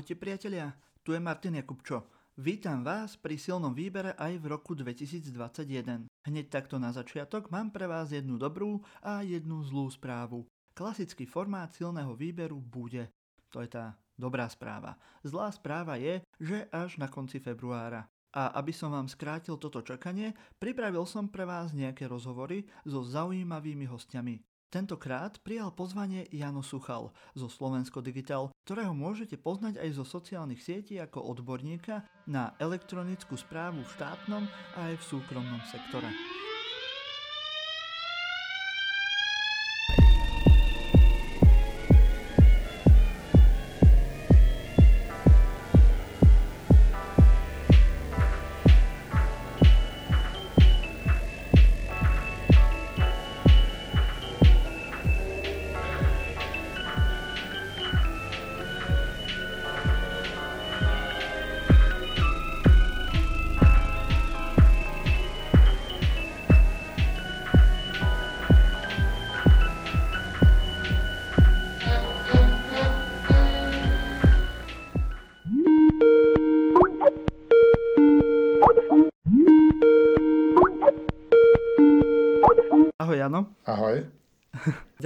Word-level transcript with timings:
Ahojte 0.00 0.16
priatelia, 0.16 0.72
tu 1.04 1.12
je 1.12 1.20
Martin 1.20 1.60
Jakubčo. 1.60 2.08
Vítam 2.40 2.80
vás 2.80 3.20
pri 3.20 3.36
silnom 3.36 3.76
výbere 3.76 4.16
aj 4.16 4.40
v 4.40 4.48
roku 4.48 4.72
2021. 4.72 6.08
Hneď 6.24 6.46
takto 6.48 6.80
na 6.80 6.88
začiatok 6.88 7.52
mám 7.52 7.68
pre 7.68 7.84
vás 7.84 8.08
jednu 8.08 8.40
dobrú 8.40 8.80
a 9.04 9.20
jednu 9.20 9.60
zlú 9.60 9.92
správu. 9.92 10.48
Klasický 10.72 11.28
formát 11.28 11.68
silného 11.76 12.16
výberu 12.16 12.64
bude. 12.64 13.12
To 13.52 13.60
je 13.60 13.68
tá 13.68 14.00
dobrá 14.16 14.48
správa. 14.48 14.96
Zlá 15.20 15.52
správa 15.52 16.00
je, 16.00 16.24
že 16.40 16.64
až 16.72 16.96
na 16.96 17.12
konci 17.12 17.36
februára. 17.36 18.08
A 18.32 18.56
aby 18.56 18.72
som 18.72 18.96
vám 18.96 19.04
skrátil 19.04 19.60
toto 19.60 19.84
čakanie, 19.84 20.32
pripravil 20.56 21.04
som 21.04 21.28
pre 21.28 21.44
vás 21.44 21.76
nejaké 21.76 22.08
rozhovory 22.08 22.64
so 22.88 23.04
zaujímavými 23.04 23.84
hostiami. 23.84 24.40
Tentokrát 24.70 25.34
prijal 25.42 25.74
pozvanie 25.74 26.30
Jano 26.30 26.62
Suchal 26.62 27.10
zo 27.34 27.50
Slovensko 27.50 27.98
Digital, 27.98 28.54
ktorého 28.70 28.94
môžete 28.94 29.34
poznať 29.34 29.82
aj 29.82 29.98
zo 29.98 30.06
sociálnych 30.06 30.62
sietí 30.62 30.94
ako 31.02 31.26
odborníka 31.34 32.06
na 32.30 32.54
elektronickú 32.62 33.34
správu 33.34 33.82
v 33.82 33.92
štátnom 33.98 34.46
a 34.78 34.94
aj 34.94 34.94
v 34.94 35.08
súkromnom 35.10 35.58
sektore. 35.66 36.06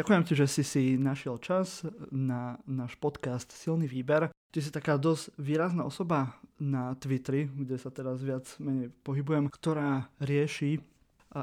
Ďakujem 0.05 0.29
ti, 0.29 0.37
že 0.37 0.49
si 0.53 0.63
si 0.69 0.83
našiel 1.01 1.41
čas 1.41 1.81
na 2.13 2.61
náš 2.69 2.93
podcast 3.01 3.49
Silný 3.49 3.89
výber. 3.89 4.29
Ty 4.53 4.59
si 4.61 4.69
taká 4.69 5.01
dosť 5.01 5.33
výrazná 5.41 5.81
osoba 5.81 6.37
na 6.61 6.93
Twitteri, 6.93 7.49
kde 7.49 7.81
sa 7.81 7.89
teraz 7.89 8.21
viac 8.21 8.45
menej 8.61 8.93
pohybujem, 9.01 9.49
ktorá 9.49 10.13
rieši 10.21 10.77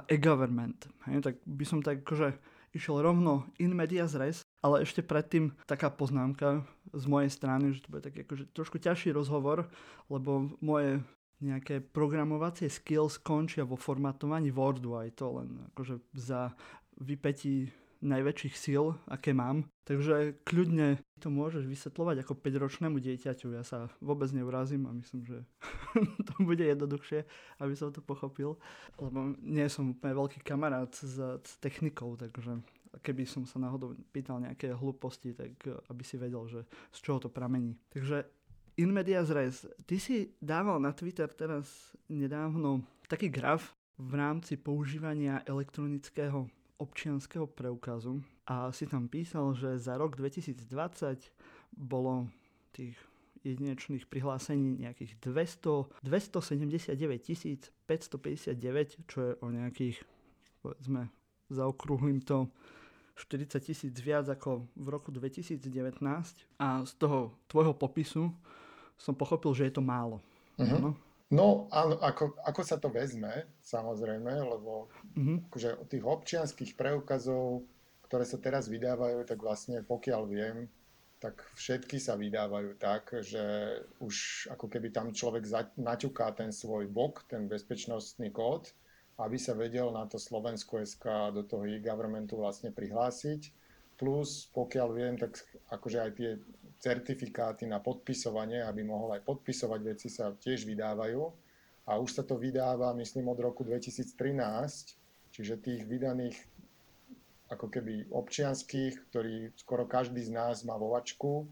e-government. 0.05 0.93
Hej, 1.09 1.25
tak 1.25 1.35
by 1.41 1.65
som 1.65 1.81
tak 1.81 2.05
akože 2.05 2.37
išiel 2.77 3.01
rovno 3.01 3.49
in 3.57 3.73
medias 3.73 4.13
res, 4.13 4.45
ale 4.61 4.85
ešte 4.85 5.01
predtým 5.01 5.57
taká 5.65 5.89
poznámka 5.89 6.61
z 6.93 7.09
mojej 7.09 7.33
strany, 7.33 7.73
že 7.73 7.81
to 7.81 7.97
bude 7.97 8.05
taký 8.05 8.29
akože 8.29 8.45
trošku 8.53 8.77
ťažší 8.77 9.09
rozhovor, 9.09 9.73
lebo 10.05 10.53
moje 10.61 11.01
nejaké 11.41 11.81
programovacie 11.81 12.69
skills 12.69 13.17
končia 13.25 13.65
vo 13.65 13.73
formatovaní 13.73 14.53
Wordu 14.53 15.01
aj 15.01 15.17
to 15.17 15.41
len 15.41 15.65
akože 15.73 15.97
za 16.13 16.53
vypetí 17.01 17.81
najväčších 18.01 18.55
síl, 18.57 18.97
aké 19.07 19.31
mám. 19.31 19.69
Takže 19.85 20.41
kľudne 20.45 21.01
to 21.21 21.29
môžeš 21.29 21.69
vysvetľovať 21.69 22.25
ako 22.25 22.33
5-ročnému 22.37 22.97
dieťaťu. 22.97 23.53
Ja 23.53 23.61
sa 23.61 23.89
vôbec 24.01 24.29
neurazím 24.33 24.89
a 24.89 24.95
myslím, 24.97 25.21
že 25.25 25.37
to 26.27 26.33
bude 26.41 26.61
jednoduchšie, 26.65 27.23
aby 27.61 27.73
som 27.77 27.93
to 27.93 28.01
pochopil. 28.01 28.57
Lebo 28.97 29.37
nie 29.41 29.65
som 29.69 29.93
úplne 29.93 30.17
veľký 30.17 30.41
kamarát 30.41 30.89
s, 30.91 31.17
technikou, 31.61 32.17
takže 32.17 32.61
keby 33.05 33.23
som 33.23 33.45
sa 33.45 33.61
náhodou 33.61 33.95
pýtal 34.11 34.41
nejaké 34.41 34.73
hlúposti, 34.73 35.31
tak 35.37 35.53
aby 35.87 36.03
si 36.03 36.17
vedel, 36.17 36.43
že 36.49 36.65
z 36.91 36.99
čoho 36.99 37.21
to 37.21 37.29
pramení. 37.29 37.77
Takže 37.93 38.25
in 38.81 38.89
medias 38.91 39.29
res. 39.29 39.63
Ty 39.85 39.95
si 40.01 40.33
dával 40.41 40.81
na 40.81 40.91
Twitter 40.91 41.29
teraz 41.29 41.93
nedávno 42.09 42.81
taký 43.05 43.29
graf 43.29 43.75
v 44.01 44.17
rámci 44.17 44.57
používania 44.57 45.45
elektronického 45.45 46.49
občianského 46.81 47.45
preukazu 47.45 48.25
a 48.49 48.73
si 48.73 48.89
tam 48.89 49.05
písal, 49.05 49.53
že 49.53 49.77
za 49.77 50.01
rok 50.01 50.17
2020 50.17 50.65
bolo 51.77 52.25
tých 52.73 52.97
jedinečných 53.45 54.05
prihlásení 54.09 54.81
nejakých 54.81 55.21
200, 55.21 56.01
279 56.01 57.69
559, 57.85 59.09
čo 59.09 59.17
je 59.21 59.31
o 59.41 59.47
nejakých, 59.49 59.97
povedzme, 60.61 61.09
zaokrúhlim 61.49 62.21
to, 62.21 62.49
40 63.21 63.61
tisíc 63.61 63.95
viac 64.01 64.25
ako 64.33 64.65
v 64.73 64.87
roku 64.89 65.13
2019 65.13 65.61
a 66.57 66.81
z 66.81 66.91
toho 66.97 67.37
tvojho 67.45 67.77
popisu 67.77 68.33
som 68.97 69.13
pochopil, 69.13 69.53
že 69.53 69.69
je 69.69 69.73
to 69.77 69.83
málo. 69.83 70.23
Uh-huh. 70.57 70.79
No? 70.79 70.89
No 71.31 71.71
áno, 71.71 71.95
ako, 72.03 72.35
ako 72.43 72.61
sa 72.67 72.75
to 72.75 72.91
vezme, 72.91 73.47
samozrejme, 73.63 74.35
lebo 74.35 74.91
uh-huh. 75.15 75.47
akože 75.47 75.87
tých 75.87 76.03
občianských 76.03 76.75
preukazov, 76.75 77.63
ktoré 78.03 78.27
sa 78.27 78.35
teraz 78.35 78.67
vydávajú, 78.67 79.23
tak 79.23 79.39
vlastne 79.39 79.79
pokiaľ 79.79 80.21
viem, 80.27 80.67
tak 81.23 81.39
všetky 81.55 82.01
sa 82.01 82.19
vydávajú 82.19 82.75
tak, 82.75 83.15
že 83.23 83.39
už 84.03 84.49
ako 84.51 84.67
keby 84.67 84.91
tam 84.91 85.15
človek 85.15 85.47
naťuká 85.79 86.35
ten 86.35 86.51
svoj 86.51 86.91
bok, 86.91 87.23
ten 87.31 87.47
bezpečnostný 87.47 88.33
kód, 88.33 88.73
aby 89.21 89.37
sa 89.37 89.53
vedel 89.53 89.93
na 89.93 90.09
to 90.09 90.17
Slovensko 90.17 90.81
SK 90.83 91.31
do 91.31 91.45
toho 91.45 91.63
e-governmentu 91.69 92.41
vlastne 92.41 92.73
prihlásiť. 92.73 93.53
Plus, 94.01 94.49
pokiaľ 94.49 94.87
viem, 94.97 95.13
tak 95.13 95.37
akože 95.69 95.97
aj 96.01 96.11
tie 96.17 96.29
certifikáty 96.81 97.69
na 97.69 97.77
podpisovanie, 97.77 98.65
aby 98.65 98.81
mohol 98.81 99.13
aj 99.13 99.21
podpisovať 99.21 99.79
veci, 99.85 100.09
sa 100.09 100.33
tiež 100.33 100.65
vydávajú. 100.65 101.21
A 101.85 102.01
už 102.01 102.09
sa 102.09 102.23
to 102.25 102.41
vydáva, 102.41 102.97
myslím, 102.97 103.29
od 103.29 103.37
roku 103.37 103.61
2013, 103.61 104.17
čiže 105.29 105.61
tých 105.61 105.85
vydaných 105.85 106.37
ako 107.53 107.67
keby 107.67 108.09
občianských, 108.09 109.11
ktorý 109.11 109.51
skoro 109.59 109.85
každý 109.85 110.23
z 110.23 110.31
nás 110.31 110.63
má 110.63 110.79
vo 110.79 110.95
vačku 110.95 111.45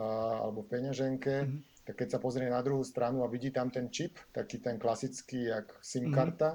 alebo 0.00 0.64
peňaženke, 0.64 1.34
mm-hmm. 1.44 1.84
tak 1.84 1.94
keď 2.00 2.08
sa 2.16 2.18
pozrie 2.18 2.48
na 2.48 2.64
druhú 2.64 2.80
stranu 2.80 3.20
a 3.22 3.28
vidí 3.28 3.52
tam 3.52 3.68
ten 3.68 3.92
čip, 3.92 4.16
taký 4.32 4.64
ten 4.64 4.80
klasický, 4.80 5.52
jak 5.52 5.68
SIM 5.84 6.08
mm-hmm. 6.08 6.16
karta, 6.16 6.50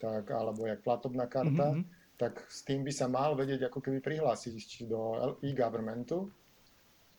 tak, 0.00 0.32
alebo 0.32 0.64
jak 0.64 0.80
platobná 0.80 1.28
karta, 1.28 1.76
mm-hmm. 1.76 2.16
tak 2.16 2.40
s 2.48 2.64
tým 2.64 2.80
by 2.80 2.92
sa 2.96 3.06
mal 3.12 3.36
vedieť 3.36 3.68
ako 3.68 3.84
keby 3.84 4.00
prihlásiť 4.00 4.88
do 4.88 5.36
e-governmentu 5.44 6.32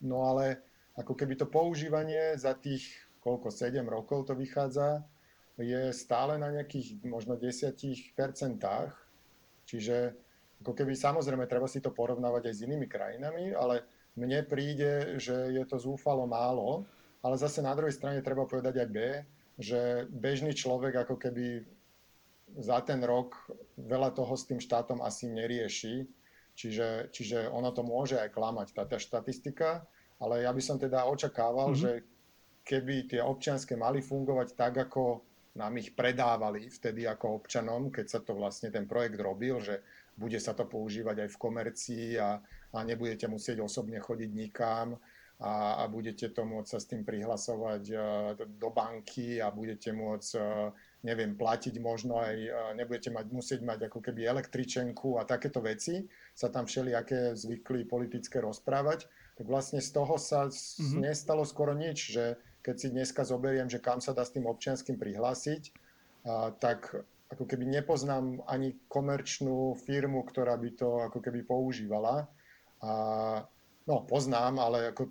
No 0.02 0.26
ale 0.26 0.62
ako 0.98 1.14
keby 1.14 1.38
to 1.38 1.48
používanie 1.48 2.36
za 2.38 2.58
tých 2.58 2.90
koľko, 3.22 3.54
7 3.54 3.86
rokov 3.86 4.28
to 4.28 4.34
vychádza, 4.34 5.06
je 5.62 5.94
stále 5.94 6.42
na 6.42 6.50
nejakých 6.50 7.06
možno 7.06 7.38
10%. 7.38 7.78
Čiže 9.70 9.98
ako 10.62 10.74
keby 10.74 10.94
samozrejme 10.98 11.46
treba 11.46 11.70
si 11.70 11.80
to 11.80 11.94
porovnávať 11.94 12.50
aj 12.50 12.56
s 12.58 12.64
inými 12.66 12.90
krajinami, 12.90 13.54
ale 13.54 13.86
mne 14.18 14.44
príde, 14.44 15.22
že 15.22 15.54
je 15.54 15.64
to 15.70 15.78
zúfalo 15.78 16.26
málo, 16.26 16.84
ale 17.22 17.38
zase 17.38 17.62
na 17.62 17.72
druhej 17.78 17.94
strane 17.94 18.26
treba 18.26 18.50
povedať 18.50 18.82
aj 18.82 18.90
B, 18.90 18.98
že 19.62 20.10
bežný 20.10 20.58
človek 20.58 21.06
ako 21.06 21.16
keby 21.22 21.62
za 22.60 22.82
ten 22.84 23.00
rok 23.06 23.38
veľa 23.80 24.12
toho 24.12 24.34
s 24.36 24.44
tým 24.50 24.60
štátom 24.60 25.00
asi 25.00 25.30
nerieši, 25.30 26.04
čiže, 26.62 27.10
čiže 27.10 27.50
ono 27.50 27.74
to 27.74 27.82
môže 27.82 28.22
aj 28.22 28.30
klamať, 28.30 28.78
tá, 28.78 28.84
tá 28.86 29.02
štatistika, 29.02 29.82
ale 30.22 30.46
ja 30.46 30.54
by 30.54 30.62
som 30.62 30.78
teda 30.78 31.10
očakával, 31.10 31.74
mm-hmm. 31.74 31.82
že 31.82 31.92
keby 32.62 33.10
tie 33.10 33.22
občianske 33.26 33.74
mali 33.74 34.06
fungovať 34.06 34.54
tak, 34.54 34.78
ako 34.86 35.26
nám 35.58 35.74
ich 35.82 35.92
predávali 35.98 36.70
vtedy 36.70 37.04
ako 37.10 37.44
občanom, 37.44 37.90
keď 37.92 38.06
sa 38.08 38.20
to 38.22 38.38
vlastne 38.38 38.72
ten 38.72 38.86
projekt 38.88 39.20
robil, 39.20 39.60
že 39.60 39.82
bude 40.16 40.38
sa 40.38 40.54
to 40.54 40.70
používať 40.70 41.28
aj 41.28 41.30
v 41.34 41.42
komercii 41.42 42.08
a, 42.22 42.40
a 42.72 42.80
nebudete 42.86 43.26
musieť 43.26 43.60
osobne 43.60 44.00
chodiť 44.00 44.32
nikam 44.32 44.96
a, 45.42 45.82
a 45.82 45.84
budete 45.90 46.30
to 46.32 46.46
môcť 46.46 46.70
sa 46.70 46.80
s 46.80 46.88
tým 46.88 47.02
prihlasovať 47.02 47.84
uh, 47.92 48.02
do 48.38 48.70
banky 48.70 49.42
a 49.42 49.50
budete 49.50 49.92
môcť, 49.92 50.32
uh, 50.38 50.72
neviem, 51.02 51.34
platiť 51.34 51.82
možno 51.82 52.22
aj, 52.22 52.38
uh, 52.48 52.72
nebudete 52.78 53.10
mať, 53.10 53.26
musieť 53.34 53.62
mať 53.66 53.90
ako 53.90 54.00
keby 54.00 54.26
električenku 54.26 55.18
a 55.18 55.26
takéto 55.26 55.62
veci, 55.62 56.06
sa 56.38 56.54
tam 56.54 56.70
všelijaké 56.70 57.34
zvykli 57.34 57.90
politické 57.90 58.40
rozprávať 58.40 59.10
tak 59.42 59.50
vlastne 59.50 59.82
z 59.82 59.90
toho 59.90 60.22
sa 60.22 60.54
mm-hmm. 60.54 61.02
nestalo 61.02 61.42
skoro 61.50 61.74
nič, 61.74 62.14
že 62.14 62.38
keď 62.62 62.76
si 62.78 62.88
dneska 62.94 63.26
zoberiem, 63.26 63.66
že 63.74 63.82
kam 63.82 63.98
sa 63.98 64.14
dá 64.14 64.22
s 64.22 64.38
tým 64.38 64.46
občianským 64.46 65.02
prihlásiť, 65.02 65.74
a, 66.30 66.54
tak 66.54 66.94
ako 67.34 67.50
keby 67.50 67.66
nepoznám 67.66 68.46
ani 68.46 68.78
komerčnú 68.86 69.74
firmu, 69.82 70.22
ktorá 70.28 70.54
by 70.62 70.70
to 70.78 71.02
ako 71.10 71.26
keby 71.26 71.42
používala. 71.42 72.30
A, 72.86 72.92
no, 73.90 74.06
poznám, 74.06 74.62
ale 74.62 74.94
ako 74.94 75.10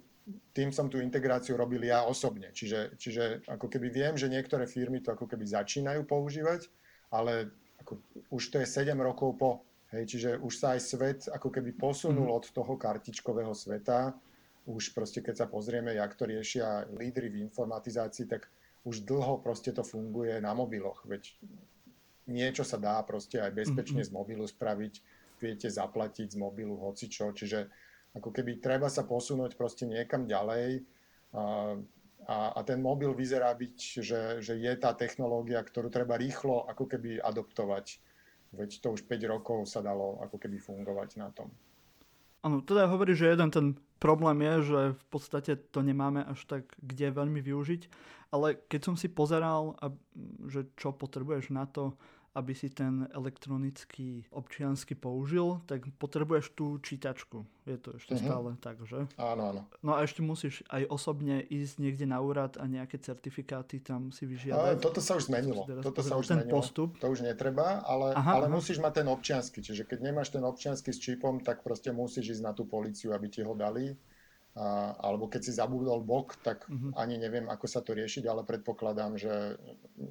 tým 0.53 0.71
som 0.75 0.91
tú 0.91 0.99
integráciu 0.99 1.57
robil 1.57 1.87
ja 1.87 2.05
osobne. 2.05 2.51
Čiže, 2.51 2.99
čiže 2.99 3.45
ako 3.47 3.67
keby 3.71 3.89
viem, 3.91 4.15
že 4.19 4.31
niektoré 4.31 4.67
firmy 4.67 5.01
to 5.01 5.15
ako 5.15 5.27
keby 5.31 5.47
začínajú 5.47 6.05
používať, 6.05 6.67
ale 7.11 7.51
ako, 7.81 7.99
už 8.31 8.43
to 8.53 8.57
je 8.63 8.67
7 8.67 8.95
rokov 9.01 9.37
po. 9.37 9.51
Hej, 9.91 10.07
čiže 10.07 10.31
už 10.39 10.55
sa 10.55 10.79
aj 10.79 10.81
svet 10.87 11.21
ako 11.27 11.51
keby 11.51 11.75
posunul 11.75 12.31
mm. 12.31 12.37
od 12.39 12.45
toho 12.55 12.79
kartičkového 12.79 13.51
sveta. 13.51 14.15
Už 14.71 14.95
proste 14.95 15.19
keď 15.19 15.35
sa 15.43 15.47
pozrieme, 15.51 15.99
jak 15.99 16.15
to 16.15 16.31
riešia 16.31 16.87
lídry 16.95 17.27
v 17.27 17.43
informatizácii, 17.43 18.31
tak 18.31 18.47
už 18.87 19.03
dlho 19.03 19.43
proste 19.43 19.75
to 19.75 19.83
funguje 19.83 20.39
na 20.39 20.55
mobiloch. 20.55 21.03
Veď 21.11 21.35
niečo 22.31 22.63
sa 22.63 22.79
dá 22.79 23.03
proste 23.03 23.43
aj 23.43 23.51
bezpečne 23.51 24.07
mm-hmm. 24.07 24.15
z 24.15 24.17
mobilu 24.17 24.47
spraviť, 24.47 24.95
viete 25.43 25.67
zaplatiť 25.67 26.33
z 26.33 26.37
mobilu 26.39 26.79
hocičo, 26.79 27.35
čiže 27.35 27.67
ako 28.17 28.31
keby 28.35 28.59
treba 28.59 28.91
sa 28.91 29.07
posunúť 29.07 29.55
proste 29.55 29.87
niekam 29.87 30.27
ďalej 30.27 30.83
a, 31.35 31.75
a, 32.27 32.37
a 32.57 32.61
ten 32.67 32.83
mobil 32.83 33.15
vyzerá 33.15 33.55
byť, 33.55 33.77
že, 34.03 34.21
že 34.43 34.55
je 34.59 34.73
tá 34.79 34.95
technológia, 34.95 35.63
ktorú 35.63 35.91
treba 35.91 36.19
rýchlo 36.19 36.67
ako 36.67 36.91
keby 36.91 37.23
adoptovať 37.23 38.03
Veď 38.51 38.83
to 38.83 38.89
už 38.99 39.07
5 39.07 39.31
rokov 39.31 39.59
sa 39.71 39.79
dalo 39.79 40.19
ako 40.27 40.37
keby 40.43 40.59
fungovať 40.59 41.23
na 41.23 41.31
tom. 41.31 41.55
Áno, 42.43 42.65
teda 42.65 42.89
hovorí, 42.91 43.15
že 43.15 43.31
jeden 43.31 43.53
ten 43.53 43.67
problém 44.01 44.43
je, 44.43 44.55
že 44.75 44.81
v 44.97 45.05
podstate 45.13 45.53
to 45.71 45.85
nemáme 45.85 46.25
až 46.25 46.41
tak 46.49 46.65
kde 46.81 47.15
veľmi 47.15 47.39
využiť, 47.39 47.83
ale 48.33 48.59
keď 48.67 48.81
som 48.81 48.95
si 48.97 49.13
pozeral, 49.13 49.77
že 50.49 50.67
čo 50.75 50.91
potrebuješ 50.91 51.53
na 51.53 51.69
to, 51.69 51.95
aby 52.31 52.55
si 52.55 52.71
ten 52.71 53.11
elektronický 53.11 54.23
občiansky 54.31 54.95
použil, 54.95 55.59
tak 55.67 55.83
potrebuješ 55.99 56.55
tú 56.55 56.79
čítačku. 56.79 57.43
Je 57.67 57.75
to 57.75 57.99
ešte 57.99 58.15
mm-hmm. 58.15 58.31
stále 58.31 58.51
tak, 58.63 58.77
že? 58.87 59.07
Áno, 59.19 59.51
áno. 59.51 59.63
No 59.83 59.99
a 59.99 60.07
ešte 60.07 60.23
musíš 60.23 60.63
aj 60.71 60.87
osobne 60.87 61.43
ísť 61.43 61.83
niekde 61.83 62.07
na 62.07 62.23
úrad 62.23 62.55
a 62.59 62.65
nejaké 62.71 63.03
certifikáty 63.03 63.83
tam 63.83 64.15
si 64.15 64.31
vyžiadať. 64.31 64.59
Ale 64.59 64.79
toto 64.79 65.03
sa 65.03 65.19
už 65.19 65.27
zmenilo. 65.27 65.67
Toto 65.67 66.03
sa 66.07 66.15
už 66.15 66.27
ten 66.31 66.41
zmenilo. 66.43 66.55
postup. 66.55 66.91
To 67.03 67.11
už 67.11 67.27
netreba, 67.27 67.83
ale, 67.83 68.15
aha, 68.15 68.43
ale 68.43 68.47
aha. 68.47 68.55
musíš 68.55 68.79
mať 68.79 69.03
ten 69.03 69.09
občiansky. 69.11 69.59
Čiže 69.59 69.87
keď 69.91 69.99
nemáš 70.11 70.31
ten 70.31 70.43
občiansky 70.43 70.95
s 70.95 71.03
čipom, 71.03 71.43
tak 71.43 71.67
proste 71.67 71.91
musíš 71.91 72.39
ísť 72.39 72.43
na 72.47 72.53
tú 72.55 72.63
policiu, 72.67 73.11
aby 73.11 73.27
ti 73.27 73.43
ho 73.43 73.55
dali 73.59 73.95
a, 74.59 74.99
alebo 74.99 75.31
keď 75.31 75.41
si 75.47 75.53
zabudol 75.55 76.03
bok, 76.03 76.35
tak 76.43 76.67
uh-huh. 76.67 76.91
ani 76.99 77.17
neviem, 77.17 77.47
ako 77.47 77.67
sa 77.71 77.81
to 77.81 77.95
riešiť, 77.95 78.27
ale 78.27 78.43
predpokladám, 78.43 79.15
že 79.15 79.57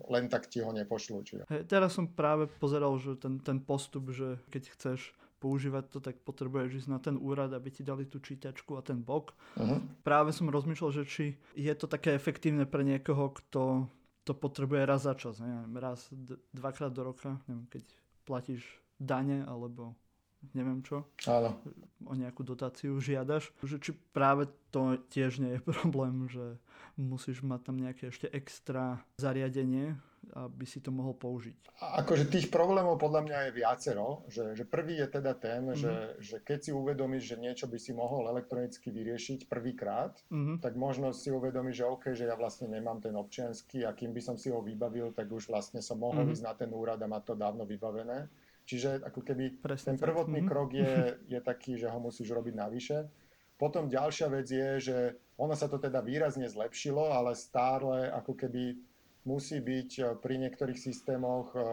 len 0.07 0.31
tak 0.31 0.47
ti 0.47 0.63
ho 0.63 0.71
nepošlú. 0.71 1.24
Čiže. 1.24 1.44
Hey, 1.51 1.68
teraz 1.68 2.00
som 2.00 2.07
práve 2.07 2.47
pozeral, 2.47 2.95
že 2.95 3.19
ten, 3.19 3.44
ten 3.44 3.59
postup, 3.59 4.15
že 4.15 4.39
keď 4.47 4.63
chceš 4.75 5.12
používať 5.39 5.83
to, 5.91 6.00
tak 6.03 6.19
potrebuješ 6.27 6.83
ísť 6.83 6.89
na 6.91 7.00
ten 7.00 7.15
úrad, 7.15 7.56
aby 7.56 7.71
ti 7.71 7.83
dali 7.83 8.03
tú 8.03 8.19
čítačku 8.19 8.75
a 8.75 8.83
ten 8.83 9.00
bok. 9.00 9.36
Uh-huh. 9.56 9.80
Práve 10.03 10.36
som 10.36 10.51
rozmýšľal, 10.51 10.92
že 10.92 11.03
či 11.07 11.25
je 11.56 11.74
to 11.75 11.88
také 11.88 12.15
efektívne 12.15 12.68
pre 12.68 12.83
niekoho, 12.83 13.31
kto 13.31 13.88
to 14.27 14.33
potrebuje 14.35 14.83
raz 14.85 15.07
za 15.07 15.15
čas, 15.15 15.39
neviem, 15.42 15.74
raz, 15.80 16.06
d- 16.12 16.38
dvakrát 16.53 16.92
do 16.94 17.01
roka, 17.01 17.39
neviem, 17.47 17.65
keď 17.71 17.83
platíš 18.27 18.62
dane 19.00 19.42
alebo 19.47 19.95
neviem 20.56 20.80
čo, 20.81 21.06
Áno. 21.27 21.59
o 22.07 22.13
nejakú 22.15 22.47
dotáciu 22.47 22.97
žiadaš, 23.00 23.51
že 23.63 23.77
či 23.80 23.91
práve 24.15 24.47
to 24.71 24.97
tiež 25.12 25.44
nie 25.44 25.59
je 25.59 25.62
problém, 25.75 26.27
že 26.31 26.57
musíš 27.00 27.44
mať 27.44 27.59
tam 27.63 27.75
nejaké 27.80 28.12
ešte 28.12 28.27
extra 28.31 29.00
zariadenie, 29.19 29.95
aby 30.36 30.68
si 30.68 30.83
to 30.83 30.91
mohol 30.91 31.15
použiť. 31.15 31.80
Akože 31.80 32.27
tých 32.27 32.51
problémov 32.51 33.00
podľa 33.00 33.24
mňa 33.24 33.38
je 33.39 33.51
viacero, 33.56 34.07
že, 34.27 34.51
že 34.51 34.68
prvý 34.68 35.00
je 35.00 35.07
teda 35.07 35.31
ten, 35.39 35.63
mm-hmm. 35.63 35.80
že, 35.80 35.95
že 36.19 36.38
keď 36.44 36.59
si 36.59 36.71
uvedomíš, 36.75 37.24
že 37.33 37.35
niečo 37.39 37.65
by 37.71 37.80
si 37.80 37.95
mohol 37.95 38.27
elektronicky 38.27 38.92
vyriešiť 38.92 39.47
prvýkrát, 39.47 40.19
mm-hmm. 40.27 40.59
tak 40.59 40.75
možno 40.75 41.15
si 41.15 41.31
uvedomíš, 41.31 41.81
že 41.81 41.85
OK, 41.88 42.03
že 42.13 42.27
ja 42.27 42.35
vlastne 42.35 42.68
nemám 42.68 43.00
ten 43.00 43.15
občiansky 43.15 43.88
a 43.88 43.95
kým 43.95 44.12
by 44.12 44.21
som 44.21 44.35
si 44.35 44.51
ho 44.51 44.59
vybavil, 44.59 45.15
tak 45.15 45.31
už 45.31 45.50
vlastne 45.50 45.80
som 45.80 45.97
mohol 45.97 46.27
mm-hmm. 46.27 46.35
ísť 46.35 46.45
na 46.45 46.53
ten 46.53 46.69
úrad 46.75 47.00
a 47.00 47.07
mať 47.07 47.24
to 47.24 47.33
dávno 47.39 47.63
vybavené. 47.63 48.27
Čiže 48.69 49.01
ako 49.01 49.25
keby 49.25 49.66
Presne 49.66 49.98
ten 49.98 49.98
prvotný 49.98 50.45
tak. 50.45 50.50
krok 50.54 50.69
je, 50.77 50.94
je 51.33 51.39
taký, 51.42 51.74
že 51.74 51.89
ho 51.89 51.98
musíš 51.98 52.30
robiť 52.30 52.54
navyše. 52.54 53.10
Potom 53.57 53.89
ďalšia 53.89 54.30
vec 54.30 54.48
je, 54.48 54.69
že 54.80 54.98
ono 55.36 55.57
sa 55.57 55.66
to 55.66 55.81
teda 55.81 56.00
výrazne 56.06 56.45
zlepšilo, 56.45 57.10
ale 57.10 57.33
stále 57.33 58.07
ako 58.13 58.38
keby 58.38 58.77
musí 59.27 59.60
byť 59.60 60.21
pri 60.21 60.36
niektorých 60.45 60.80
systémoch 60.80 61.51
eh, 61.57 61.63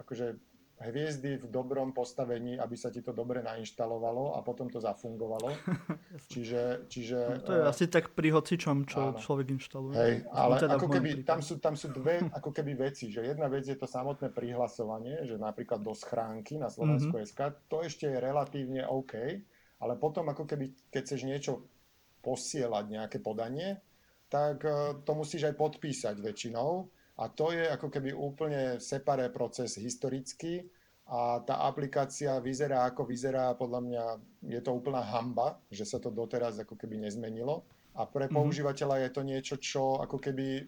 akože 0.00 0.49
hviezdy 0.80 1.36
v 1.36 1.46
dobrom 1.52 1.92
postavení, 1.92 2.56
aby 2.56 2.72
sa 2.72 2.88
ti 2.88 3.04
to 3.04 3.12
dobre 3.12 3.44
nainštalovalo 3.44 4.32
a 4.32 4.40
potom 4.40 4.72
to 4.72 4.80
zafungovalo. 4.80 5.52
čiže, 6.32 6.88
čiže, 6.88 7.18
no, 7.20 7.44
to 7.44 7.52
je 7.52 7.62
uh, 7.62 7.68
asi 7.68 7.84
tak 7.92 8.16
pri 8.16 8.32
hocičom, 8.32 8.88
čo 8.88 9.12
áno. 9.12 9.20
človek 9.20 9.52
inštaluje. 9.60 9.94
Hej, 9.94 10.14
ale 10.32 10.54
teda 10.56 10.80
ako 10.80 10.88
keby, 10.88 11.10
tam 11.28 11.44
sú, 11.44 11.60
tam 11.60 11.76
sú 11.76 11.92
dve 11.92 12.24
ako 12.32 12.50
keby 12.56 12.88
veci, 12.88 13.12
že 13.12 13.20
jedna 13.20 13.52
vec 13.52 13.68
je 13.68 13.76
to 13.76 13.84
samotné 13.84 14.32
prihlasovanie, 14.32 15.28
že 15.28 15.36
napríklad 15.36 15.84
do 15.84 15.92
schránky 15.92 16.56
na 16.56 16.72
Slovensku 16.72 17.12
mm-hmm. 17.12 17.28
SK, 17.28 17.40
to 17.68 17.84
ešte 17.84 18.08
je 18.08 18.16
relatívne 18.16 18.88
OK, 18.88 19.14
ale 19.84 19.92
potom 20.00 20.32
ako 20.32 20.48
keby, 20.48 20.88
keď 20.88 21.00
chceš 21.04 21.28
niečo 21.28 21.52
posielať, 22.24 22.84
nejaké 22.88 23.18
podanie, 23.20 23.84
tak 24.32 24.64
uh, 24.64 24.96
to 25.04 25.12
musíš 25.12 25.52
aj 25.52 25.54
podpísať 25.60 26.16
väčšinou 26.24 26.88
a 27.20 27.28
to 27.28 27.52
je 27.52 27.68
ako 27.68 27.92
keby 27.92 28.16
úplne 28.16 28.80
separé 28.80 29.28
proces 29.28 29.76
historický 29.76 30.64
a 31.04 31.44
tá 31.44 31.68
aplikácia 31.68 32.40
vyzerá 32.40 32.88
ako 32.88 33.04
vyzerá, 33.04 33.52
podľa 33.52 33.80
mňa 33.84 34.04
je 34.48 34.60
to 34.64 34.70
úplná 34.72 35.04
hamba, 35.04 35.60
že 35.68 35.84
sa 35.84 36.00
to 36.00 36.08
doteraz 36.08 36.56
ako 36.64 36.80
keby 36.80 36.96
nezmenilo. 36.96 37.66
A 37.98 38.08
pre 38.08 38.24
mm-hmm. 38.24 38.38
používateľa 38.40 39.04
je 39.04 39.10
to 39.12 39.22
niečo, 39.26 39.54
čo 39.60 40.00
ako 40.00 40.16
keby 40.16 40.64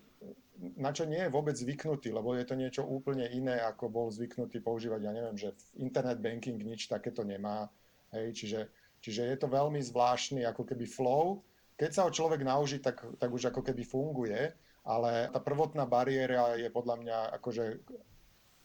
na 0.78 0.94
čo 0.94 1.08
nie 1.08 1.19
je 1.19 1.32
vôbec 1.32 1.56
zvyknutý, 1.58 2.14
lebo 2.14 2.38
je 2.38 2.46
to 2.46 2.55
niečo 2.55 2.82
úplne 2.87 3.26
iné, 3.34 3.58
ako 3.58 3.90
bol 3.90 4.06
zvyknutý 4.14 4.62
používať, 4.62 5.00
ja 5.02 5.10
neviem, 5.10 5.34
že 5.34 5.56
internet 5.75 6.22
banking 6.22 6.60
nič 6.62 6.87
takéto 6.87 7.26
nemá. 7.26 7.66
Hej, 8.14 8.37
čiže, 8.37 8.60
čiže 9.02 9.26
je 9.26 9.37
to 9.40 9.48
veľmi 9.50 9.81
zvláštny 9.82 10.44
ako 10.46 10.62
keby 10.69 10.87
flow. 10.87 11.43
Keď 11.81 11.90
sa 11.90 12.05
ho 12.06 12.14
človek 12.14 12.44
nauží, 12.44 12.78
tak, 12.78 13.02
tak 13.19 13.31
už 13.32 13.50
ako 13.50 13.64
keby 13.64 13.82
funguje 13.82 14.52
ale 14.82 15.31
tá 15.31 15.38
prvotná 15.38 15.87
bariéra 15.87 16.58
je 16.58 16.67
podľa 16.70 16.96
mňa 16.99 17.19
akože 17.38 17.64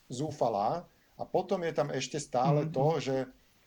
zúfalá. 0.10 0.86
A 1.18 1.26
potom 1.26 1.66
je 1.66 1.74
tam 1.74 1.90
ešte 1.90 2.22
stále 2.22 2.66
mm-hmm. 2.66 2.76
to, 2.78 2.88
že, 3.02 3.18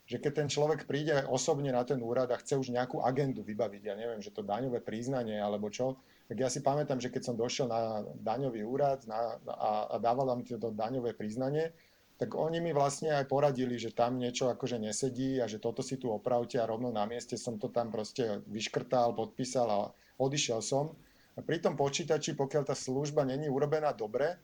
že 0.07 0.17
keď 0.19 0.31
ten 0.43 0.47
človek 0.47 0.87
príde 0.87 1.27
osobne 1.27 1.71
na 1.71 1.83
ten 1.83 1.99
úrad 1.99 2.31
a 2.31 2.39
chce 2.39 2.55
už 2.55 2.71
nejakú 2.71 3.03
agendu 3.03 3.43
vybaviť, 3.43 3.81
ja 3.83 3.95
neviem, 3.95 4.23
že 4.23 4.31
to 4.31 4.43
daňové 4.43 4.79
priznanie 4.79 5.35
alebo 5.35 5.67
čo, 5.67 5.99
tak 6.31 6.39
ja 6.39 6.47
si 6.47 6.63
pamätám, 6.63 7.03
že 7.03 7.11
keď 7.11 7.27
som 7.27 7.35
došiel 7.35 7.67
na 7.67 8.07
daňový 8.23 8.63
úrad 8.63 9.03
na, 9.03 9.35
a, 9.51 9.91
a 9.91 9.95
dával 9.99 10.31
tam 10.31 10.47
to 10.47 10.71
daňové 10.71 11.11
priznanie, 11.11 11.75
tak 12.15 12.37
oni 12.37 12.61
mi 12.61 12.71
vlastne 12.71 13.11
aj 13.17 13.25
poradili, 13.27 13.81
že 13.81 13.97
tam 13.97 14.15
niečo 14.15 14.47
akože 14.47 14.77
nesedí 14.77 15.41
a 15.41 15.49
že 15.49 15.57
toto 15.57 15.83
si 15.83 15.97
tu 15.97 16.07
opravte 16.13 16.55
a 16.55 16.69
rovno 16.69 16.93
na 16.93 17.03
mieste 17.03 17.33
som 17.33 17.57
to 17.57 17.67
tam 17.67 17.89
proste 17.89 18.45
vyškrtal, 18.45 19.17
podpísal 19.17 19.67
a 19.67 19.79
odišiel 20.21 20.61
som. 20.61 20.93
A 21.35 21.39
pri 21.39 21.63
tom 21.63 21.79
počítači, 21.79 22.35
pokiaľ 22.35 22.63
tá 22.67 22.75
služba 22.75 23.23
není 23.23 23.47
urobená 23.47 23.95
dobre, 23.95 24.35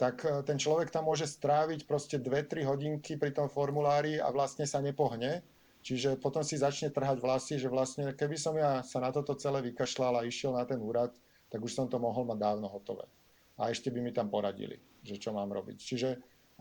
tak 0.00 0.24
e, 0.24 0.40
ten 0.42 0.56
človek 0.56 0.88
tam 0.88 1.06
môže 1.06 1.28
stráviť 1.28 1.84
proste 1.84 2.16
2-3 2.16 2.64
hodinky 2.64 3.20
pri 3.20 3.36
tom 3.36 3.52
formulári 3.52 4.16
a 4.16 4.32
vlastne 4.32 4.64
sa 4.64 4.80
nepohne. 4.80 5.44
Čiže 5.82 6.16
potom 6.16 6.46
si 6.46 6.56
začne 6.56 6.94
trhať 6.94 7.18
vlasy, 7.18 7.58
že 7.58 7.66
vlastne 7.66 8.14
keby 8.14 8.36
som 8.38 8.54
ja 8.54 8.86
sa 8.86 9.02
na 9.02 9.10
toto 9.10 9.34
celé 9.34 9.60
vykašľal 9.70 10.22
a 10.22 10.26
išiel 10.26 10.54
na 10.54 10.62
ten 10.62 10.78
úrad, 10.78 11.10
tak 11.50 11.58
už 11.58 11.74
som 11.74 11.86
to 11.90 11.98
mohol 11.98 12.22
mať 12.22 12.38
dávno 12.38 12.70
hotové. 12.70 13.04
A 13.58 13.68
ešte 13.68 13.90
by 13.90 13.98
mi 13.98 14.14
tam 14.14 14.30
poradili, 14.30 14.78
že 15.02 15.18
čo 15.18 15.34
mám 15.34 15.50
robiť. 15.50 15.76
Čiže 15.76 16.08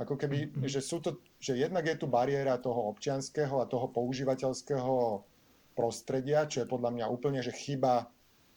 ako 0.01 0.17
keby, 0.17 0.37
mm-hmm. 0.49 0.65
že 0.65 0.81
sú 0.81 0.99
to, 1.05 1.21
že 1.37 1.53
jednak 1.53 1.85
je 1.85 2.01
tu 2.01 2.09
bariéra 2.09 2.57
toho 2.57 2.89
občianského 2.89 3.61
a 3.61 3.69
toho 3.69 3.93
používateľského 3.93 5.21
prostredia, 5.77 6.49
čo 6.49 6.65
je 6.65 6.71
podľa 6.71 6.89
mňa 6.97 7.05
úplne, 7.13 7.45
že 7.45 7.53
chyba 7.53 8.09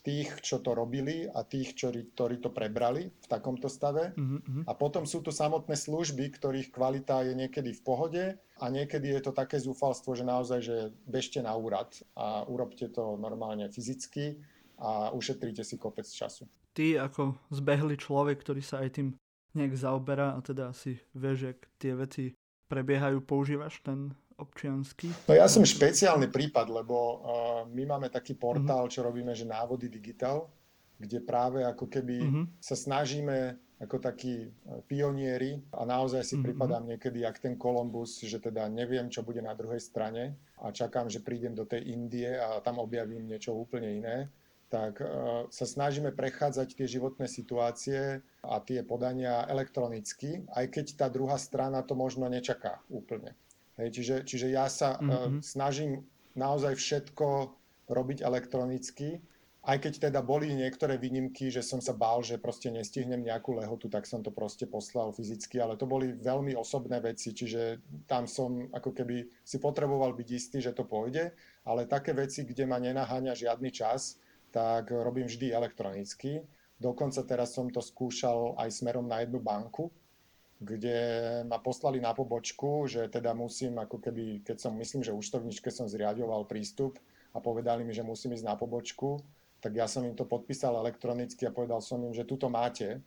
tých, 0.05 0.29
čo 0.45 0.61
to 0.61 0.77
robili 0.77 1.25
a 1.25 1.41
tých, 1.49 1.73
ktorí, 1.81 2.13
to 2.45 2.53
prebrali 2.53 3.09
v 3.09 3.27
takomto 3.27 3.73
stave. 3.73 4.13
Mm-hmm. 4.13 4.69
A 4.69 4.73
potom 4.77 5.09
sú 5.09 5.25
tu 5.25 5.33
samotné 5.33 5.73
služby, 5.73 6.29
ktorých 6.29 6.69
kvalita 6.69 7.25
je 7.25 7.33
niekedy 7.33 7.73
v 7.73 7.83
pohode 7.83 8.25
a 8.37 8.65
niekedy 8.69 9.17
je 9.17 9.21
to 9.25 9.33
také 9.33 9.57
zúfalstvo, 9.57 10.13
že 10.13 10.29
naozaj, 10.29 10.61
že 10.61 10.77
bežte 11.09 11.41
na 11.41 11.57
úrad 11.57 11.97
a 12.13 12.45
urobte 12.45 12.93
to 12.93 13.17
normálne 13.17 13.65
fyzicky 13.73 14.45
a 14.77 15.09
ušetríte 15.17 15.65
si 15.65 15.81
kopec 15.81 16.05
času. 16.05 16.45
Ty 16.77 17.09
ako 17.09 17.41
zbehlý 17.49 17.97
človek, 17.97 18.45
ktorý 18.45 18.61
sa 18.61 18.85
aj 18.85 19.01
tým 19.01 19.09
nejak 19.57 19.73
zaoberá 19.73 20.37
a 20.37 20.45
teda 20.45 20.77
si 20.77 21.01
vieš, 21.17 21.55
jak 21.55 21.59
tie 21.81 21.97
veci 21.97 22.25
prebiehajú, 22.69 23.23
používaš 23.25 23.81
ten 23.81 24.13
občiansky? 24.39 25.11
No 25.29 25.33
ja 25.35 25.47
som 25.47 25.63
špeciálny 25.63 26.29
prípad, 26.31 26.67
lebo 26.71 26.97
uh, 26.97 27.19
my 27.71 27.85
máme 27.97 28.09
taký 28.11 28.35
portál, 28.35 28.87
čo 28.91 29.07
robíme, 29.07 29.33
že 29.33 29.47
návody 29.47 29.87
digital, 29.87 30.51
kde 30.99 31.23
práve 31.23 31.63
ako 31.67 31.91
keby 31.91 32.17
uh-huh. 32.23 32.45
sa 32.63 32.75
snažíme 32.79 33.59
ako 33.83 33.99
takí 33.99 34.49
uh, 34.49 34.81
pionieri 34.87 35.59
a 35.75 35.83
naozaj 35.83 36.23
si 36.23 36.35
uh-huh. 36.39 36.47
pripadám 36.51 36.87
niekedy 36.87 37.27
jak 37.27 37.43
ten 37.43 37.59
Kolumbus, 37.59 38.23
že 38.23 38.39
teda 38.39 38.71
neviem, 38.71 39.11
čo 39.11 39.27
bude 39.27 39.43
na 39.43 39.53
druhej 39.53 39.83
strane 39.83 40.39
a 40.63 40.71
čakám, 40.71 41.11
že 41.11 41.23
prídem 41.23 41.55
do 41.55 41.67
tej 41.67 41.91
Indie 41.91 42.35
a 42.39 42.63
tam 42.63 42.79
objavím 42.79 43.27
niečo 43.27 43.55
úplne 43.55 43.91
iné 44.01 44.31
tak 44.75 44.99
uh, 44.99 45.47
sa 45.55 45.71
snažíme 45.71 46.11
prechádzať 46.11 46.75
tie 46.75 46.87
životné 46.99 47.31
situácie 47.31 48.27
a 48.43 48.59
tie 48.59 48.83
podania 48.83 49.47
elektronicky, 49.47 50.43
aj 50.51 50.67
keď 50.75 50.87
tá 50.99 51.07
druhá 51.07 51.39
strana 51.39 51.87
to 51.87 51.95
možno 51.95 52.27
nečaká 52.27 52.83
úplne. 52.91 53.39
Hej, 53.75 53.89
čiže, 53.91 54.17
čiže 54.23 54.49
ja 54.55 54.71
sa 54.71 54.95
mm-hmm. 54.99 55.11
uh, 55.11 55.43
snažím 55.43 56.07
naozaj 56.39 56.79
všetko 56.79 57.27
robiť 57.91 58.23
elektronicky, 58.23 59.19
aj 59.65 59.81
keď 59.81 59.93
teda 60.09 60.21
boli 60.21 60.53
niektoré 60.53 61.01
výnimky, 61.01 61.49
že 61.49 61.65
som 61.65 61.81
sa 61.81 61.97
bál, 61.97 62.21
že 62.21 62.37
proste 62.37 62.69
nestihnem 62.69 63.25
nejakú 63.25 63.57
lehotu, 63.57 63.89
tak 63.89 64.05
som 64.05 64.21
to 64.21 64.29
proste 64.29 64.69
poslal 64.69 65.09
fyzicky, 65.17 65.57
ale 65.57 65.81
to 65.81 65.89
boli 65.89 66.13
veľmi 66.13 66.53
osobné 66.53 67.01
veci, 67.01 67.33
čiže 67.33 67.81
tam 68.05 68.29
som 68.29 68.69
ako 68.77 68.93
keby 68.93 69.25
si 69.41 69.57
potreboval 69.57 70.13
byť 70.13 70.29
istý, 70.29 70.61
že 70.61 70.77
to 70.77 70.85
pôjde, 70.85 71.33
ale 71.65 71.89
také 71.89 72.13
veci, 72.13 72.45
kde 72.45 72.69
ma 72.69 72.77
nenaháňa 72.77 73.33
žiadny 73.33 73.73
čas, 73.73 74.21
tak 74.53 74.93
robím 74.93 75.33
vždy 75.33 75.57
elektronicky. 75.57 76.45
Dokonca 76.77 77.25
teraz 77.25 77.57
som 77.57 77.73
to 77.73 77.81
skúšal 77.81 78.61
aj 78.61 78.69
smerom 78.69 79.09
na 79.09 79.25
jednu 79.25 79.41
banku, 79.41 79.89
kde 80.63 80.99
ma 81.51 81.59
poslali 81.59 81.99
na 81.99 82.15
pobočku, 82.15 82.87
že 82.87 83.11
teda 83.11 83.35
musím, 83.35 83.79
ako 83.83 83.99
keby, 83.99 84.47
keď 84.47 84.57
som, 84.69 84.73
myslím, 84.79 85.03
že 85.03 85.15
účtovničke 85.15 85.69
som 85.69 85.91
zriadoval 85.91 86.47
prístup 86.47 86.99
a 87.35 87.43
povedali 87.43 87.83
mi, 87.83 87.91
že 87.91 88.07
musím 88.07 88.39
ísť 88.39 88.47
na 88.47 88.55
pobočku, 88.55 89.19
tak 89.59 89.75
ja 89.75 89.89
som 89.89 90.05
im 90.05 90.13
to 90.13 90.29
podpísal 90.29 90.77
elektronicky 90.77 91.49
a 91.49 91.55
povedal 91.55 91.81
som 91.81 91.99
im, 92.05 92.13
že 92.13 92.29
tuto 92.29 92.53
máte. 92.53 93.01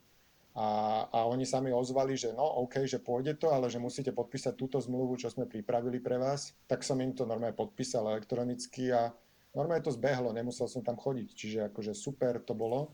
A, 0.57 1.05
a 1.13 1.29
oni 1.29 1.45
sa 1.45 1.61
mi 1.61 1.69
ozvali, 1.69 2.17
že 2.17 2.33
no 2.33 2.65
OK, 2.65 2.81
že 2.89 2.97
pôjde 2.97 3.37
to, 3.37 3.53
ale 3.53 3.69
že 3.69 3.77
musíte 3.77 4.09
podpísať 4.09 4.57
túto 4.57 4.81
zmluvu, 4.81 5.21
čo 5.21 5.29
sme 5.29 5.45
pripravili 5.45 6.01
pre 6.01 6.17
vás. 6.17 6.57
Tak 6.65 6.81
som 6.81 6.97
im 6.97 7.13
to 7.13 7.29
normálne 7.29 7.53
podpísal 7.53 8.09
elektronicky 8.09 8.89
a 8.89 9.13
normálne 9.53 9.85
to 9.85 9.93
zbehlo, 9.93 10.33
nemusel 10.33 10.65
som 10.65 10.81
tam 10.81 10.97
chodiť. 10.97 11.29
Čiže 11.29 11.59
akože 11.69 11.93
super 11.93 12.41
to 12.41 12.57
bolo. 12.57 12.89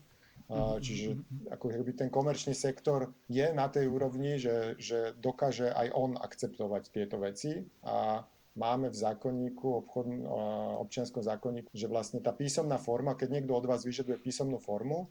Čiže 0.52 1.16
ako 1.48 1.72
keby 1.72 1.96
ten 1.96 2.12
komerčný 2.12 2.52
sektor 2.52 3.08
je 3.32 3.48
na 3.56 3.64
tej 3.72 3.88
úrovni, 3.88 4.36
že, 4.36 4.76
že 4.76 5.16
dokáže 5.16 5.72
aj 5.72 5.88
on 5.96 6.20
akceptovať 6.20 6.92
tieto 6.92 7.16
veci 7.16 7.64
a 7.80 8.20
máme 8.52 8.92
v 8.92 8.96
zákonníku, 8.96 9.64
obchod, 9.64 10.06
občianskom 10.84 11.24
zákonníku, 11.24 11.72
že 11.72 11.88
vlastne 11.88 12.20
tá 12.20 12.36
písomná 12.36 12.76
forma, 12.76 13.16
keď 13.16 13.40
niekto 13.40 13.56
od 13.56 13.64
vás 13.64 13.88
vyžaduje 13.88 14.20
písomnú 14.20 14.60
formu, 14.60 15.08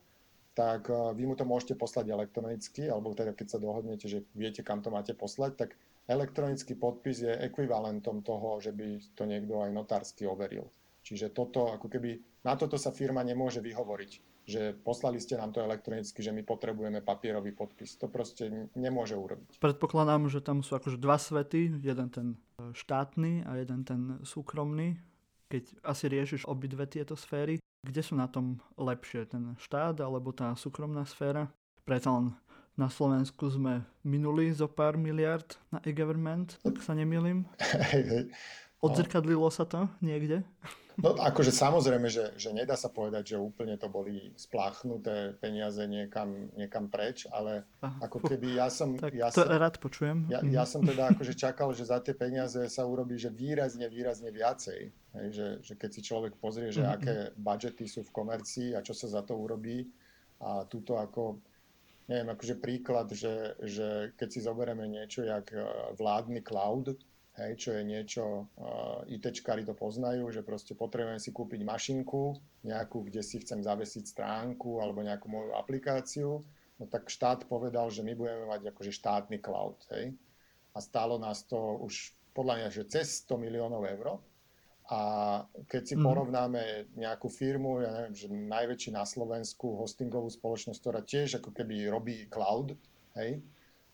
tak 0.53 0.85
vy 1.17 1.25
mu 1.25 1.33
to 1.33 1.49
môžete 1.49 1.81
poslať 1.81 2.13
elektronicky, 2.13 2.85
alebo 2.85 3.17
teda 3.17 3.33
keď 3.33 3.57
sa 3.57 3.59
dohodnete, 3.59 4.05
že 4.05 4.21
viete, 4.37 4.61
kam 4.61 4.85
to 4.85 4.93
máte 4.93 5.17
poslať, 5.17 5.57
tak 5.57 5.69
elektronický 6.05 6.77
podpis 6.77 7.25
je 7.25 7.33
ekvivalentom 7.33 8.21
toho, 8.21 8.61
že 8.61 8.69
by 8.69 9.01
to 9.17 9.25
niekto 9.25 9.65
aj 9.65 9.73
notársky 9.73 10.29
overil. 10.29 10.69
Čiže 11.01 11.33
toto, 11.33 11.73
ako 11.73 11.89
keby, 11.89 12.21
na 12.45 12.53
toto 12.53 12.77
sa 12.77 12.93
firma 12.93 13.25
nemôže 13.25 13.65
vyhovoriť 13.65 14.32
že 14.43 14.75
poslali 14.83 15.23
ste 15.23 15.39
nám 15.39 15.55
to 15.55 15.63
elektronicky, 15.63 16.19
že 16.19 16.35
my 16.35 16.43
potrebujeme 16.43 16.99
papierový 16.99 17.55
podpis. 17.55 17.95
To 17.99 18.11
proste 18.11 18.69
nemôže 18.75 19.15
urobiť. 19.15 19.63
Predpokladám, 19.63 20.27
že 20.27 20.43
tam 20.43 20.59
sú 20.59 20.75
akože 20.75 20.99
dva 20.99 21.15
svety, 21.15 21.79
jeden 21.79 22.07
ten 22.11 22.27
e, 22.59 22.71
štátny 22.75 23.47
a 23.47 23.55
jeden 23.55 23.87
ten 23.87 24.01
súkromný. 24.27 24.99
Keď 25.47 25.85
asi 25.87 26.05
riešiš 26.11 26.49
obidve 26.49 26.83
tieto 26.89 27.15
sféry, 27.15 27.63
kde 27.83 28.01
sú 28.03 28.19
na 28.19 28.27
tom 28.27 28.59
lepšie, 28.75 29.27
ten 29.27 29.55
štát 29.59 29.99
alebo 30.03 30.35
tá 30.35 30.55
súkromná 30.59 31.07
sféra? 31.07 31.51
Preto 31.83 32.11
len 32.15 32.25
na 32.73 32.89
Slovensku 32.89 33.47
sme 33.53 33.85
minuli 34.01 34.49
zo 34.49 34.65
pár 34.65 34.97
miliard 34.97 35.45
na 35.69 35.77
e-government, 35.85 36.57
ak 36.65 36.81
sa 36.81 36.97
nemýlim. 36.97 37.45
Odzrkadlilo 38.83 39.47
sa 39.47 39.63
to 39.63 39.87
niekde? 40.03 40.43
No 40.93 41.17
akože 41.17 41.49
samozrejme, 41.49 42.05
že, 42.05 42.37
že 42.37 42.53
nedá 42.53 42.77
sa 42.77 42.85
povedať, 42.85 43.33
že 43.33 43.41
úplne 43.41 43.81
to 43.81 43.89
boli 43.89 44.29
spláchnuté 44.37 45.33
peniaze 45.41 45.81
niekam, 45.89 46.53
niekam 46.53 46.85
preč, 46.85 47.25
ale 47.33 47.65
Aha, 47.81 48.05
ako 48.05 48.21
keby 48.21 48.61
ja 48.61 48.69
som... 48.69 48.93
Tak 48.93 49.13
ja 49.17 49.33
to 49.33 49.41
som, 49.41 49.49
rád 49.49 49.81
počujem. 49.81 50.29
Ja, 50.29 50.45
ja 50.45 50.63
mhm. 50.67 50.69
som 50.69 50.81
teda 50.85 51.17
akože 51.17 51.33
čakal, 51.33 51.73
že 51.73 51.89
za 51.89 51.97
tie 51.97 52.13
peniaze 52.13 52.61
sa 52.69 52.85
urobí, 52.85 53.17
že 53.17 53.33
výrazne, 53.33 53.89
výrazne 53.89 54.29
viacej. 54.29 54.81
Hej, 55.17 55.27
že, 55.33 55.47
že 55.65 55.73
keď 55.77 55.89
si 55.89 56.01
človek 56.05 56.33
pozrie, 56.37 56.69
že 56.69 56.85
mm-hmm. 56.85 56.97
aké 56.97 57.15
budžety 57.37 57.85
sú 57.85 58.01
v 58.01 58.13
komercii 58.13 58.73
a 58.73 58.81
čo 58.81 58.97
sa 58.97 59.09
za 59.09 59.21
to 59.21 59.37
urobí 59.37 59.85
a 60.41 60.65
túto 60.65 60.97
ako 60.97 61.37
neviem, 62.09 62.33
akože 62.33 62.55
príklad, 62.59 63.07
že, 63.13 63.55
že 63.63 64.11
keď 64.19 64.27
si 64.27 64.39
zoberieme 64.43 64.85
niečo 64.89 65.23
jak 65.23 65.53
eh, 65.53 65.63
vládny 65.95 66.41
cloud, 66.43 66.97
hej, 67.37 67.51
čo 67.57 67.69
je 67.73 67.83
niečo, 67.83 68.23
uh, 68.45 69.01
ITčkári 69.09 69.65
to 69.65 69.73
poznajú, 69.73 70.29
že 70.29 70.45
proste 70.45 70.77
potrebujem 70.77 71.17
si 71.17 71.33
kúpiť 71.33 71.65
mašinku, 71.65 72.37
nejakú, 72.65 73.05
kde 73.09 73.25
si 73.25 73.41
chcem 73.41 73.65
zavesiť 73.65 74.05
stránku 74.05 74.81
alebo 74.81 75.01
nejakú 75.01 75.27
moju 75.29 75.51
aplikáciu, 75.57 76.45
no 76.77 76.83
tak 76.85 77.09
štát 77.09 77.49
povedal, 77.49 77.89
že 77.89 78.05
my 78.05 78.13
budeme 78.13 78.45
mať 78.49 78.69
akože 78.69 78.91
štátny 78.93 79.41
cloud, 79.41 79.81
hej. 79.97 80.13
A 80.73 80.81
stálo 80.81 81.21
nás 81.21 81.45
to 81.45 81.57
už 81.85 82.17
podľa 82.33 82.65
mňa, 82.65 82.69
že 82.73 82.89
cez 82.89 83.25
100 83.29 83.37
miliónov 83.37 83.85
eur. 83.85 84.17
A 84.89 84.99
keď 85.69 85.83
si 85.85 85.95
mm. 85.95 86.03
porovnáme 86.03 86.63
nejakú 86.97 87.31
firmu, 87.31 87.85
ja 87.85 87.93
neviem, 87.93 88.17
že 88.17 88.27
najväčší 88.27 88.91
na 88.91 89.07
Slovensku 89.07 89.79
hostingovú 89.79 90.27
spoločnosť, 90.27 90.79
ktorá 90.81 90.99
tiež 91.05 91.39
ako 91.39 91.55
keby 91.55 91.87
robí 91.87 92.27
cloud, 92.27 92.75
hej, 93.15 93.39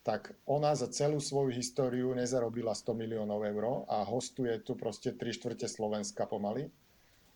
tak 0.03 0.31
ona 0.47 0.73
za 0.75 0.87
celú 0.87 1.19
svoju 1.19 1.51
históriu 1.51 2.15
nezarobila 2.15 2.71
100 2.71 2.95
miliónov 2.95 3.43
eur 3.43 3.83
a 3.91 4.07
hostuje 4.07 4.55
tu 4.63 4.79
proste 4.79 5.11
3 5.11 5.35
štvrte 5.35 5.67
Slovenska 5.67 6.23
pomaly. 6.23 6.71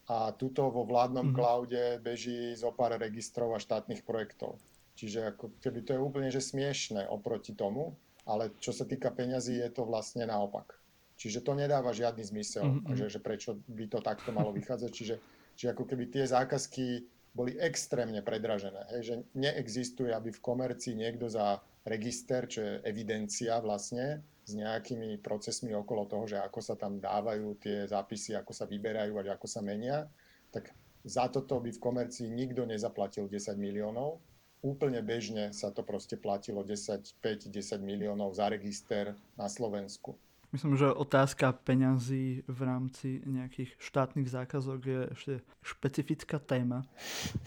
A 0.08 0.36
tuto 0.36 0.68
vo 0.68 0.84
vládnom 0.84 1.32
mm-hmm. 1.32 1.38
cloude 1.38 1.84
beží 2.04 2.56
zo 2.60 2.76
pár 2.76 3.00
registrov 3.00 3.56
a 3.56 3.60
štátnych 3.60 4.04
projektov. 4.04 4.60
Čiže 5.00 5.36
ako 5.36 5.56
keby 5.64 5.80
to 5.84 5.92
je 5.96 6.00
úplne 6.00 6.30
že 6.30 6.44
smiešne 6.44 7.08
oproti 7.08 7.56
tomu, 7.56 7.96
ale 8.28 8.52
čo 8.60 8.76
sa 8.76 8.84
týka 8.84 9.12
peňazí, 9.12 9.60
je 9.60 9.70
to 9.72 9.88
vlastne 9.88 10.28
naopak. 10.28 10.76
Čiže 11.16 11.44
to 11.44 11.56
nedáva 11.56 11.96
žiadny 11.96 12.24
zmysel, 12.24 12.68
mm-hmm. 12.68 12.96
že, 13.00 13.06
že 13.16 13.20
prečo 13.24 13.56
by 13.68 13.86
to 13.88 14.00
takto 14.04 14.36
malo 14.36 14.52
vychádzať. 14.52 14.92
Čiže, 14.92 15.16
čiže 15.56 15.72
ako 15.72 15.84
keby 15.88 16.04
tie 16.12 16.24
zákazky 16.28 17.08
boli 17.34 17.58
extrémne 17.58 18.22
predražené. 18.22 18.86
Hej, 18.94 19.02
že 19.04 19.16
neexistuje, 19.34 20.14
aby 20.14 20.30
v 20.30 20.44
komercii 20.44 20.94
niekto 20.94 21.26
za 21.32 21.64
register, 21.84 22.48
čo 22.48 22.60
je 22.64 22.74
evidencia 22.88 23.60
vlastne 23.60 24.24
s 24.44 24.52
nejakými 24.56 25.20
procesmi 25.24 25.72
okolo 25.72 26.08
toho, 26.08 26.28
že 26.28 26.38
ako 26.40 26.60
sa 26.60 26.76
tam 26.76 27.00
dávajú 27.00 27.60
tie 27.60 27.88
zápisy, 27.88 28.36
ako 28.36 28.52
sa 28.52 28.68
vyberajú 28.68 29.16
a 29.16 29.24
ako 29.36 29.48
sa 29.48 29.64
menia, 29.64 30.08
tak 30.52 30.76
za 31.04 31.28
toto 31.28 31.60
by 31.60 31.72
v 31.72 31.84
komercii 31.84 32.28
nikto 32.32 32.64
nezaplatil 32.64 33.28
10 33.28 33.60
miliónov. 33.60 34.24
Úplne 34.64 35.04
bežne 35.04 35.52
sa 35.52 35.76
to 35.76 35.84
proste 35.84 36.16
platilo 36.16 36.64
10, 36.64 37.20
5, 37.20 37.52
10 37.52 37.84
miliónov 37.84 38.32
za 38.32 38.48
register 38.48 39.12
na 39.36 39.52
Slovensku. 39.52 40.16
Myslím, 40.54 40.78
že 40.78 40.86
otázka 40.86 41.50
peňazí 41.66 42.46
v 42.46 42.60
rámci 42.62 43.26
nejakých 43.26 43.74
štátnych 43.82 44.30
zákazok 44.30 44.80
je 44.86 45.02
ešte 45.18 45.34
špecifická 45.66 46.38
téma 46.38 46.86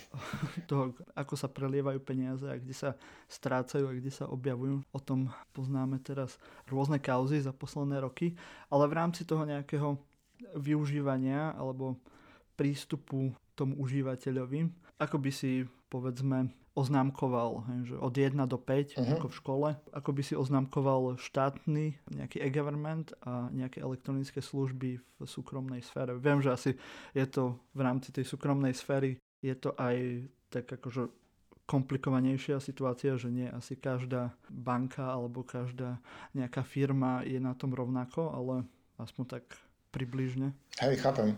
toho, 0.71 0.91
ako 1.15 1.39
sa 1.39 1.47
prelievajú 1.47 2.03
peniaze 2.03 2.43
a 2.51 2.59
kde 2.59 2.75
sa 2.75 2.99
strácajú 3.31 3.87
a 3.87 3.95
kde 3.95 4.11
sa 4.11 4.27
objavujú. 4.27 4.83
O 4.91 4.99
tom 4.99 5.31
poznáme 5.55 6.03
teraz 6.03 6.35
rôzne 6.67 6.99
kauzy 6.99 7.39
za 7.39 7.55
posledné 7.55 8.03
roky, 8.03 8.35
ale 8.75 8.91
v 8.91 8.99
rámci 8.99 9.23
toho 9.23 9.47
nejakého 9.47 10.03
využívania 10.59 11.55
alebo 11.55 12.03
prístupu 12.59 13.31
tomu 13.55 13.79
užívateľovi, 13.87 14.67
ako 14.99 15.17
by 15.23 15.31
si 15.31 15.63
povedzme 15.87 16.51
oznámkoval, 16.76 17.64
hej, 17.73 17.80
že 17.88 17.97
od 17.97 18.12
1 18.12 18.37
do 18.45 18.61
5 18.61 18.61
uh-huh. 18.61 19.00
Mhm. 19.00 19.12
ako 19.16 19.26
v 19.33 19.38
škole, 19.40 19.68
ako 19.97 20.11
by 20.12 20.23
si 20.23 20.35
oznámkoval 20.37 21.16
štátny 21.16 21.97
nejaký 22.12 22.45
e-government 22.45 23.16
a 23.25 23.49
nejaké 23.49 23.80
elektronické 23.80 24.45
služby 24.45 25.00
v 25.00 25.25
súkromnej 25.25 25.80
sfére. 25.80 26.12
Viem, 26.21 26.45
že 26.45 26.52
asi 26.52 26.71
je 27.16 27.25
to 27.25 27.56
v 27.73 27.80
rámci 27.80 28.12
tej 28.12 28.28
súkromnej 28.28 28.76
sféry, 28.76 29.16
je 29.40 29.54
to 29.56 29.73
aj 29.80 30.28
tak 30.52 30.68
akože 30.68 31.09
komplikovanejšia 31.66 32.62
situácia, 32.62 33.18
že 33.18 33.26
nie 33.26 33.50
asi 33.50 33.75
každá 33.75 34.30
banka 34.47 35.02
alebo 35.02 35.42
každá 35.42 35.99
nejaká 36.30 36.62
firma 36.62 37.26
je 37.26 37.42
na 37.42 37.59
tom 37.59 37.75
rovnako, 37.75 38.30
ale 38.30 38.54
aspoň 39.02 39.25
tak 39.40 39.45
približne. 39.90 40.54
Hej, 40.78 41.02
chápem. 41.02 41.35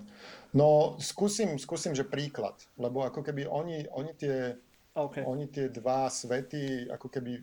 No 0.53 0.99
skúsim, 1.01 1.57
skúsim, 1.57 1.95
že 1.95 2.05
príklad, 2.05 2.59
lebo 2.77 3.07
ako 3.07 3.23
keby 3.25 3.49
oni, 3.49 3.89
oni 3.95 4.13
tie 4.19 4.59
Okay. 4.99 5.23
Oni 5.23 5.47
tie 5.47 5.71
dva 5.71 6.11
svety 6.11 6.91
ako 6.91 7.07
keby 7.07 7.39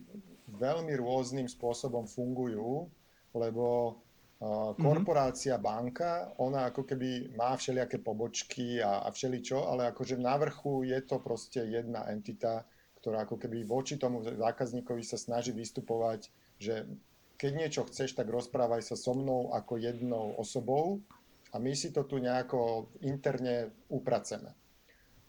veľmi 0.60 0.92
rôznym 1.00 1.48
spôsobom 1.48 2.04
fungujú, 2.04 2.84
lebo 3.32 3.96
uh, 4.40 4.76
korporácia, 4.76 5.56
mm-hmm. 5.56 5.64
banka, 5.64 6.12
ona 6.36 6.68
ako 6.68 6.84
keby 6.84 7.32
má 7.32 7.56
všelijaké 7.56 8.04
pobočky 8.04 8.84
a, 8.84 9.04
a 9.04 9.08
všeličo, 9.08 9.64
ale 9.64 9.88
akože 9.88 10.20
na 10.20 10.36
vrchu 10.36 10.84
je 10.84 11.00
to 11.00 11.16
proste 11.24 11.64
jedna 11.64 12.04
entita, 12.12 12.68
ktorá 13.00 13.24
ako 13.24 13.40
keby 13.40 13.64
voči 13.64 13.96
tomu 13.96 14.20
zákazníkovi 14.20 15.00
sa 15.00 15.16
snaží 15.16 15.56
vystupovať, 15.56 16.28
že 16.60 16.84
keď 17.36 17.50
niečo 17.52 17.82
chceš, 17.88 18.16
tak 18.16 18.32
rozprávaj 18.32 18.80
sa 18.80 18.96
so 18.96 19.12
mnou 19.12 19.52
ako 19.52 19.76
jednou 19.76 20.36
osobou 20.40 21.04
a 21.52 21.60
my 21.60 21.72
si 21.76 21.92
to 21.92 22.04
tu 22.08 22.16
nejako 22.16 22.88
interne 23.04 23.72
upraceme. 23.92 24.56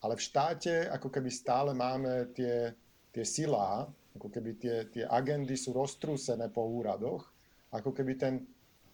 Ale 0.01 0.13
v 0.15 0.25
štáte 0.25 0.89
ako 0.93 1.09
keby 1.09 1.29
stále 1.33 1.71
máme 1.73 2.29
tie, 2.37 2.73
tie 3.09 3.25
silá, 3.25 3.89
ako 4.17 4.29
keby 4.33 4.51
tie, 4.57 4.75
tie 4.89 5.05
agendy 5.05 5.53
sú 5.53 5.73
roztrúsené 5.73 6.49
po 6.49 6.65
úradoch, 6.65 7.29
ako 7.73 7.93
keby 7.93 8.17
ten, 8.17 8.45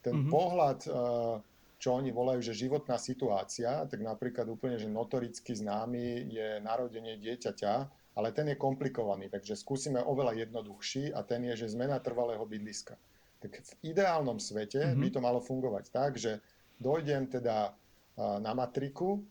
ten 0.03 0.15
mm-hmm. 0.23 0.31
pohľad, 0.31 0.79
eh, 0.87 1.35
čo 1.79 1.89
oni 1.99 2.15
volajú, 2.15 2.39
že 2.39 2.55
životná 2.55 2.95
situácia, 2.95 3.83
tak 3.87 3.99
napríklad 3.99 4.47
úplne, 4.47 4.79
že 4.79 4.87
notoricky 4.87 5.51
známy 5.51 6.31
je 6.31 6.47
narodenie 6.63 7.19
dieťaťa, 7.19 7.73
ale 8.13 8.29
ten 8.31 8.51
je 8.51 8.59
komplikovaný, 8.59 9.27
takže 9.27 9.57
skúsime 9.57 9.99
oveľa 9.99 10.47
jednoduchší 10.47 11.11
a 11.11 11.25
ten 11.25 11.43
je, 11.49 11.65
že 11.65 11.73
zmena 11.73 11.97
trvalého 11.99 12.45
bydliska. 12.45 12.95
Tak 13.41 13.51
v 13.59 13.71
ideálnom 13.91 14.39
svete 14.39 14.79
mm-hmm. 14.79 15.01
by 15.01 15.07
to 15.11 15.19
malo 15.19 15.39
fungovať 15.43 15.85
tak, 15.91 16.15
že 16.15 16.39
dojdem 16.79 17.27
teda 17.27 17.71
eh, 17.71 18.37
na 18.39 18.51
matriku, 18.55 19.23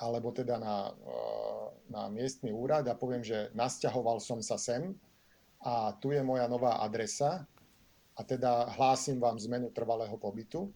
alebo 0.00 0.32
teda 0.32 0.56
na, 0.56 0.90
eh, 0.90 1.66
na 1.92 2.02
miestny 2.08 2.50
úrad 2.50 2.88
a 2.88 2.96
poviem, 2.96 3.20
že 3.20 3.52
nasťahoval 3.52 4.18
som 4.18 4.40
sa 4.40 4.56
sem 4.56 4.96
a 5.60 5.92
tu 6.00 6.10
je 6.16 6.24
moja 6.24 6.48
nová 6.48 6.80
adresa 6.80 7.44
a 8.16 8.20
teda 8.24 8.72
hlásim 8.80 9.20
vám 9.20 9.36
zmenu 9.36 9.68
trvalého 9.70 10.16
pobytu 10.16 10.72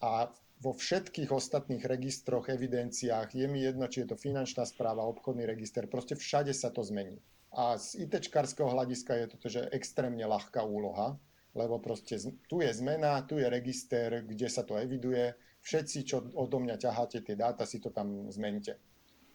a 0.00 0.32
vo 0.62 0.72
všetkých 0.78 1.34
ostatných 1.34 1.82
registroch, 1.82 2.46
evidenciách, 2.46 3.34
je 3.34 3.46
mi 3.50 3.66
jedno, 3.66 3.90
či 3.90 4.06
je 4.06 4.14
to 4.14 4.16
finančná 4.16 4.62
správa, 4.62 5.02
obchodný 5.10 5.42
register, 5.42 5.90
proste 5.90 6.14
všade 6.14 6.54
sa 6.54 6.70
to 6.70 6.86
zmení. 6.86 7.18
A 7.50 7.74
z 7.74 8.06
ITčkarského 8.06 8.70
hľadiska 8.70 9.12
je 9.18 9.26
toto, 9.26 9.46
že 9.50 9.66
extrémne 9.74 10.22
ľahká 10.22 10.62
úloha, 10.62 11.18
lebo 11.52 11.82
proste 11.82 12.16
tu 12.46 12.62
je 12.62 12.70
zmena, 12.72 13.26
tu 13.26 13.42
je 13.42 13.44
register, 13.50 14.22
kde 14.22 14.48
sa 14.48 14.62
to 14.62 14.78
eviduje, 14.78 15.34
všetci, 15.62 15.98
čo 16.02 16.16
odo 16.34 16.58
mňa 16.58 16.76
ťaháte 16.76 17.22
tie 17.22 17.38
dáta, 17.38 17.64
si 17.64 17.78
to 17.78 17.94
tam 17.94 18.28
zmente. 18.28 18.76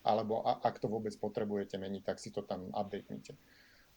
Alebo 0.03 0.43
a, 0.43 0.59
ak 0.59 0.79
to 0.79 0.91
vôbec 0.91 1.15
potrebujete 1.15 1.79
meniť, 1.79 2.03
tak 2.03 2.19
si 2.19 2.29
to 2.31 2.43
tam 2.43 2.67
updatenite. 2.75 3.35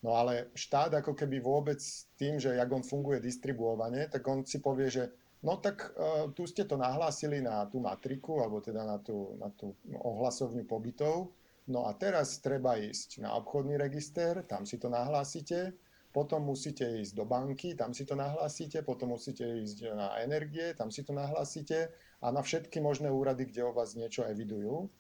No 0.01 0.17
ale 0.17 0.49
štát 0.57 0.97
ako 0.97 1.13
keby 1.13 1.45
vôbec 1.45 1.81
tým, 2.17 2.41
že 2.41 2.57
jak 2.57 2.71
on 2.73 2.81
funguje 2.81 3.21
distribuovane, 3.21 4.09
tak 4.09 4.25
on 4.25 4.49
si 4.49 4.57
povie, 4.65 4.89
že 4.89 5.13
no 5.45 5.61
tak 5.61 5.93
uh, 5.93 6.33
tu 6.33 6.49
ste 6.49 6.65
to 6.65 6.81
nahlásili 6.81 7.45
na 7.45 7.69
tú 7.69 7.85
matriku, 7.85 8.41
alebo 8.41 8.65
teda 8.65 8.81
na 8.81 8.97
tú, 8.97 9.37
na 9.37 9.53
tú 9.53 9.77
ohlasovňu 9.93 10.65
pobytov, 10.65 11.37
no 11.69 11.85
a 11.85 11.93
teraz 12.01 12.41
treba 12.41 12.81
ísť 12.81 13.21
na 13.21 13.37
obchodný 13.37 13.77
register, 13.77 14.41
tam 14.49 14.65
si 14.65 14.81
to 14.81 14.89
nahlásite, 14.89 15.77
potom 16.11 16.43
musíte 16.43 16.83
ísť 16.83 17.15
do 17.15 17.23
banky, 17.23 17.79
tam 17.79 17.95
si 17.95 18.03
to 18.03 18.19
nahlásite, 18.19 18.83
potom 18.83 19.15
musíte 19.15 19.47
ísť 19.47 19.95
na 19.95 20.19
energie, 20.19 20.75
tam 20.75 20.91
si 20.91 21.07
to 21.07 21.15
nahlásite 21.15 21.87
a 22.19 22.27
na 22.35 22.43
všetky 22.43 22.83
možné 22.83 23.11
úrady, 23.11 23.47
kde 23.47 23.63
o 23.63 23.71
vás 23.71 23.95
niečo 23.95 24.27
evidujú. 24.27 24.91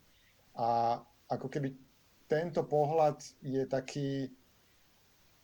A 0.54 1.02
ako 1.26 1.50
keby 1.50 1.74
tento 2.30 2.62
pohľad 2.62 3.18
je 3.42 3.66
taký, 3.66 4.30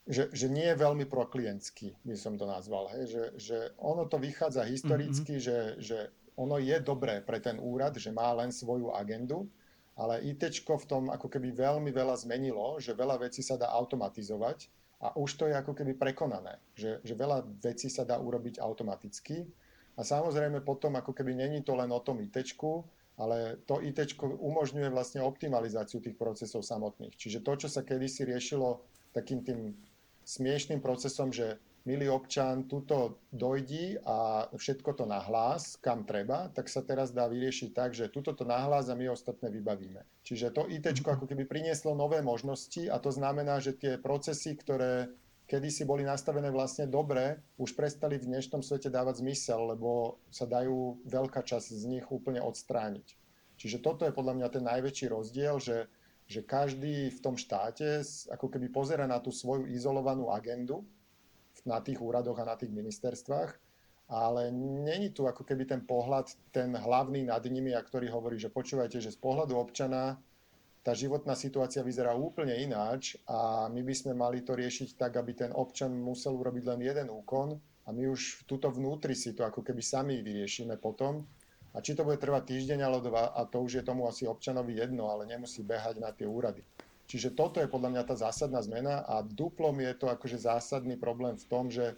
že, 0.07 0.31
že 0.31 0.47
nie 0.47 0.71
je 0.71 0.79
veľmi 0.79 1.03
proklientský, 1.11 1.99
by 2.07 2.15
som 2.15 2.39
to 2.39 2.47
nazval. 2.47 2.87
Hej? 2.95 3.11
Že, 3.11 3.25
že 3.35 3.59
ono 3.83 4.07
to 4.07 4.23
vychádza 4.23 4.63
historicky, 4.71 5.43
mm-hmm. 5.43 5.47
že, 5.51 5.59
že 5.83 5.99
ono 6.39 6.63
je 6.63 6.79
dobré 6.79 7.27
pre 7.27 7.43
ten 7.43 7.59
úrad, 7.59 7.99
že 7.99 8.15
má 8.15 8.31
len 8.39 8.55
svoju 8.55 8.95
agendu, 8.95 9.51
ale 9.99 10.23
IT 10.31 10.63
v 10.63 10.87
tom 10.87 11.11
ako 11.11 11.27
keby 11.27 11.51
veľmi 11.51 11.91
veľa 11.91 12.15
zmenilo, 12.23 12.79
že 12.79 12.95
veľa 12.95 13.27
vecí 13.27 13.43
sa 13.43 13.59
dá 13.59 13.67
automatizovať 13.73 14.69
a 15.01 15.13
už 15.17 15.37
to 15.37 15.45
je 15.47 15.55
ako 15.55 15.77
keby 15.77 15.93
prekonané, 15.93 16.57
že, 16.73 17.05
že 17.05 17.13
veľa 17.13 17.45
vecí 17.61 17.93
sa 17.93 18.09
dá 18.09 18.17
urobiť 18.17 18.61
automaticky 18.61 19.45
a 19.97 20.01
samozrejme 20.01 20.65
potom 20.65 20.97
ako 20.97 21.13
keby 21.13 21.37
není 21.37 21.61
to 21.61 21.77
len 21.77 21.93
o 21.93 22.01
tom 22.01 22.21
IT, 22.25 22.37
ale 23.17 23.61
to 23.65 23.81
IT 23.81 24.17
umožňuje 24.21 24.89
vlastne 24.93 25.21
optimalizáciu 25.25 26.05
tých 26.05 26.17
procesov 26.17 26.65
samotných. 26.65 27.17
Čiže 27.17 27.41
to, 27.41 27.53
čo 27.65 27.69
sa 27.69 27.85
kedysi 27.85 28.29
riešilo 28.29 28.85
takým 29.13 29.41
tým 29.41 29.73
smiešným 30.25 30.85
procesom, 30.85 31.33
že 31.33 31.57
milý 31.87 32.11
občan, 32.11 32.67
tuto 32.67 33.23
dojdi 33.31 34.03
a 34.03 34.51
všetko 34.51 34.91
to 34.99 35.05
nahlás, 35.07 35.79
kam 35.79 36.03
treba, 36.03 36.51
tak 36.51 36.67
sa 36.67 36.83
teraz 36.83 37.15
dá 37.15 37.31
vyriešiť 37.31 37.71
tak, 37.71 37.95
že 37.95 38.11
tuto 38.11 38.35
to 38.35 38.43
nahlás 38.43 38.91
a 38.91 38.99
my 38.99 39.15
ostatné 39.15 39.55
vybavíme. 39.55 40.03
Čiže 40.27 40.51
to 40.51 40.67
IT 40.67 40.91
ako 41.07 41.31
keby 41.31 41.47
prinieslo 41.47 41.95
nové 41.95 42.27
možnosti 42.27 42.91
a 42.91 42.99
to 42.99 43.15
znamená, 43.15 43.63
že 43.63 43.79
tie 43.79 44.03
procesy, 44.03 44.59
ktoré 44.59 45.15
kedysi 45.47 45.87
boli 45.87 46.03
nastavené 46.03 46.51
vlastne 46.51 46.91
dobre, 46.91 47.39
už 47.55 47.79
prestali 47.79 48.19
v 48.19 48.35
dnešnom 48.35 48.67
svete 48.67 48.91
dávať 48.91 49.23
zmysel, 49.23 49.79
lebo 49.79 50.19
sa 50.35 50.43
dajú 50.43 51.07
veľká 51.07 51.47
časť 51.47 51.71
z 51.71 51.85
nich 51.87 52.07
úplne 52.11 52.43
odstrániť. 52.43 53.15
Čiže 53.57 53.79
toto 53.79 54.03
je 54.05 54.13
podľa 54.13 54.43
mňa 54.43 54.49
ten 54.51 54.67
najväčší 54.67 55.07
rozdiel, 55.15 55.63
že, 55.63 55.87
že 56.27 56.43
každý 56.43 57.15
v 57.15 57.19
tom 57.23 57.39
štáte 57.39 58.03
ako 58.35 58.47
keby 58.51 58.75
pozera 58.75 59.07
na 59.07 59.23
tú 59.23 59.31
svoju 59.31 59.71
izolovanú 59.71 60.35
agendu 60.35 60.83
na 61.67 61.83
tých 61.83 61.99
úradoch 61.99 62.39
a 62.39 62.49
na 62.49 62.57
tých 62.57 62.71
ministerstvách, 62.71 63.51
ale 64.07 64.55
není 64.55 65.11
tu 65.11 65.27
ako 65.27 65.43
keby 65.43 65.67
ten 65.67 65.83
pohľad, 65.83 66.31
ten 66.55 66.71
hlavný 66.71 67.27
nad 67.27 67.43
nimi, 67.43 67.75
a 67.75 67.83
ktorý 67.83 68.07
hovorí, 68.15 68.39
že 68.39 68.55
počúvajte, 68.55 69.03
že 69.03 69.11
z 69.11 69.19
pohľadu 69.19 69.59
občana 69.59 70.23
tá 70.87 70.95
životná 70.95 71.35
situácia 71.35 71.83
vyzerá 71.83 72.15
úplne 72.15 72.55
ináč 72.63 73.19
a 73.27 73.67
my 73.67 73.83
by 73.83 73.95
sme 73.99 74.15
mali 74.15 74.47
to 74.47 74.55
riešiť 74.55 74.95
tak, 74.95 75.19
aby 75.19 75.35
ten 75.35 75.51
občan 75.51 75.91
musel 75.91 76.39
urobiť 76.39 76.63
len 76.71 76.81
jeden 76.87 77.11
úkon 77.11 77.59
a 77.59 77.89
my 77.91 78.07
už 78.07 78.47
tuto 78.47 78.71
vnútri 78.71 79.19
si 79.19 79.35
to 79.35 79.43
ako 79.43 79.67
keby 79.67 79.83
sami 79.83 80.23
vyriešime 80.23 80.79
potom. 80.79 81.27
A 81.75 81.83
či 81.83 81.93
to 81.93 82.07
bude 82.07 82.23
trvať 82.23 82.57
týždeň 82.57 82.87
alebo 82.87 83.11
dva, 83.11 83.35
a 83.37 83.45
to 83.45 83.61
už 83.61 83.83
je 83.83 83.85
tomu 83.85 84.07
asi 84.09 84.25
občanovi 84.25 84.79
jedno, 84.79 85.13
ale 85.13 85.29
nemusí 85.29 85.61
behať 85.61 86.01
na 86.01 86.09
tie 86.15 86.25
úrady. 86.25 86.63
Čiže 87.07 87.39
toto 87.39 87.63
je 87.63 87.71
podľa 87.71 87.95
mňa 87.95 88.03
tá 88.03 88.15
zásadná 88.19 88.59
zmena 88.63 89.07
a 89.07 89.23
duplom 89.23 89.79
je 89.79 89.95
to 89.95 90.11
akože 90.11 90.43
zásadný 90.43 90.99
problém 90.99 91.39
v 91.39 91.47
tom, 91.47 91.71
že 91.71 91.95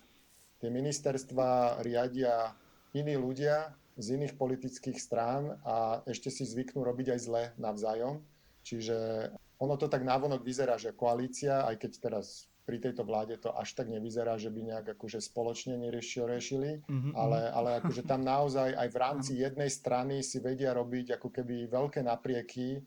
tie 0.60 0.68
ministerstva 0.68 1.80
riadia 1.80 2.52
iní 2.92 3.16
ľudia 3.16 3.72
z 3.98 4.20
iných 4.20 4.36
politických 4.36 5.00
strán 5.00 5.58
a 5.64 6.04
ešte 6.06 6.28
si 6.30 6.44
zvyknú 6.44 6.84
robiť 6.84 7.16
aj 7.16 7.20
zle 7.24 7.42
navzájom. 7.56 8.20
Čiže 8.62 9.30
ono 9.58 9.74
to 9.74 9.90
tak 9.90 10.06
návonok 10.06 10.44
vyzerá, 10.44 10.78
že 10.78 10.94
koalícia, 10.94 11.66
aj 11.66 11.82
keď 11.82 11.92
teraz 11.98 12.46
pri 12.68 12.76
tejto 12.84 13.00
vláde 13.00 13.40
to 13.40 13.48
až 13.56 13.72
tak 13.72 13.88
nevyzerá, 13.88 14.36
že 14.36 14.52
by 14.52 14.60
nejak 14.60 14.86
akože 14.92 15.24
spoločne 15.24 15.80
neriešili, 15.80 16.28
riešili, 16.28 16.70
mm-hmm. 16.84 17.12
ale, 17.16 17.48
ale 17.48 17.70
akože 17.80 18.04
tam 18.04 18.20
naozaj 18.20 18.76
aj 18.76 18.88
v 18.92 19.00
rámci 19.00 19.32
jednej 19.40 19.72
strany 19.72 20.20
si 20.20 20.36
vedia 20.36 20.76
robiť 20.76 21.16
ako 21.16 21.32
keby 21.32 21.64
veľké 21.72 22.04
naprieky 22.04 22.84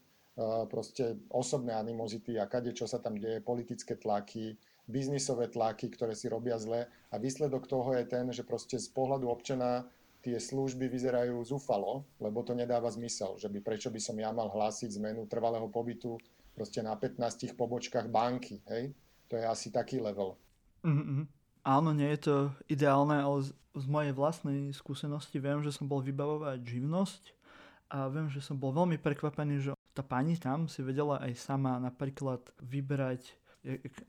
proste 0.69 1.17
osobné 1.29 1.73
animozity 1.73 2.37
a 2.37 2.47
kade, 2.47 2.73
čo 2.75 2.85
sa 2.85 3.01
tam 3.01 3.17
deje, 3.17 3.43
politické 3.43 3.97
tlaky, 3.97 4.57
biznisové 4.89 5.47
tlaky, 5.47 5.93
ktoré 5.93 6.17
si 6.17 6.27
robia 6.27 6.59
zle 6.59 6.89
a 7.09 7.15
výsledok 7.15 7.67
toho 7.67 7.95
je 7.95 8.05
ten, 8.05 8.27
že 8.33 8.43
proste 8.43 8.75
z 8.81 8.89
pohľadu 8.91 9.29
občana 9.29 9.87
tie 10.21 10.37
služby 10.37 10.85
vyzerajú 10.85 11.41
zúfalo, 11.41 12.05
lebo 12.21 12.45
to 12.45 12.53
nedáva 12.53 12.91
zmysel, 12.93 13.41
že 13.41 13.49
by 13.49 13.57
prečo 13.61 13.89
by 13.89 13.97
som 13.97 14.13
ja 14.21 14.29
mal 14.29 14.53
hlásiť 14.53 15.01
zmenu 15.01 15.25
trvalého 15.25 15.65
pobytu 15.65 16.21
proste 16.53 16.85
na 16.85 16.93
15 16.93 17.57
pobočkách 17.57 18.11
banky, 18.11 18.61
hej? 18.69 18.93
To 19.33 19.39
je 19.39 19.45
asi 19.47 19.73
taký 19.73 20.03
level. 20.03 20.37
Mm-hmm. 20.83 21.23
Áno, 21.63 21.89
nie 21.93 22.09
je 22.17 22.21
to 22.21 22.35
ideálne, 22.67 23.17
ale 23.17 23.47
z, 23.47 23.49
z 23.77 23.85
mojej 23.87 24.13
vlastnej 24.13 24.73
skúsenosti 24.75 25.37
viem, 25.41 25.63
že 25.63 25.73
som 25.73 25.89
bol 25.89 26.03
vybavovať 26.03 26.59
živnosť 26.61 27.23
a 27.91 28.11
viem, 28.11 28.27
že 28.29 28.43
som 28.43 28.59
bol 28.59 28.75
veľmi 28.75 29.01
prekvapený, 29.01 29.55
že 29.61 29.71
tá 29.91 30.01
pani 30.03 30.39
tam 30.39 30.71
si 30.71 30.79
vedela 30.83 31.19
aj 31.19 31.35
sama 31.35 31.77
napríklad 31.79 32.41
vybrať 32.63 33.41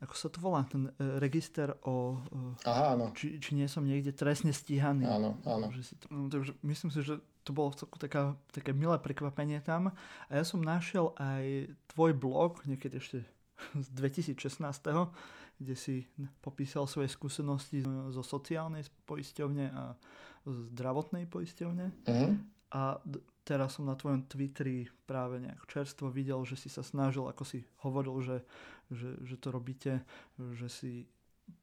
ako 0.01 0.14
sa 0.16 0.33
to 0.33 0.40
volá, 0.40 0.64
ten 0.64 0.88
e, 0.97 1.21
register 1.21 1.77
o... 1.85 2.16
Aha, 2.64 2.97
áno. 2.97 3.12
Či, 3.12 3.37
či 3.37 3.53
nie 3.53 3.68
som 3.68 3.85
niekde 3.85 4.09
trestne 4.16 4.49
stíhaný. 4.49 5.05
Áno, 5.05 5.37
áno. 5.45 5.68
Že 5.68 5.83
si 5.85 5.95
to, 6.01 6.09
no, 6.09 6.33
takže 6.33 6.57
myslím 6.64 6.88
si, 6.88 7.05
že 7.05 7.21
to 7.45 7.53
bolo 7.53 7.77
celku 7.77 8.01
taká, 8.01 8.33
také 8.49 8.73
milé 8.73 8.97
prekvapenie 8.97 9.61
tam. 9.61 9.92
A 9.92 10.33
ja 10.33 10.40
som 10.40 10.64
našiel 10.64 11.12
aj 11.21 11.68
tvoj 11.92 12.16
blog, 12.16 12.64
niekedy 12.64 12.97
ešte 12.97 13.18
z 13.77 13.88
2016 13.92 14.88
kde 15.62 15.79
si 15.79 16.03
popísal 16.42 16.90
svoje 16.90 17.07
skúsenosti 17.07 17.87
zo 17.87 18.23
sociálnej 18.27 18.83
poisťovne 19.07 19.71
a 19.71 19.95
zdravotnej 20.42 21.31
poisťovne. 21.31 21.87
Uh-huh. 22.03 22.33
A 22.75 22.99
teraz 23.42 23.78
som 23.78 23.87
na 23.87 23.98
tvojom 23.98 24.26
Twitteri 24.31 24.87
práve 25.07 25.42
nejak 25.42 25.66
čerstvo 25.66 26.09
videl, 26.09 26.42
že 26.46 26.55
si 26.55 26.68
sa 26.70 26.87
snažil, 26.87 27.26
ako 27.26 27.42
si 27.42 27.66
hovoril, 27.83 28.22
že, 28.22 28.38
že, 28.90 29.18
že 29.22 29.37
to 29.38 29.48
robíte, 29.50 30.07
že 30.38 30.68
si 30.70 30.92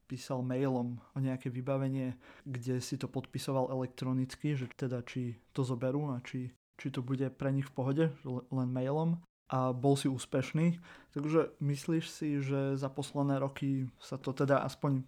písal 0.05 0.43
mailom 0.43 0.99
o 1.15 1.19
nejaké 1.19 1.47
vybavenie, 1.47 2.17
kde 2.43 2.83
si 2.83 2.99
to 2.99 3.07
podpisoval 3.07 3.71
elektronicky, 3.71 4.57
že 4.57 4.67
teda 4.75 5.05
či 5.05 5.39
to 5.55 5.63
zoberú 5.63 6.11
a 6.11 6.19
či, 6.25 6.51
či 6.75 6.87
to 6.91 6.99
bude 6.99 7.25
pre 7.39 7.53
nich 7.53 7.67
v 7.69 7.75
pohode, 7.75 8.05
len 8.27 8.69
mailom 8.69 9.21
a 9.49 9.73
bol 9.73 9.97
si 9.97 10.05
úspešný. 10.05 10.77
Takže 11.15 11.57
myslíš 11.57 12.05
si, 12.05 12.37
že 12.37 12.77
za 12.77 12.89
posledné 12.89 13.41
roky 13.41 13.89
sa 13.97 14.21
to 14.21 14.29
teda 14.29 14.61
aspoň 14.61 15.01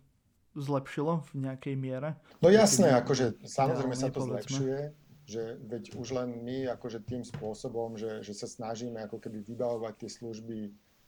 zlepšilo 0.58 1.24
v 1.32 1.46
nejakej 1.46 1.76
miere? 1.78 2.18
No 2.42 2.50
jasné, 2.50 2.90
akože 2.98 3.44
samozrejme 3.46 3.96
sa 3.96 4.10
to 4.10 4.26
zlepšuje 4.26 5.02
že 5.26 5.58
veď 5.70 5.96
už 5.96 6.18
len 6.18 6.42
my 6.42 6.68
akože 6.74 7.06
tým 7.06 7.22
spôsobom, 7.22 7.96
že, 7.96 8.26
že 8.26 8.34
sa 8.34 8.50
snažíme 8.50 8.98
ako 9.06 9.22
keby 9.22 9.46
vybavovať 9.46 9.94
tie 10.06 10.10
služby 10.10 10.60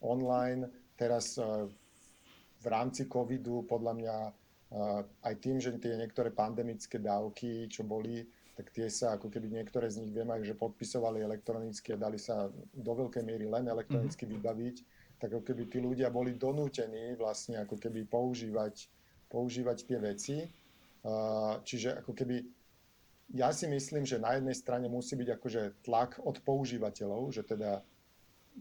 online, 0.05 0.69
teraz 0.99 1.39
uh, 1.41 1.65
v 2.61 2.65
rámci 2.69 3.09
covidu 3.09 3.65
podľa 3.65 3.93
mňa 3.97 4.17
uh, 4.29 5.01
aj 5.27 5.33
tým, 5.41 5.57
že 5.57 5.75
tie 5.81 5.97
niektoré 5.97 6.29
pandemické 6.29 7.01
dávky, 7.01 7.67
čo 7.67 7.83
boli, 7.83 8.23
tak 8.53 8.69
tie 8.69 8.85
sa 8.85 9.17
ako 9.17 9.33
keby 9.33 9.49
niektoré 9.49 9.89
z 9.89 10.05
nich 10.05 10.13
viem 10.13 10.29
aj, 10.29 10.45
že 10.45 10.53
podpisovali 10.53 11.25
elektronicky 11.25 11.97
a 11.97 12.01
dali 12.01 12.21
sa 12.21 12.53
do 12.73 12.93
veľkej 12.93 13.25
miery 13.25 13.49
len 13.49 13.65
elektronicky 13.65 14.29
mm-hmm. 14.29 14.39
vybaviť, 14.39 14.75
tak 15.17 15.29
ako 15.33 15.41
keby 15.41 15.63
tí 15.65 15.81
ľudia 15.81 16.13
boli 16.13 16.37
donútení 16.37 17.17
vlastne 17.17 17.57
ako 17.65 17.81
keby 17.81 18.05
používať, 18.05 18.85
používať 19.25 19.77
tie 19.89 19.97
veci. 19.97 20.37
Uh, 21.03 21.59
čiže 21.67 21.99
ako 21.99 22.15
keby 22.15 22.62
ja 23.31 23.49
si 23.55 23.69
myslím, 23.71 24.03
že 24.03 24.19
na 24.19 24.35
jednej 24.35 24.57
strane 24.57 24.91
musí 24.91 25.15
byť 25.15 25.29
akože 25.39 25.61
tlak 25.87 26.19
od 26.21 26.43
používateľov, 26.43 27.31
že 27.31 27.47
teda 27.47 27.79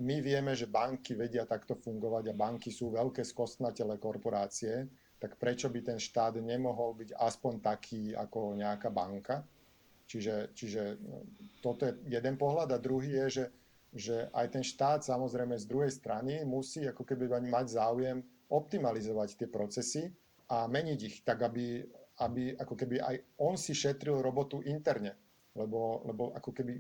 my 0.01 0.17
vieme, 0.25 0.57
že 0.57 0.71
banky 0.71 1.19
vedia 1.19 1.45
takto 1.45 1.77
fungovať 1.77 2.33
a 2.33 2.39
banky 2.39 2.73
sú 2.73 2.95
veľké 2.95 3.21
skostnatele 3.27 4.01
korporácie, 4.01 4.89
tak 5.21 5.37
prečo 5.37 5.69
by 5.69 5.81
ten 5.85 5.99
štát 6.01 6.41
nemohol 6.41 6.97
byť 6.97 7.15
aspoň 7.15 7.53
taký 7.61 8.17
ako 8.17 8.57
nejaká 8.57 8.89
banka? 8.89 9.45
Čiže, 10.09 10.51
čiže 10.57 10.83
no, 10.99 11.25
toto 11.63 11.87
je 11.87 11.95
jeden 12.09 12.35
pohľad 12.37 12.75
a 12.75 12.83
druhý 12.83 13.17
je, 13.25 13.27
že, 13.29 13.45
že 13.93 14.17
aj 14.33 14.47
ten 14.59 14.65
štát 14.65 15.05
samozrejme 15.05 15.55
z 15.57 15.69
druhej 15.69 15.93
strany 15.93 16.43
musí 16.43 16.85
ako 16.89 17.05
keby 17.07 17.29
mať 17.49 17.67
záujem 17.77 18.19
optimalizovať 18.51 19.39
tie 19.41 19.49
procesy 19.49 20.03
a 20.53 20.69
meniť 20.69 21.01
ich 21.01 21.17
tak, 21.25 21.41
aby, 21.41 21.87
aby 22.23 22.55
ako 22.55 22.75
keby 22.79 23.03
aj 23.03 23.17
on 23.43 23.59
si 23.59 23.75
šetril 23.75 24.23
robotu 24.23 24.63
interne. 24.63 25.19
Lebo, 25.53 26.07
lebo 26.09 26.33
ako 26.33 26.51
keby 26.55 26.75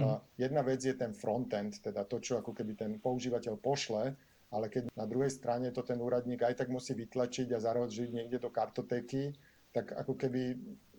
mm. 0.00 0.40
jedna 0.40 0.64
vec 0.66 0.82
je 0.82 0.96
ten 0.96 1.14
frontend, 1.14 1.78
teda 1.78 2.02
to, 2.08 2.18
čo 2.18 2.40
ako 2.40 2.50
keby 2.56 2.74
ten 2.74 2.98
používateľ 2.98 3.54
pošle, 3.60 4.16
ale 4.50 4.66
keď 4.72 4.90
na 4.94 5.06
druhej 5.06 5.30
strane 5.30 5.70
to 5.70 5.82
ten 5.86 5.98
úradník 6.00 6.42
aj 6.42 6.64
tak 6.64 6.68
musí 6.72 6.96
vytlačiť 6.96 7.54
a 7.54 7.62
zarožiť 7.62 8.10
niekde 8.10 8.38
do 8.42 8.50
kartotéky, 8.50 9.34
tak 9.70 9.92
ako 9.92 10.16
keby 10.16 10.56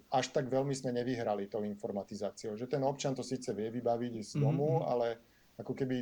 až 0.08 0.32
tak 0.32 0.48
veľmi 0.48 0.72
sme 0.72 0.96
nevyhrali 0.96 1.52
tou 1.52 1.68
informatizáciou. 1.68 2.56
Že 2.56 2.80
ten 2.80 2.84
občan 2.84 3.12
to 3.12 3.24
síce 3.24 3.52
vie 3.52 3.68
vybaviť 3.68 4.14
z 4.24 4.32
mhm, 4.38 4.42
domu, 4.44 4.80
mm-hmm. 4.80 4.92
ale 4.92 5.08
ako 5.58 5.74
keby 5.74 5.98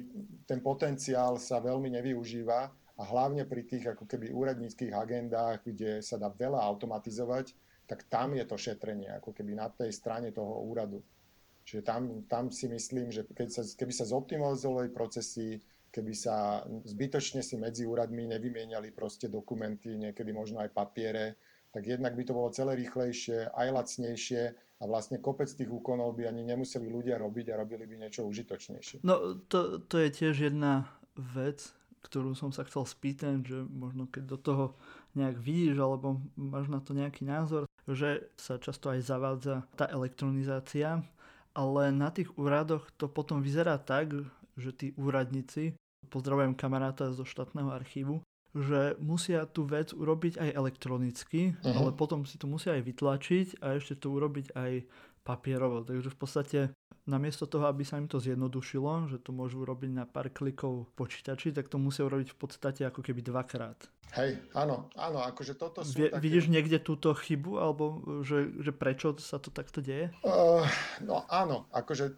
ten 0.45 0.59
potenciál 0.59 1.39
sa 1.39 1.63
veľmi 1.63 1.87
nevyužíva 1.95 2.59
a 2.95 3.03
hlavne 3.03 3.47
pri 3.47 3.63
tých 3.63 3.91
ako 3.95 4.03
keby 4.03 4.31
úradníckých 4.31 4.91
agendách, 4.91 5.63
kde 5.63 6.03
sa 6.03 6.19
dá 6.19 6.27
veľa 6.27 6.59
automatizovať, 6.59 7.55
tak 7.85 8.09
tam 8.09 8.33
je 8.33 8.45
to 8.45 8.57
šetrenie, 8.57 9.09
ako 9.13 9.33
keby 9.33 9.53
na 9.53 9.69
tej 9.69 9.93
strane 9.93 10.33
toho 10.33 10.65
úradu. 10.65 11.01
Čiže 11.65 11.81
tam, 11.81 12.25
tam 12.29 12.53
si 12.53 12.69
myslím, 12.69 13.09
že 13.09 13.25
keď 13.25 13.49
sa, 13.49 13.61
keby 13.65 13.93
sa 13.93 14.05
zoptimalizovali 14.05 14.93
procesy, 14.93 15.57
keby 15.89 16.13
sa 16.13 16.61
zbytočne 16.85 17.41
si 17.41 17.57
medzi 17.57 17.89
úradmi 17.89 18.29
nevymieniali 18.29 18.93
proste 18.93 19.31
dokumenty, 19.31 19.97
niekedy 19.97 20.29
možno 20.29 20.61
aj 20.61 20.69
papiere, 20.75 21.41
tak 21.73 21.87
jednak 21.89 22.13
by 22.13 22.23
to 22.23 22.37
bolo 22.37 22.53
celé 22.53 22.77
rýchlejšie, 22.77 23.49
aj 23.49 23.67
lacnejšie 23.71 24.41
a 24.79 24.83
vlastne 24.85 25.17
kopec 25.23 25.47
tých 25.47 25.71
úkonov 25.71 26.19
by 26.19 26.29
ani 26.29 26.43
nemuseli 26.43 26.85
ľudia 26.91 27.17
robiť 27.17 27.55
a 27.55 27.59
robili 27.59 27.87
by 27.87 27.95
niečo 28.05 28.27
užitočnejšie. 28.27 29.01
No 29.01 29.39
to, 29.47 29.79
to 29.87 29.95
je 30.03 30.09
tiež 30.11 30.51
jedna 30.51 30.85
vec, 31.15 31.71
ktorú 32.05 32.37
som 32.37 32.53
sa 32.53 32.67
chcel 32.69 32.85
spýtať, 32.85 33.41
že 33.41 33.59
možno 33.65 34.05
keď 34.05 34.23
do 34.23 34.37
toho 34.37 34.65
nejak 35.17 35.39
vidíš 35.41 35.79
alebo 35.81 36.21
máš 36.37 36.69
na 36.69 36.83
to 36.83 36.93
nejaký 36.93 37.25
názor, 37.25 37.65
že 37.85 38.29
sa 38.35 38.57
často 38.57 38.89
aj 38.89 38.99
zavádza 39.05 39.55
tá 39.77 39.85
elektronizácia, 39.89 41.05
ale 41.55 41.93
na 41.93 42.09
tých 42.09 42.33
úradoch 42.35 42.89
to 42.97 43.05
potom 43.07 43.39
vyzerá 43.39 43.77
tak, 43.77 44.11
že 44.57 44.71
tí 44.73 44.87
úradníci, 44.97 45.77
pozdravujem 46.09 46.57
kamaráta 46.57 47.13
zo 47.13 47.23
štátneho 47.23 47.71
archívu, 47.71 48.21
že 48.55 48.95
musia 49.03 49.43
tú 49.43 49.67
vec 49.67 49.91
urobiť 49.91 50.39
aj 50.39 50.49
elektronicky, 50.55 51.41
uh-huh. 51.59 51.75
ale 51.75 51.91
potom 51.91 52.23
si 52.23 52.39
to 52.39 52.47
musia 52.47 52.79
aj 52.79 52.87
vytlačiť 52.87 53.47
a 53.59 53.75
ešte 53.75 53.99
to 53.99 54.15
urobiť 54.15 54.55
aj 54.55 54.71
papierovo. 55.25 55.81
Takže 55.81 56.13
v 56.13 56.17
podstate 56.21 56.59
namiesto 57.09 57.49
toho, 57.49 57.65
aby 57.65 57.81
sa 57.81 57.97
im 57.97 58.05
to 58.05 58.21
zjednodušilo, 58.21 59.09
že 59.09 59.17
to 59.21 59.33
môžu 59.33 59.65
urobiť 59.65 59.91
na 59.93 60.05
pár 60.05 60.29
klikov 60.29 60.89
počítači, 60.93 61.49
tak 61.49 61.69
to 61.69 61.81
musia 61.81 62.05
urobiť 62.05 62.33
v 62.33 62.37
podstate 62.37 62.81
ako 62.85 63.01
keby 63.01 63.25
dvakrát. 63.25 63.77
Hej, 64.13 64.37
áno, 64.53 64.89
áno, 64.93 65.25
akože 65.25 65.57
toto 65.57 65.81
sú 65.81 65.97
Vie, 65.97 66.13
také... 66.13 66.21
Vidíš 66.21 66.45
niekde 66.49 66.77
túto 66.77 67.13
chybu, 67.13 67.57
alebo 67.57 67.85
že, 68.21 68.53
že 68.61 68.69
prečo 68.69 69.17
sa 69.17 69.41
to 69.41 69.49
takto 69.49 69.81
deje? 69.81 70.13
Uh, 70.21 70.61
no 71.01 71.25
áno, 71.29 71.65
akože 71.73 72.13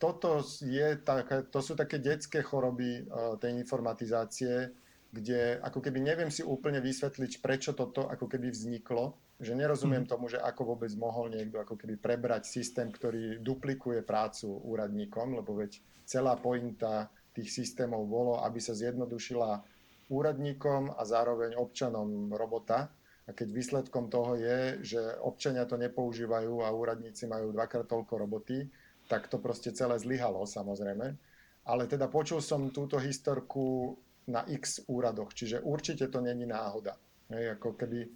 toto 0.00 0.40
je 0.64 0.96
také, 1.00 1.44
to 1.44 1.60
sú 1.60 1.76
také 1.76 2.00
detské 2.00 2.40
choroby 2.40 3.04
uh, 3.04 3.36
tej 3.36 3.52
informatizácie, 3.56 4.72
kde 5.12 5.60
ako 5.60 5.80
keby 5.84 5.98
neviem 6.00 6.30
si 6.32 6.40
úplne 6.40 6.80
vysvetliť, 6.80 7.44
prečo 7.44 7.76
toto 7.76 8.08
ako 8.08 8.26
keby 8.30 8.48
vzniklo, 8.50 9.16
že 9.40 9.56
nerozumiem 9.56 10.04
mm. 10.04 10.10
tomu, 10.10 10.28
že 10.28 10.36
ako 10.36 10.76
vôbec 10.76 10.92
mohol 11.00 11.32
niekto 11.32 11.58
ako 11.64 11.80
keby 11.80 11.96
prebrať 11.96 12.44
systém, 12.44 12.92
ktorý 12.92 13.40
duplikuje 13.40 14.04
prácu 14.04 14.52
úradníkom, 14.52 15.40
lebo 15.40 15.56
veď 15.56 15.80
celá 16.04 16.36
pointa 16.36 17.08
tých 17.32 17.48
systémov 17.48 18.04
bolo, 18.04 18.44
aby 18.44 18.60
sa 18.60 18.76
zjednodušila 18.76 19.64
úradníkom 20.12 20.92
a 20.92 21.02
zároveň 21.08 21.56
občanom 21.56 22.28
robota. 22.36 22.92
A 23.24 23.30
keď 23.30 23.48
výsledkom 23.54 24.10
toho 24.10 24.34
je, 24.36 24.82
že 24.82 25.00
občania 25.22 25.64
to 25.64 25.78
nepoužívajú 25.78 26.66
a 26.66 26.74
úradníci 26.74 27.30
majú 27.30 27.54
dvakrát 27.54 27.86
toľko 27.86 28.14
roboty, 28.18 28.66
tak 29.06 29.30
to 29.30 29.38
proste 29.38 29.70
celé 29.72 29.96
zlyhalo 30.02 30.44
samozrejme. 30.44 31.14
Ale 31.64 31.86
teda 31.86 32.10
počul 32.10 32.42
som 32.42 32.74
túto 32.74 32.98
historku 32.98 33.94
na 34.26 34.42
x 34.50 34.82
úradoch, 34.90 35.30
čiže 35.32 35.62
určite 35.62 36.10
to 36.10 36.18
není 36.18 36.44
náhoda. 36.44 36.98
Hej, 37.30 37.54
ako 37.58 37.78
keby, 37.78 38.10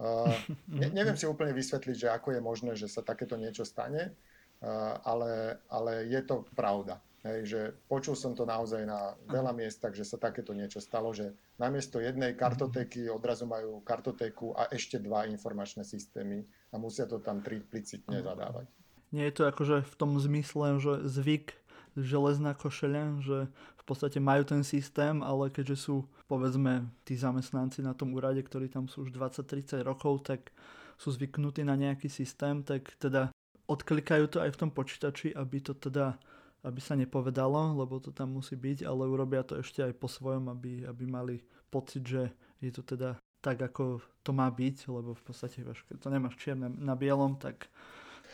uh, 0.00 0.32
ne, 0.72 0.88
neviem 0.90 1.14
si 1.14 1.28
úplne 1.28 1.52
vysvetliť, 1.52 1.96
že 1.96 2.08
ako 2.08 2.34
je 2.34 2.40
možné, 2.40 2.72
že 2.74 2.88
sa 2.88 3.04
takéto 3.04 3.36
niečo 3.36 3.68
stane, 3.68 4.10
uh, 4.10 4.96
ale, 5.04 5.60
ale 5.68 6.08
je 6.08 6.20
to 6.24 6.48
pravda. 6.56 6.98
Hej, 7.20 7.38
že 7.44 7.60
počul 7.84 8.16
som 8.16 8.32
to 8.32 8.48
naozaj 8.48 8.80
na 8.88 9.12
veľa 9.28 9.52
miestach, 9.52 9.92
že 9.92 10.08
sa 10.08 10.16
takéto 10.16 10.56
niečo 10.56 10.80
stalo, 10.80 11.12
že 11.12 11.36
namiesto 11.60 12.00
jednej 12.00 12.32
kartotéky 12.32 13.12
odrazu 13.12 13.44
majú 13.44 13.84
kartotéku 13.84 14.56
a 14.56 14.72
ešte 14.72 14.96
dva 14.96 15.28
informačné 15.28 15.84
systémy 15.84 16.48
a 16.72 16.80
musia 16.80 17.04
to 17.04 17.20
tam 17.20 17.44
triplicitne 17.44 18.24
zadávať. 18.24 18.64
Nie 19.12 19.28
je 19.28 19.36
to 19.36 19.44
akože 19.52 19.84
v 19.84 19.94
tom 20.00 20.16
zmysle, 20.16 20.80
že 20.80 21.04
zvyk 21.12 21.52
železná 21.96 22.54
košeľa, 22.54 23.22
že 23.22 23.38
v 23.50 23.84
podstate 23.84 24.22
majú 24.22 24.46
ten 24.46 24.62
systém, 24.62 25.22
ale 25.24 25.50
keďže 25.50 25.76
sú 25.90 25.96
povedzme 26.30 26.86
tí 27.02 27.18
zamestnanci 27.18 27.82
na 27.82 27.96
tom 27.96 28.14
úrade, 28.14 28.42
ktorí 28.42 28.70
tam 28.70 28.86
sú 28.86 29.08
už 29.08 29.10
20-30 29.14 29.82
rokov, 29.82 30.26
tak 30.26 30.54
sú 31.00 31.10
zvyknutí 31.10 31.64
na 31.64 31.74
nejaký 31.74 32.12
systém, 32.12 32.62
tak 32.62 32.92
teda 33.00 33.32
odklikajú 33.66 34.26
to 34.28 34.38
aj 34.42 34.50
v 34.54 34.60
tom 34.60 34.70
počítači, 34.70 35.32
aby 35.34 35.58
to 35.62 35.74
teda 35.74 36.18
aby 36.60 36.76
sa 36.76 36.92
nepovedalo, 36.92 37.72
lebo 37.72 37.96
to 37.96 38.12
tam 38.12 38.36
musí 38.36 38.52
byť, 38.52 38.84
ale 38.84 39.08
urobia 39.08 39.40
to 39.40 39.56
ešte 39.56 39.80
aj 39.80 39.96
po 39.96 40.12
svojom, 40.12 40.52
aby, 40.52 40.84
aby 40.84 41.04
mali 41.08 41.40
pocit, 41.72 42.04
že 42.04 42.28
je 42.60 42.68
to 42.68 42.84
teda 42.84 43.16
tak, 43.40 43.64
ako 43.64 44.04
to 44.20 44.36
má 44.36 44.44
byť, 44.52 44.92
lebo 44.92 45.16
v 45.16 45.22
podstate, 45.24 45.64
keď 45.64 45.96
to 45.96 46.12
nemáš 46.12 46.36
čierne 46.36 46.68
na 46.68 46.92
bielom, 46.92 47.40
tak 47.40 47.72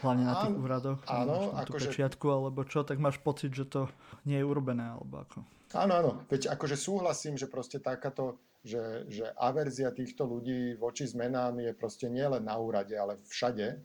Hlavne 0.05 0.25
na 0.29 0.35
tých 0.45 0.57
úradoch, 0.61 1.01
áno, 1.09 1.57
akože... 1.57 1.89
pečiatku 1.89 2.27
alebo 2.29 2.69
čo, 2.69 2.85
tak 2.85 3.01
máš 3.01 3.17
pocit, 3.17 3.57
že 3.57 3.65
to 3.65 3.89
nie 4.29 4.37
je 4.37 4.45
urobené, 4.45 4.93
alebo 4.93 5.25
ako. 5.25 5.39
Áno, 5.73 5.93
áno, 5.97 6.11
veď 6.29 6.53
akože 6.53 6.77
súhlasím, 6.77 7.35
že 7.41 7.49
proste 7.49 7.81
takáto, 7.81 8.37
že, 8.61 9.09
že 9.09 9.33
averzia 9.41 9.91
týchto 9.91 10.29
ľudí 10.29 10.77
voči 10.77 11.09
zmenám 11.09 11.59
je 11.65 11.73
proste 11.73 12.07
nielen 12.13 12.45
na 12.45 12.61
úrade, 12.61 12.93
ale 12.93 13.19
všade, 13.27 13.81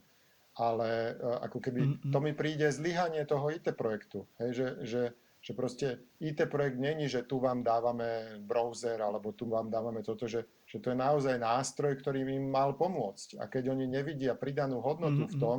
ale 0.56 1.16
e, 1.16 1.36
ako 1.48 1.58
keby 1.58 1.80
mm-hmm. 1.80 2.12
to 2.12 2.18
mi 2.20 2.32
príde 2.36 2.68
zlyhanie 2.68 3.24
toho 3.24 3.48
IT 3.48 3.72
projektu, 3.72 4.28
hej, 4.36 4.50
že, 4.52 4.68
že, 4.84 5.02
že 5.40 5.52
proste 5.56 5.86
IT 6.20 6.44
projekt 6.52 6.76
není, 6.76 7.08
že 7.08 7.24
tu 7.24 7.40
vám 7.40 7.64
dávame 7.64 8.38
browser 8.44 9.00
alebo 9.00 9.32
tu 9.32 9.48
vám 9.48 9.72
dávame 9.72 10.04
toto, 10.04 10.28
že, 10.28 10.44
že 10.68 10.78
to 10.78 10.92
je 10.92 10.98
naozaj 10.98 11.40
nástroj, 11.40 11.98
ktorý 11.98 12.22
im 12.28 12.52
mal 12.52 12.76
pomôcť. 12.76 13.40
A 13.40 13.48
keď 13.48 13.72
oni 13.72 13.88
nevidia 13.88 14.36
pridanú 14.36 14.84
hodnotu 14.84 15.26
mm-hmm. 15.26 15.34
v 15.34 15.40
tom, 15.40 15.58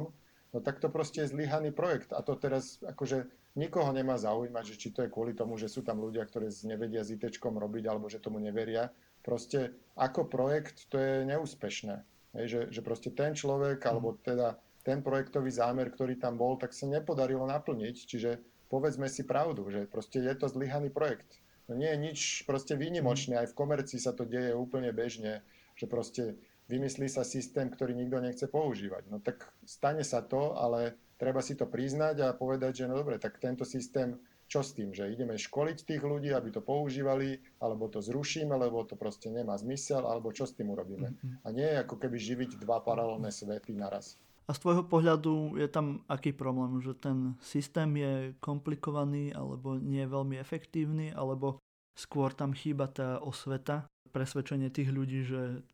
no 0.53 0.61
tak 0.61 0.77
to 0.79 0.87
proste 0.87 1.25
je 1.25 1.33
zlyhaný 1.33 1.73
projekt. 1.73 2.13
A 2.13 2.21
to 2.21 2.37
teraz 2.37 2.79
akože 2.85 3.25
nikoho 3.57 3.89
nemá 3.91 4.15
zaujímať, 4.21 4.63
že 4.63 4.79
či 4.79 4.87
to 4.93 5.03
je 5.03 5.09
kvôli 5.09 5.33
tomu, 5.33 5.57
že 5.57 5.67
sú 5.67 5.81
tam 5.81 5.99
ľudia, 5.99 6.23
ktorí 6.23 6.53
nevedia 6.69 7.01
s 7.01 7.11
IT 7.11 7.41
robiť 7.41 7.83
alebo 7.89 8.07
že 8.07 8.21
tomu 8.21 8.37
neveria. 8.37 8.93
Proste 9.25 9.73
ako 9.97 10.29
projekt 10.29 10.87
to 10.93 11.01
je 11.01 11.25
neúspešné. 11.25 12.05
Hej, 12.33 12.45
že, 12.49 12.59
že 12.73 12.81
proste 12.81 13.13
ten 13.13 13.37
človek, 13.37 13.81
mhm. 13.81 13.89
alebo 13.89 14.17
teda 14.21 14.57
ten 14.83 14.99
projektový 14.99 15.49
zámer, 15.53 15.89
ktorý 15.89 16.19
tam 16.19 16.35
bol, 16.35 16.59
tak 16.59 16.75
sa 16.75 16.89
nepodarilo 16.89 17.45
naplniť. 17.47 17.95
Čiže 17.95 18.31
povedzme 18.67 19.07
si 19.07 19.23
pravdu, 19.23 19.63
že 19.69 19.87
proste 19.87 20.19
je 20.19 20.33
to 20.33 20.49
zlyhaný 20.49 20.89
projekt. 20.89 21.39
No 21.71 21.79
nie 21.79 21.87
je 21.87 22.03
nič 22.03 22.19
proste 22.43 22.75
výnimočné, 22.75 23.39
mhm. 23.39 23.41
aj 23.41 23.47
v 23.53 23.57
komercii 23.57 23.99
sa 24.01 24.11
to 24.11 24.27
deje 24.27 24.51
úplne 24.53 24.91
bežne, 24.91 25.41
že 25.73 25.85
proste 25.89 26.37
vymyslí 26.67 27.07
sa 27.11 27.27
systém, 27.27 27.67
ktorý 27.67 27.95
nikto 27.95 28.19
nechce 28.19 28.45
používať. 28.47 29.09
No 29.11 29.19
tak 29.19 29.49
stane 29.63 30.03
sa 30.05 30.23
to, 30.23 30.55
ale 30.55 30.95
treba 31.19 31.43
si 31.43 31.55
to 31.55 31.67
priznať 31.67 32.23
a 32.23 32.35
povedať, 32.35 32.83
že 32.83 32.87
no 32.89 32.99
dobre, 32.99 33.19
tak 33.19 33.39
tento 33.39 33.67
systém 33.67 34.19
čo 34.53 34.61
s 34.61 34.75
tým, 34.75 34.93
že 34.93 35.09
ideme 35.09 35.33
školiť 35.33 35.77
tých 35.81 36.03
ľudí, 36.03 36.29
aby 36.29 36.53
to 36.53 36.61
používali, 36.61 37.41
alebo 37.57 37.89
to 37.89 38.03
zrušíme, 38.03 38.53
lebo 38.53 38.85
to 38.85 38.93
proste 38.93 39.31
nemá 39.31 39.57
zmysel, 39.57 40.05
alebo 40.05 40.29
čo 40.29 40.45
s 40.45 40.53
tým 40.53 40.69
urobíme. 40.69 41.09
Mm-hmm. 41.09 41.33
A 41.41 41.47
nie 41.49 41.69
ako 41.79 41.97
keby 41.97 42.21
živiť 42.21 42.61
dva 42.61 42.83
paralelné 42.83 43.33
svety 43.33 43.73
naraz. 43.73 44.19
A 44.45 44.51
z 44.51 44.59
tvojho 44.59 44.83
pohľadu 44.85 45.55
je 45.55 45.67
tam 45.71 46.03
aký 46.11 46.35
problém, 46.35 46.77
že 46.83 46.93
ten 46.99 47.39
systém 47.39 47.89
je 47.95 48.13
komplikovaný, 48.43 49.31
alebo 49.31 49.79
nie 49.79 50.03
je 50.03 50.13
veľmi 50.13 50.35
efektívny, 50.37 51.15
alebo 51.15 51.57
skôr 51.95 52.35
tam 52.35 52.51
chýba 52.51 52.91
tá 52.91 53.23
osveta, 53.23 53.87
presvedčenie 54.13 54.69
tých 54.69 54.93
ľudí, 54.93 55.25
že, 55.25 55.65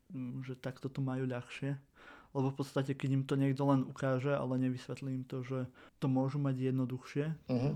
že 0.42 0.56
takto 0.56 0.88
to 0.88 1.04
majú 1.04 1.28
ľahšie? 1.28 1.76
lebo 2.30 2.54
v 2.54 2.62
podstate, 2.62 2.94
keď 2.94 3.10
im 3.10 3.24
to 3.26 3.34
niekto 3.34 3.66
len 3.66 3.82
ukáže, 3.82 4.30
ale 4.30 4.54
nevysvetlí 4.62 5.10
im 5.10 5.24
to, 5.26 5.42
že 5.42 5.66
to 5.98 6.06
môžu 6.06 6.38
mať 6.38 6.70
jednoduchšie 6.70 7.26
uh-huh. 7.50 7.74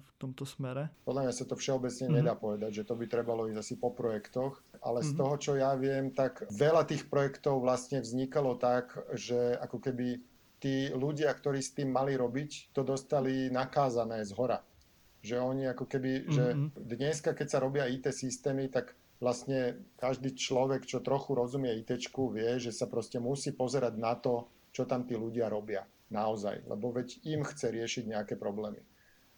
v 0.00 0.12
tomto 0.16 0.48
smere. 0.48 0.88
Podľa 1.04 1.28
mňa 1.28 1.34
sa 1.36 1.44
to 1.44 1.54
všeobecne 1.56 2.06
uh-huh. 2.08 2.18
nedá 2.24 2.32
povedať, 2.32 2.80
že 2.80 2.86
to 2.88 2.96
by 2.96 3.04
trebalo 3.04 3.44
ísť 3.52 3.60
asi 3.60 3.74
po 3.76 3.92
projektoch, 3.92 4.64
ale 4.80 5.04
uh-huh. 5.04 5.10
z 5.12 5.20
toho, 5.20 5.34
čo 5.36 5.52
ja 5.60 5.76
viem, 5.76 6.16
tak 6.16 6.48
veľa 6.48 6.88
tých 6.88 7.12
projektov 7.12 7.60
vlastne 7.60 8.00
vznikalo 8.00 8.56
tak, 8.56 8.96
že 9.12 9.60
ako 9.60 9.76
keby 9.84 10.16
tí 10.60 10.88
ľudia, 10.92 11.28
ktorí 11.36 11.60
s 11.60 11.76
tým 11.76 11.92
mali 11.92 12.16
robiť, 12.16 12.72
to 12.72 12.80
dostali 12.80 13.52
nakázané 13.52 14.24
z 14.24 14.32
hora. 14.32 14.64
Že 15.20 15.36
oni 15.36 15.68
ako 15.68 15.84
keby, 15.84 16.12
uh-huh. 16.24 16.32
že 16.32 16.44
dneska, 16.80 17.36
keď 17.36 17.46
sa 17.52 17.60
robia 17.60 17.84
IT 17.84 18.08
systémy, 18.08 18.72
tak 18.72 18.96
vlastne 19.20 19.76
každý 20.00 20.32
človek, 20.32 20.88
čo 20.88 21.04
trochu 21.04 21.36
rozumie 21.36 21.76
IT, 21.84 22.10
vie, 22.32 22.50
že 22.58 22.72
sa 22.72 22.88
proste 22.88 23.20
musí 23.20 23.52
pozerať 23.52 23.94
na 24.00 24.16
to, 24.16 24.48
čo 24.72 24.88
tam 24.88 25.04
tí 25.04 25.14
ľudia 25.14 25.46
robia. 25.52 25.84
Naozaj. 26.10 26.66
Lebo 26.66 26.90
veď 26.90 27.22
im 27.22 27.46
chce 27.46 27.70
riešiť 27.70 28.04
nejaké 28.10 28.34
problémy. 28.34 28.82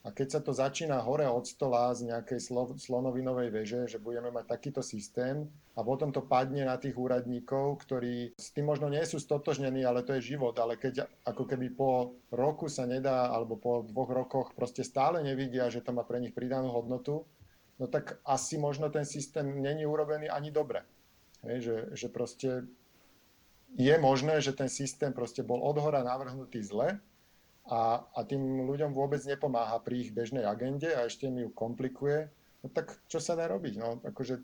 A 0.03 0.11
keď 0.11 0.29
sa 0.35 0.41
to 0.43 0.51
začína 0.51 0.99
hore 0.99 1.23
od 1.31 1.47
stola 1.47 1.95
z 1.95 2.11
nejakej 2.11 2.43
slonovinovej 2.75 3.55
veže, 3.55 3.81
že 3.87 4.03
budeme 4.03 4.35
mať 4.35 4.51
takýto 4.51 4.83
systém 4.83 5.47
a 5.79 5.87
potom 5.87 6.11
to 6.11 6.27
padne 6.27 6.67
na 6.67 6.75
tých 6.75 6.99
úradníkov, 6.99 7.87
ktorí 7.87 8.35
s 8.35 8.51
tým 8.51 8.67
možno 8.67 8.91
nie 8.91 9.05
sú 9.07 9.23
stotožnení, 9.23 9.87
ale 9.87 10.03
to 10.03 10.19
je 10.19 10.35
život. 10.35 10.59
Ale 10.59 10.75
keď 10.75 11.07
ako 11.23 11.47
keby 11.47 11.71
po 11.71 12.19
roku 12.35 12.67
sa 12.67 12.83
nedá, 12.83 13.31
alebo 13.31 13.55
po 13.55 13.87
dvoch 13.87 14.11
rokoch 14.11 14.49
proste 14.59 14.83
stále 14.83 15.23
nevidia, 15.23 15.71
že 15.71 15.87
to 15.87 15.95
má 15.95 16.03
pre 16.03 16.19
nich 16.19 16.35
pridanú 16.35 16.75
hodnotu, 16.75 17.23
no 17.83 17.91
tak 17.91 18.23
asi 18.23 18.63
možno 18.63 18.87
ten 18.95 19.03
systém 19.03 19.43
není 19.43 19.83
urobený 19.83 20.31
ani 20.31 20.55
dobre. 20.55 20.87
Hej, 21.43 21.59
že, 21.67 21.77
že 21.99 22.07
proste 22.07 22.63
je 23.75 23.95
možné, 23.99 24.39
že 24.39 24.55
ten 24.55 24.71
systém 24.71 25.11
proste 25.11 25.43
bol 25.43 25.59
odhora 25.59 26.07
navrhnutý 26.07 26.63
zle 26.63 27.03
a, 27.67 28.07
a 28.15 28.21
tým 28.23 28.63
ľuďom 28.71 28.95
vôbec 28.95 29.19
nepomáha 29.27 29.83
pri 29.83 30.07
ich 30.07 30.11
bežnej 30.15 30.47
agende 30.47 30.95
a 30.95 31.11
ešte 31.11 31.27
mi 31.27 31.43
ju 31.43 31.51
komplikuje. 31.51 32.31
No 32.63 32.71
tak 32.71 32.95
čo 33.11 33.19
sa 33.19 33.35
dá 33.35 33.51
robiť? 33.51 33.75
No, 33.75 33.99
akože 34.07 34.39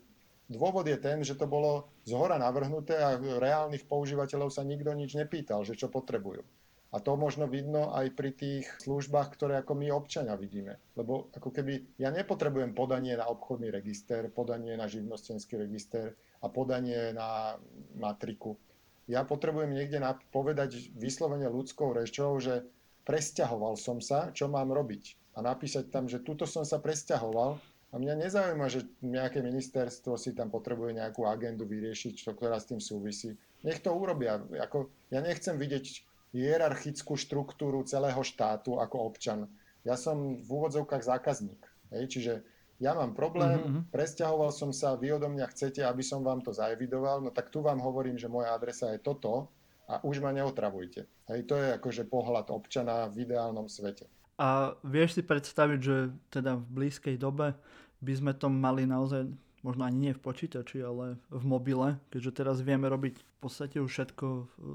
dôvod 0.51 0.83
je 0.91 0.99
ten, 0.99 1.23
že 1.23 1.39
to 1.39 1.47
bolo 1.47 1.87
zhora 2.03 2.35
navrhnuté 2.35 2.99
a 2.99 3.15
reálnych 3.15 3.87
používateľov 3.87 4.51
sa 4.51 4.67
nikto 4.67 4.91
nič 4.91 5.15
nepýtal, 5.15 5.63
že 5.63 5.79
čo 5.79 5.87
potrebujú. 5.87 6.43
A 6.89 6.97
to 6.97 7.13
možno 7.13 7.45
vidno 7.45 7.93
aj 7.93 8.17
pri 8.17 8.33
tých 8.33 8.65
službách, 8.81 9.37
ktoré 9.37 9.61
ako 9.61 9.77
my 9.77 9.93
občania 9.93 10.33
vidíme. 10.33 10.81
Lebo 10.97 11.29
ako 11.37 11.53
keby 11.53 12.01
ja 12.01 12.09
nepotrebujem 12.09 12.73
podanie 12.73 13.13
na 13.13 13.29
obchodný 13.29 13.69
register, 13.69 14.25
podanie 14.33 14.73
na 14.73 14.89
živnostenský 14.89 15.61
register 15.61 16.17
a 16.41 16.49
podanie 16.49 17.13
na 17.13 17.61
matriku. 17.93 18.57
Ja 19.05 19.21
potrebujem 19.21 19.73
niekde 19.73 20.01
povedať 20.33 20.89
vyslovene 20.97 21.45
ľudskou 21.45 21.93
rečou, 21.93 22.37
že 22.41 22.65
presťahoval 23.05 23.77
som 23.77 24.01
sa, 24.01 24.33
čo 24.33 24.49
mám 24.49 24.73
robiť. 24.73 25.37
A 25.37 25.45
napísať 25.45 25.93
tam, 25.93 26.09
že 26.09 26.25
tuto 26.25 26.49
som 26.49 26.65
sa 26.65 26.81
presťahoval 26.81 27.61
a 27.89 27.95
mňa 27.97 28.29
nezaujíma, 28.29 28.65
že 28.69 28.85
nejaké 29.01 29.41
ministerstvo 29.41 30.13
si 30.13 30.37
tam 30.37 30.53
potrebuje 30.53 30.97
nejakú 30.97 31.25
agendu 31.25 31.65
vyriešiť, 31.65 32.13
čo, 32.21 32.37
ktorá 32.37 32.61
s 32.61 32.69
tým 32.69 32.77
súvisí. 32.77 33.33
Nech 33.65 33.81
to 33.81 33.89
urobia. 33.93 34.41
Ako, 34.61 34.93
ja 35.09 35.25
nechcem 35.25 35.57
vidieť 35.57 36.08
hierarchickú 36.33 37.17
štruktúru 37.17 37.81
celého 37.85 38.21
štátu 38.21 38.77
ako 38.77 39.09
občan. 39.09 39.49
Ja 39.81 39.97
som 39.97 40.37
v 40.37 40.49
úvodzovkách 40.49 41.01
zákazník. 41.01 41.61
Hej? 41.95 42.03
Čiže 42.11 42.33
ja 42.79 42.95
mám 42.95 43.11
problém, 43.11 43.59
mm-hmm. 43.59 43.83
presťahoval 43.91 44.55
som 44.55 44.71
sa, 44.71 44.95
vy 44.95 45.11
odo 45.11 45.27
mňa 45.27 45.51
chcete, 45.51 45.83
aby 45.83 45.99
som 45.99 46.23
vám 46.23 46.39
to 46.39 46.55
zaevidoval, 46.55 47.19
no 47.19 47.29
tak 47.35 47.51
tu 47.51 47.59
vám 47.59 47.83
hovorím, 47.83 48.15
že 48.15 48.31
moja 48.31 48.55
adresa 48.55 48.95
je 48.95 49.03
toto 49.03 49.51
a 49.89 49.99
už 50.05 50.23
ma 50.23 50.31
neotravujte. 50.31 51.03
Hej, 51.27 51.39
to 51.49 51.59
je 51.59 51.75
akože 51.75 52.07
pohľad 52.07 52.47
občana 52.53 53.11
v 53.11 53.27
ideálnom 53.27 53.67
svete. 53.67 54.07
A 54.39 54.71
vieš 54.87 55.19
si 55.19 55.23
predstaviť, 55.27 55.79
že 55.83 56.15
teda 56.31 56.55
v 56.55 56.65
blízkej 56.71 57.19
dobe 57.19 57.51
by 57.99 58.13
sme 58.15 58.31
to 58.31 58.47
mali 58.47 58.87
naozaj 58.87 59.27
možno 59.63 59.85
ani 59.85 60.09
nie 60.09 60.13
v 60.15 60.23
počítači, 60.23 60.83
ale 60.83 61.19
v 61.29 61.43
mobile, 61.43 61.99
keďže 62.09 62.31
teraz 62.43 62.57
vieme 62.63 62.87
robiť 62.87 63.15
v 63.19 63.37
podstate 63.39 63.77
už 63.79 63.91
všetko 63.91 64.27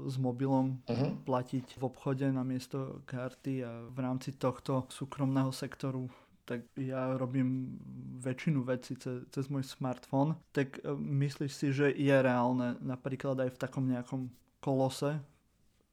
s 0.09 0.15
mobilom, 0.17 0.81
uh-huh. 0.85 1.13
platiť 1.25 1.77
v 1.77 1.83
obchode 1.85 2.25
na 2.29 2.41
miesto 2.41 3.01
karty 3.05 3.61
a 3.61 3.71
v 3.89 3.97
rámci 4.01 4.33
tohto 4.33 4.89
súkromného 4.89 5.53
sektoru 5.53 6.09
tak 6.45 6.61
ja 6.77 7.17
robím 7.17 7.81
väčšinu 8.21 8.61
vecí 8.61 8.93
cez, 9.01 9.25
cez 9.33 9.49
môj 9.49 9.65
smartfón, 9.65 10.37
tak 10.53 10.77
e, 10.77 10.93
myslíš 10.93 11.51
si, 11.51 11.67
že 11.73 11.89
je 11.89 12.13
reálne 12.13 12.77
napríklad 12.85 13.33
aj 13.41 13.57
v 13.57 13.61
takom 13.65 13.89
nejakom 13.89 14.29
kolose, 14.61 15.17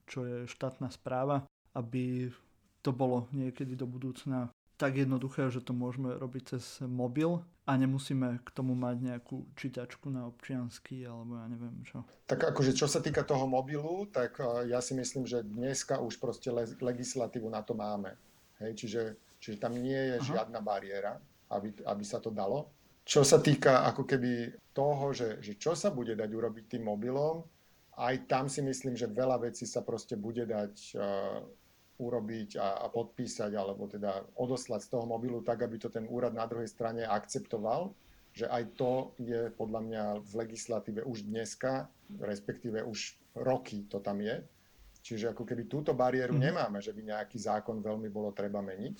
čo 0.05 0.29
je 0.29 0.37
štátna 0.45 0.93
správa, 0.93 1.49
aby 1.73 2.29
to 2.85 2.93
bolo 2.93 3.33
niekedy 3.33 3.73
do 3.73 3.89
budúcna 3.89 4.53
tak 4.77 5.01
jednoduché, 5.01 5.49
že 5.49 5.65
to 5.65 5.73
môžeme 5.73 6.13
robiť 6.21 6.59
cez 6.59 6.85
mobil 6.85 7.41
a 7.63 7.79
nemusíme 7.79 8.43
k 8.43 8.49
tomu 8.51 8.75
mať 8.75 8.97
nejakú 8.99 9.47
čítačku 9.55 10.11
na 10.11 10.27
občiansky 10.27 11.07
alebo 11.07 11.39
ja 11.39 11.47
neviem 11.47 11.79
čo. 11.87 12.03
Tak 12.27 12.51
akože 12.55 12.75
čo 12.75 12.91
sa 12.91 12.99
týka 12.99 13.23
toho 13.23 13.47
mobilu, 13.47 14.11
tak 14.11 14.43
e, 14.43 14.67
ja 14.75 14.83
si 14.83 14.99
myslím, 14.99 15.31
že 15.31 15.47
dneska 15.47 16.03
už 16.03 16.19
proste 16.19 16.51
legislatívu 16.83 17.47
na 17.47 17.63
to 17.63 17.79
máme. 17.79 18.19
Hej, 18.59 18.83
čiže, 18.83 19.03
čiže 19.39 19.63
tam 19.63 19.79
nie 19.79 19.95
je 19.95 20.17
Aha. 20.19 20.27
žiadna 20.27 20.59
bariéra, 20.59 21.23
aby, 21.55 21.71
aby 21.87 22.05
sa 22.07 22.19
to 22.19 22.35
dalo. 22.35 22.67
Čo 23.07 23.23
sa 23.23 23.39
týka 23.39 23.87
ako 23.87 24.07
keby 24.07 24.59
toho, 24.75 25.15
že, 25.15 25.39
že 25.43 25.59
čo 25.59 25.75
sa 25.79 25.91
bude 25.91 26.15
dať 26.19 26.31
urobiť 26.31 26.65
tým 26.67 26.87
mobilom, 26.87 27.47
aj 27.99 28.27
tam 28.31 28.47
si 28.47 28.63
myslím, 28.63 28.95
že 28.95 29.11
veľa 29.11 29.43
vecí 29.43 29.67
sa 29.67 29.85
proste 29.85 30.17
bude 30.17 30.49
dať 30.49 30.75
uh, 30.97 31.43
urobiť 32.03 32.59
a, 32.59 32.83
a 32.83 32.87
podpísať 32.91 33.55
alebo 33.55 33.87
teda 33.87 34.27
odoslať 34.35 34.81
z 34.83 34.89
toho 34.99 35.07
mobilu 35.07 35.47
tak, 35.47 35.63
aby 35.63 35.79
to 35.79 35.87
ten 35.87 36.11
úrad 36.11 36.35
na 36.35 36.43
druhej 36.51 36.67
strane 36.67 37.07
akceptoval, 37.07 37.95
že 38.35 38.51
aj 38.51 38.75
to 38.75 39.15
je 39.23 39.55
podľa 39.55 39.81
mňa 39.87 40.05
v 40.27 40.33
legislatíve 40.43 41.01
už 41.07 41.31
dneska, 41.31 41.87
respektíve 42.19 42.83
už 42.83 43.15
roky 43.39 43.87
to 43.87 44.03
tam 44.03 44.19
je. 44.19 44.43
Čiže 45.03 45.35
ako 45.35 45.47
keby 45.47 45.71
túto 45.71 45.95
bariéru 45.95 46.35
mm. 46.35 46.43
nemáme, 46.43 46.79
že 46.83 46.95
by 46.95 47.15
nejaký 47.15 47.39
zákon 47.39 47.79
veľmi 47.83 48.11
bolo 48.11 48.31
treba 48.35 48.63
meniť. 48.63 48.97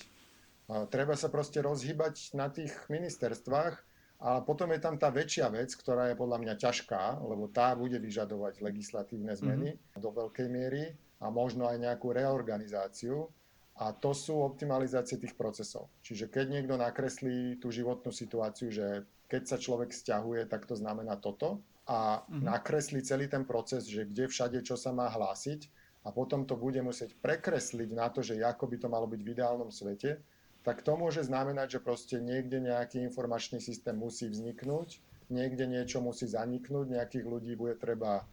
Treba 0.87 1.15
sa 1.19 1.27
proste 1.27 1.59
rozhýbať 1.59 2.35
na 2.35 2.47
tých 2.47 2.71
ministerstvách, 2.87 3.75
a 4.23 4.39
potom 4.39 4.71
je 4.71 4.79
tam 4.79 4.95
tá 4.95 5.11
väčšia 5.11 5.51
vec, 5.51 5.75
ktorá 5.75 6.07
je 6.07 6.15
podľa 6.15 6.39
mňa 6.39 6.53
ťažká, 6.55 7.19
lebo 7.27 7.51
tá 7.51 7.75
bude 7.75 7.99
vyžadovať 7.99 8.63
legislatívne 8.63 9.35
zmeny 9.35 9.75
mm-hmm. 9.75 9.99
do 9.99 10.09
veľkej 10.15 10.47
miery 10.47 10.95
a 11.23 11.31
možno 11.31 11.71
aj 11.71 11.79
nejakú 11.79 12.11
reorganizáciu. 12.11 13.31
A 13.79 13.89
to 13.95 14.13
sú 14.13 14.43
optimalizácie 14.43 15.17
tých 15.17 15.33
procesov. 15.33 15.89
Čiže 16.05 16.29
keď 16.29 16.45
niekto 16.51 16.75
nakreslí 16.77 17.57
tú 17.57 17.73
životnú 17.73 18.13
situáciu, 18.13 18.69
že 18.69 19.07
keď 19.25 19.49
sa 19.49 19.57
človek 19.57 19.89
stiahuje, 19.89 20.45
tak 20.45 20.69
to 20.69 20.77
znamená 20.77 21.17
toto 21.17 21.63
a 21.89 22.21
mm-hmm. 22.21 22.45
nakreslí 22.45 23.01
celý 23.01 23.25
ten 23.25 23.49
proces, 23.49 23.89
že 23.89 24.05
kde 24.05 24.29
všade 24.29 24.61
čo 24.61 24.77
sa 24.77 24.93
má 24.93 25.09
hlásiť 25.09 25.67
a 26.05 26.13
potom 26.13 26.45
to 26.45 26.53
bude 26.53 26.77
musieť 26.85 27.17
prekresliť 27.17 27.89
na 27.97 28.13
to, 28.13 28.21
že 28.21 28.37
ako 28.37 28.69
by 28.69 28.77
to 28.77 28.87
malo 28.93 29.09
byť 29.09 29.21
v 29.25 29.31
ideálnom 29.33 29.73
svete, 29.73 30.21
tak 30.63 30.85
to 30.85 30.95
môže 30.95 31.27
znamenať, 31.27 31.79
že 31.79 31.83
proste 31.83 32.15
niekde 32.23 32.63
nejaký 32.63 33.03
informačný 33.03 33.59
systém 33.59 33.97
musí 33.97 34.29
vzniknúť, 34.31 35.01
niekde 35.27 35.67
niečo 35.67 35.99
musí 35.99 36.29
zaniknúť, 36.29 36.93
nejakých 36.93 37.25
ľudí 37.25 37.53
bude 37.57 37.75
treba 37.75 38.23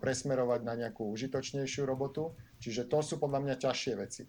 presmerovať 0.00 0.60
na 0.62 0.74
nejakú 0.78 1.08
užitočnejšiu 1.12 1.82
robotu. 1.84 2.32
Čiže 2.62 2.86
to 2.86 3.02
sú 3.02 3.14
podľa 3.18 3.42
mňa 3.44 3.54
ťažšie 3.58 3.94
veci. 3.98 4.22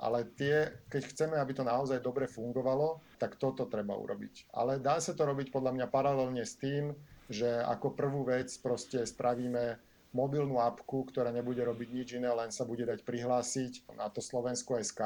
Ale 0.00 0.24
tie, 0.40 0.72
keď 0.88 1.02
chceme, 1.12 1.36
aby 1.36 1.52
to 1.52 1.64
naozaj 1.68 2.00
dobre 2.00 2.24
fungovalo, 2.24 3.04
tak 3.20 3.36
toto 3.36 3.68
treba 3.68 3.92
urobiť. 3.92 4.48
Ale 4.56 4.80
dá 4.80 4.96
sa 5.04 5.12
to 5.12 5.28
robiť 5.28 5.52
podľa 5.52 5.76
mňa 5.76 5.86
paralelne 5.92 6.40
s 6.40 6.56
tým, 6.56 6.96
že 7.28 7.60
ako 7.68 7.92
prvú 7.92 8.24
vec 8.24 8.48
proste 8.64 9.04
spravíme 9.04 9.76
mobilnú 10.16 10.58
apku, 10.58 11.06
ktorá 11.06 11.30
nebude 11.30 11.62
robiť 11.62 11.88
nič 11.92 12.08
iné, 12.18 12.32
len 12.32 12.50
sa 12.50 12.66
bude 12.66 12.82
dať 12.82 13.06
prihlásiť 13.06 13.94
na 13.94 14.10
to 14.10 14.18
Slovensko 14.18 14.80
SK 14.82 15.00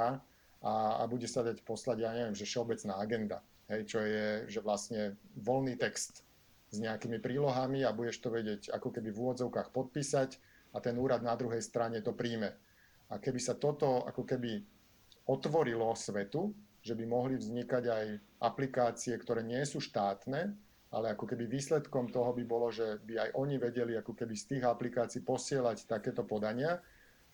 a, 0.64 0.74
a 0.96 1.02
bude 1.04 1.28
sa 1.28 1.44
dať 1.44 1.60
poslať, 1.60 1.96
ja 2.00 2.10
neviem, 2.16 2.32
že 2.32 2.48
všeobecná 2.48 2.96
agenda, 2.96 3.44
hej, 3.68 3.84
čo 3.84 4.00
je, 4.00 4.48
že 4.48 4.64
vlastne 4.64 5.20
voľný 5.36 5.76
text 5.76 6.24
s 6.74 6.82
nejakými 6.82 7.22
prílohami 7.22 7.86
a 7.86 7.94
budeš 7.94 8.18
to 8.18 8.34
vedieť 8.34 8.74
ako 8.74 8.90
keby 8.90 9.14
v 9.14 9.20
úvodzovkách 9.22 9.70
podpísať 9.70 10.30
a 10.74 10.82
ten 10.82 10.98
úrad 10.98 11.22
na 11.22 11.38
druhej 11.38 11.62
strane 11.62 12.02
to 12.02 12.10
príjme. 12.10 12.50
A 13.14 13.22
keby 13.22 13.38
sa 13.38 13.54
toto 13.54 14.02
ako 14.02 14.26
keby 14.26 14.58
otvorilo 15.30 15.94
svetu, 15.94 16.50
že 16.84 16.98
by 16.98 17.04
mohli 17.06 17.38
vznikať 17.38 17.84
aj 17.88 18.04
aplikácie, 18.44 19.14
ktoré 19.16 19.40
nie 19.40 19.62
sú 19.64 19.80
štátne, 19.80 20.52
ale 20.94 21.06
ako 21.14 21.24
keby 21.26 21.48
výsledkom 21.48 22.12
toho 22.12 22.30
by 22.36 22.44
bolo, 22.44 22.68
že 22.68 23.02
by 23.02 23.14
aj 23.18 23.30
oni 23.34 23.56
vedeli 23.56 23.94
ako 23.96 24.12
keby 24.14 24.34
z 24.36 24.44
tých 24.56 24.64
aplikácií 24.68 25.24
posielať 25.24 25.88
takéto 25.88 26.22
podania, 26.22 26.78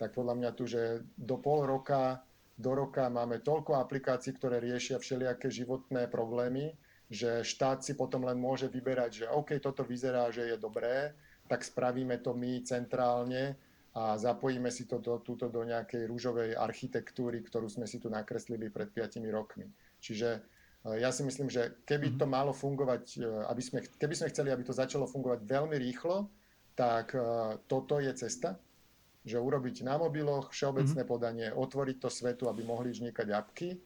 tak 0.01 0.17
podľa 0.17 0.35
mňa 0.39 0.51
tu, 0.57 0.65
že 0.65 1.05
do 1.19 1.37
pol 1.37 1.69
roka, 1.69 2.25
do 2.57 2.73
roka 2.73 3.09
máme 3.13 3.45
toľko 3.45 3.77
aplikácií, 3.77 4.33
ktoré 4.33 4.63
riešia 4.65 4.97
všelijaké 4.97 5.53
životné 5.53 6.09
problémy, 6.09 6.73
že 7.11 7.43
štát 7.43 7.83
si 7.83 7.99
potom 7.99 8.23
len 8.23 8.39
môže 8.39 8.71
vyberať, 8.71 9.11
že 9.11 9.27
OK, 9.27 9.59
toto 9.59 9.83
vyzerá, 9.83 10.31
že 10.31 10.47
je 10.47 10.57
dobré, 10.57 11.11
tak 11.51 11.67
spravíme 11.67 12.23
to 12.23 12.31
my 12.39 12.63
centrálne 12.63 13.59
a 13.91 14.15
zapojíme 14.15 14.71
si 14.71 14.87
to 14.87 15.03
do, 15.03 15.19
túto 15.19 15.51
do 15.51 15.67
nejakej 15.67 16.07
rúžovej 16.07 16.55
architektúry, 16.55 17.43
ktorú 17.43 17.67
sme 17.67 17.91
si 17.91 17.99
tu 17.99 18.07
nakreslili 18.07 18.71
pred 18.71 18.95
5 18.95 19.19
rokmi. 19.35 19.67
Čiže 19.99 20.39
e, 20.39 21.03
ja 21.03 21.11
si 21.11 21.27
myslím, 21.27 21.51
že 21.51 21.83
keby 21.83 22.15
mhm. 22.15 22.17
to 22.23 22.27
malo 22.31 22.55
fungovať, 22.55 23.05
e, 23.19 23.27
aby 23.51 23.63
sme, 23.63 23.83
keby 23.83 24.15
sme 24.15 24.31
chceli, 24.31 24.55
aby 24.55 24.63
to 24.63 24.71
začalo 24.71 25.11
fungovať 25.11 25.43
veľmi 25.43 25.75
rýchlo, 25.75 26.31
tak 26.79 27.19
e, 27.19 27.59
toto 27.67 27.99
je 27.99 28.15
cesta, 28.15 28.55
že 29.27 29.37
urobiť 29.37 29.85
na 29.85 30.01
mobiloch 30.01 30.49
všeobecné 30.49 31.05
mm-hmm. 31.05 31.13
podanie, 31.13 31.49
otvoriť 31.53 31.97
to 32.01 32.09
svetu, 32.09 32.49
aby 32.49 32.65
mohli 32.65 32.89
vznikať 32.89 33.29
apky 33.29 33.77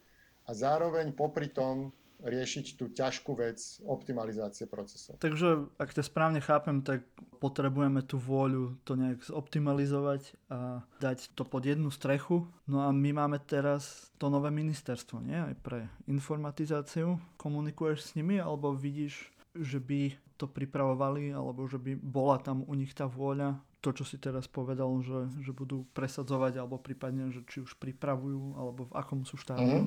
a 0.46 0.54
zároveň 0.54 1.10
popri 1.10 1.50
tom 1.50 1.90
riešiť 2.22 2.78
tú 2.78 2.90
ťažkú 2.92 3.32
vec 3.34 3.58
optimalizácie 3.84 4.70
procesov. 4.70 5.18
Takže, 5.18 5.66
ak 5.76 5.90
to 5.92 6.02
správne 6.04 6.38
chápem, 6.38 6.80
tak 6.80 7.02
potrebujeme 7.42 8.00
tú 8.06 8.16
vôľu 8.16 8.78
to 8.86 8.96
nejak 8.96 9.20
zoptimalizovať 9.26 10.32
a 10.48 10.86
dať 11.02 11.34
to 11.36 11.42
pod 11.44 11.66
jednu 11.66 11.90
strechu. 11.90 12.48
No 12.64 12.86
a 12.86 12.94
my 12.94 13.10
máme 13.12 13.38
teraz 13.44 14.08
to 14.16 14.32
nové 14.32 14.48
ministerstvo, 14.54 15.20
nie? 15.20 15.36
Aj 15.36 15.54
pre 15.58 15.90
informatizáciu. 16.08 17.20
Komunikuješ 17.36 17.98
s 18.00 18.10
nimi 18.16 18.40
alebo 18.40 18.72
vidíš, 18.72 19.28
že 19.52 19.78
by 19.78 20.16
to 20.40 20.50
pripravovali 20.50 21.30
alebo 21.30 21.68
že 21.68 21.78
by 21.78 21.94
bola 21.94 22.42
tam 22.42 22.66
u 22.66 22.74
nich 22.74 22.90
tá 22.96 23.06
vôľa 23.06 23.60
to, 23.84 23.92
čo 23.92 24.08
si 24.08 24.16
teraz 24.16 24.48
povedal, 24.48 24.88
že, 25.04 25.28
že 25.44 25.52
budú 25.52 25.84
presadzovať, 25.92 26.56
alebo 26.56 26.80
prípadne, 26.80 27.28
že 27.28 27.44
či 27.44 27.60
už 27.60 27.76
pripravujú, 27.76 28.56
alebo 28.56 28.88
v 28.88 28.92
akom 28.96 29.28
sú 29.28 29.36
štáte? 29.36 29.60
Mm-hmm. 29.60 29.84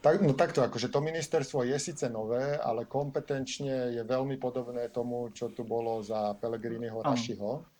Tak, 0.00 0.24
no 0.24 0.32
takto, 0.32 0.64
akože 0.64 0.88
to 0.88 1.04
ministerstvo 1.04 1.68
je 1.68 1.76
síce 1.76 2.08
nové, 2.08 2.56
ale 2.56 2.88
kompetenčne 2.88 3.92
je 3.92 4.00
veľmi 4.00 4.40
podobné 4.40 4.88
tomu, 4.88 5.28
čo 5.36 5.52
tu 5.52 5.68
bolo 5.68 6.00
za 6.00 6.32
Pelegriniho 6.40 7.04
Rašiho. 7.04 7.76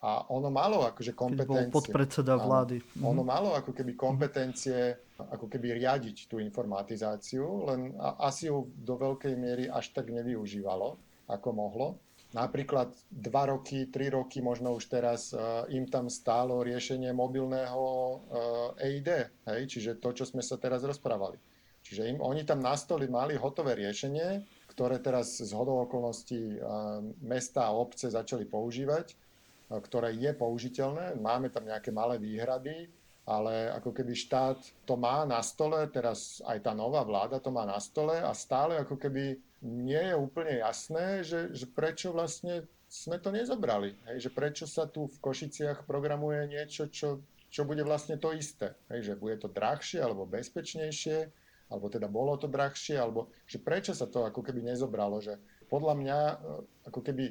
A 0.00 0.24
ono 0.32 0.48
malo 0.48 0.86
akože 0.88 1.12
kompetencie. 1.12 1.44
Keď 1.44 1.68
bol 1.68 1.76
podpredseda 1.76 2.32
vlády. 2.40 2.80
Áno, 2.80 3.12
ono 3.12 3.22
malo 3.26 3.52
ako 3.52 3.76
keby 3.76 3.92
kompetencie, 3.98 4.96
ako 5.20 5.44
keby 5.44 5.76
riadiť 5.76 6.24
tú 6.24 6.40
informatizáciu, 6.40 7.68
len 7.68 7.92
asi 8.16 8.48
ju 8.48 8.64
do 8.80 8.96
veľkej 8.96 9.36
miery 9.36 9.68
až 9.68 9.92
tak 9.92 10.08
nevyužívalo, 10.08 10.96
ako 11.28 11.48
mohlo. 11.52 12.00
Napríklad 12.30 12.94
dva 13.10 13.50
roky, 13.50 13.90
tri 13.90 14.06
roky, 14.06 14.38
možno 14.38 14.78
už 14.78 14.86
teraz 14.86 15.34
uh, 15.34 15.66
im 15.66 15.90
tam 15.90 16.06
stálo 16.06 16.62
riešenie 16.62 17.10
mobilného 17.10 17.82
uh, 17.82 18.18
EID, 18.78 19.10
hej? 19.50 19.60
čiže 19.66 19.98
to, 19.98 20.14
čo 20.14 20.22
sme 20.22 20.38
sa 20.38 20.54
teraz 20.54 20.86
rozprávali. 20.86 21.42
Čiže 21.82 22.06
im, 22.06 22.18
oni 22.22 22.46
tam 22.46 22.62
na 22.62 22.78
stoli 22.78 23.10
mali 23.10 23.34
hotové 23.34 23.74
riešenie, 23.74 24.46
ktoré 24.70 25.02
teraz 25.02 25.42
z 25.42 25.50
hodou 25.58 25.82
okolností 25.82 26.54
uh, 26.54 27.02
mesta 27.18 27.66
a 27.66 27.74
obce 27.74 28.06
začali 28.06 28.46
používať, 28.46 29.10
uh, 29.10 29.82
ktoré 29.82 30.14
je 30.14 30.30
použiteľné. 30.30 31.18
Máme 31.18 31.50
tam 31.50 31.66
nejaké 31.66 31.90
malé 31.90 32.22
výhrady, 32.22 32.86
ale 33.26 33.74
ako 33.74 33.90
keby 33.90 34.14
štát 34.14 34.58
to 34.86 34.94
má 34.94 35.26
na 35.26 35.42
stole, 35.42 35.82
teraz 35.90 36.38
aj 36.46 36.62
tá 36.62 36.78
nová 36.78 37.02
vláda 37.02 37.42
to 37.42 37.50
má 37.50 37.66
na 37.66 37.82
stole 37.82 38.22
a 38.22 38.30
stále 38.38 38.78
ako 38.78 38.94
keby 38.94 39.49
nie 39.60 40.00
je 40.00 40.16
úplne 40.16 40.60
jasné, 40.60 41.20
že, 41.20 41.52
že 41.52 41.68
prečo 41.68 42.12
vlastne 42.16 42.64
sme 42.90 43.22
to 43.22 43.30
nezobrali. 43.30 43.94
Hej, 44.10 44.28
že 44.28 44.30
prečo 44.34 44.66
sa 44.66 44.88
tu 44.88 45.06
v 45.06 45.20
Košiciach 45.22 45.86
programuje 45.86 46.42
niečo, 46.50 46.90
čo, 46.90 47.22
čo 47.52 47.62
bude 47.62 47.86
vlastne 47.86 48.18
to 48.18 48.34
isté. 48.34 48.74
Hej, 48.90 49.14
že 49.14 49.20
bude 49.20 49.38
to 49.38 49.46
drahšie 49.46 50.02
alebo 50.02 50.26
bezpečnejšie, 50.26 51.30
alebo 51.70 51.86
teda 51.86 52.10
bolo 52.10 52.34
to 52.34 52.50
drahšie, 52.50 52.98
alebo 52.98 53.30
že 53.46 53.62
prečo 53.62 53.94
sa 53.94 54.10
to 54.10 54.26
ako 54.26 54.42
keby 54.42 54.64
nezobralo. 54.66 55.22
Že 55.22 55.38
podľa 55.70 55.94
mňa 56.02 56.18
e, 56.18 56.36
ako 56.90 57.00
keby 57.04 57.24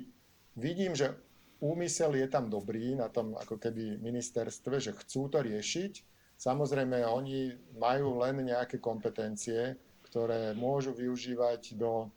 vidím, 0.55 0.95
že 0.95 1.11
úmysel 1.59 2.15
je 2.15 2.27
tam 2.31 2.47
dobrý 2.47 2.95
na 2.95 3.11
tom 3.11 3.35
ako 3.35 3.59
keby 3.59 3.99
ministerstve, 3.99 4.79
že 4.79 4.95
chcú 4.95 5.27
to 5.27 5.43
riešiť. 5.43 6.07
Samozrejme, 6.39 7.03
oni 7.03 7.51
majú 7.75 8.23
len 8.23 8.47
nejaké 8.47 8.79
kompetencie, 8.79 9.75
ktoré 10.07 10.55
môžu 10.55 10.95
využívať 10.95 11.75
do 11.75 12.07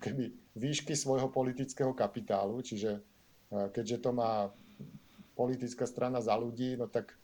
keby 0.00 0.56
výšky 0.56 0.96
svojho 0.96 1.28
politického 1.28 1.92
kapitálu, 1.92 2.64
čiže 2.64 2.98
e, 2.98 3.00
keďže 3.70 4.02
to 4.02 4.10
má 4.16 4.48
politická 5.36 5.84
strana 5.84 6.18
za 6.24 6.34
ľudí, 6.34 6.74
no 6.80 6.88
tak 6.88 7.14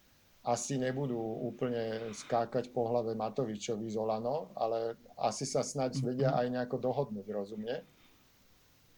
asi 0.46 0.78
nebudú 0.78 1.18
úplne 1.18 2.14
skákať 2.14 2.70
po 2.70 2.86
hlave 2.86 3.18
Matovičovi 3.18 3.90
z 3.90 3.98
Olano, 3.98 4.54
ale 4.54 4.94
asi 5.18 5.42
sa 5.42 5.66
snáď 5.66 5.98
mhm. 5.98 6.04
vedia 6.06 6.30
aj 6.38 6.46
nejako 6.52 6.76
dohodnúť 6.78 7.26
rozumne. 7.34 7.82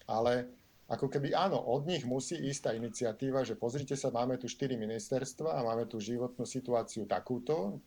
Ale 0.05 0.53
ako 0.89 1.09
keby 1.09 1.37
áno, 1.37 1.61
od 1.61 1.85
nich 1.85 2.05
musí 2.09 2.37
ísť 2.37 2.61
tá 2.65 2.71
iniciatíva, 2.73 3.45
že 3.45 3.61
pozrite 3.61 3.93
sa, 3.93 4.09
máme 4.09 4.41
tu 4.41 4.49
štyri 4.49 4.73
ministerstva 4.77 5.57
a 5.57 5.65
máme 5.65 5.85
tu 5.85 6.01
životnú 6.01 6.49
situáciu 6.49 7.05
takúto, 7.05 7.81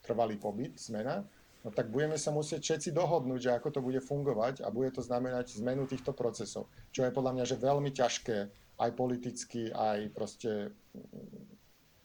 trvalý 0.00 0.40
pobyt, 0.40 0.80
zmena, 0.80 1.28
no 1.64 1.68
tak 1.74 1.90
budeme 1.90 2.18
sa 2.20 2.30
musieť 2.30 2.60
všetci 2.62 2.90
dohodnúť, 2.94 3.40
že 3.40 3.54
ako 3.54 3.68
to 3.74 3.80
bude 3.82 3.98
fungovať 4.02 4.62
a 4.62 4.68
bude 4.70 4.94
to 4.94 5.02
znamenať 5.02 5.58
zmenu 5.58 5.88
týchto 5.88 6.14
procesov. 6.14 6.70
Čo 6.94 7.06
je 7.06 7.14
podľa 7.14 7.32
mňa 7.38 7.44
že 7.44 7.56
veľmi 7.58 7.90
ťažké 7.90 8.36
aj 8.78 8.90
politicky, 8.94 9.74
aj 9.74 10.14
proste... 10.14 10.70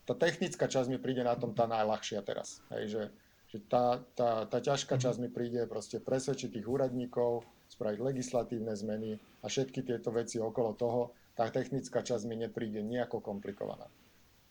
Tá 0.03 0.17
technická 0.17 0.67
časť 0.67 0.91
mi 0.91 0.99
príde 0.99 1.23
na 1.23 1.37
tom 1.39 1.55
tá 1.55 1.63
najľahšia 1.63 2.19
teraz. 2.27 2.59
Hej, 2.75 2.83
že, 2.91 3.03
že 3.55 3.57
tá, 3.71 4.03
tá, 4.17 4.43
tá 4.49 4.59
ťažká 4.59 4.99
časť 4.99 5.17
mi 5.21 5.29
príde 5.31 5.63
proste 5.63 6.03
presvedčiť 6.03 6.59
tých 6.59 6.67
úradníkov, 6.67 7.47
spraviť 7.71 7.99
legislatívne 8.03 8.73
zmeny 8.75 9.15
a 9.15 9.45
všetky 9.47 9.85
tieto 9.87 10.11
veci 10.11 10.43
okolo 10.43 10.75
toho. 10.75 11.01
Tá 11.33 11.47
technická 11.47 12.03
časť 12.03 12.27
mi 12.27 12.35
nepríde 12.35 12.83
nejako 12.83 13.23
komplikovaná. 13.23 13.87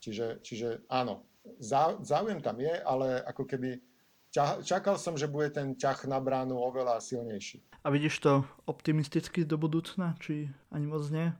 Čiže, 0.02 0.42
čiže 0.42 0.88
áno, 0.90 1.22
záujem 2.02 2.42
tam 2.42 2.58
je, 2.58 2.74
ale 2.74 3.22
ako 3.22 3.46
keby 3.46 3.78
čakal 4.64 4.96
som, 4.96 5.14
že 5.14 5.28
bude 5.28 5.52
ten 5.52 5.76
ťah 5.76 6.08
na 6.08 6.16
bránu 6.18 6.56
oveľa 6.56 6.98
silnejší. 7.04 7.60
A 7.84 7.92
vidíš 7.92 8.24
to 8.24 8.32
optimisticky 8.64 9.44
do 9.44 9.60
budúcna, 9.60 10.16
či 10.22 10.48
ani 10.72 10.86
moc 10.88 11.04
nie? 11.12 11.30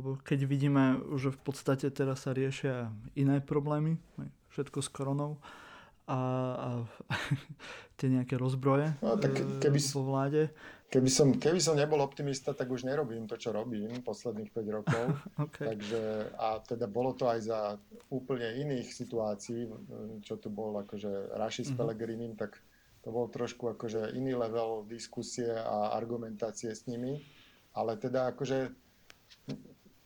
Lebo 0.00 0.16
keď 0.24 0.48
vidíme, 0.48 1.04
že 1.20 1.28
v 1.28 1.40
podstate 1.44 1.92
teraz 1.92 2.24
sa 2.24 2.32
riešia 2.32 2.88
iné 3.12 3.44
problémy, 3.44 4.00
všetko 4.48 4.80
s 4.80 4.88
koronou, 4.88 5.36
a, 6.10 6.20
a 6.58 6.68
tie 7.98 8.10
nejaké 8.10 8.34
rozbroje 8.34 8.98
no, 8.98 9.14
tak 9.14 9.38
keby, 9.62 9.78
vo 9.94 10.02
vláde. 10.02 10.50
Keby 10.90 11.06
som, 11.06 11.30
keby 11.38 11.62
som 11.62 11.78
nebol 11.78 12.02
optimista, 12.02 12.50
tak 12.50 12.66
už 12.66 12.82
nerobím 12.82 13.30
to, 13.30 13.38
čo 13.38 13.54
robím 13.54 14.02
posledných 14.02 14.50
5 14.50 14.76
rokov. 14.76 15.04
okay. 15.46 15.70
Takže, 15.70 16.34
a 16.34 16.58
teda 16.66 16.90
bolo 16.90 17.14
to 17.14 17.30
aj 17.30 17.40
za 17.46 17.60
úplne 18.10 18.58
iných 18.58 18.90
situácií, 18.90 19.70
čo 20.26 20.34
tu 20.42 20.50
bol 20.50 20.74
akože 20.82 21.38
Raši 21.38 21.62
s 21.62 21.70
mm-hmm. 21.70 21.78
Pelegrinim, 21.78 22.32
tak 22.34 22.58
to 23.06 23.14
bol 23.14 23.30
trošku 23.30 23.70
akože 23.70 24.12
iný 24.18 24.34
level 24.34 24.84
diskusie 24.90 25.48
a 25.48 25.94
argumentácie 25.94 26.74
s 26.74 26.90
nimi. 26.90 27.22
Ale 27.70 27.94
teda 27.96 28.34
akože, 28.34 28.74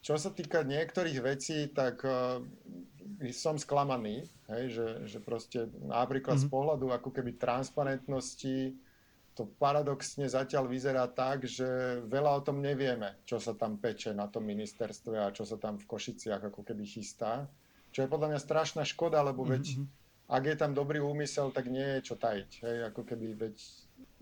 čo 0.05 0.15
sa 0.21 0.31
týka 0.37 0.63
niektorých 0.69 1.19
vecí, 1.25 1.73
tak 1.73 2.05
uh, 2.05 2.45
som 3.33 3.61
sklamaný, 3.61 4.25
hej, 4.49 4.65
že, 4.73 4.87
že 5.07 5.19
proste 5.21 5.69
napríklad 5.85 6.41
mm-hmm. 6.41 6.49
z 6.49 6.51
mhm. 6.51 6.55
pohľadu 6.55 6.87
ako 6.93 7.11
keby 7.13 7.37
transparentnosti 7.37 8.77
to 9.35 9.51
paradoxne 9.59 10.31
zatiaľ 10.31 10.71
vyzerá 10.71 11.11
tak, 11.11 11.43
že 11.43 11.67
veľa 12.07 12.39
o 12.39 12.45
tom 12.47 12.63
nevieme, 12.63 13.19
čo 13.27 13.43
sa 13.43 13.51
tam 13.51 13.83
peče 13.83 14.15
na 14.15 14.31
tom 14.31 14.47
ministerstve 14.47 15.19
a 15.19 15.35
čo 15.35 15.43
sa 15.43 15.59
tam 15.59 15.75
v 15.75 15.91
Košiciach 15.91 16.55
ako 16.55 16.63
keby 16.63 16.87
chystá. 16.87 17.51
Čo 17.91 18.07
je 18.07 18.13
podľa 18.15 18.35
mňa 18.35 18.41
strašná 18.41 18.83
škoda, 18.87 19.19
lebo 19.27 19.43
mm-hmm. 19.43 19.55
veď 19.59 19.65
mhm. 19.75 19.85
ak 20.31 20.43
je 20.47 20.57
tam 20.57 20.71
dobrý 20.71 21.03
úmysel, 21.03 21.51
tak 21.51 21.67
nie 21.67 21.99
je 21.99 22.01
čo 22.07 22.15
tajiť. 22.15 22.51
Hej, 22.63 22.77
ako 22.95 23.03
keby 23.03 23.27
veď 23.35 23.57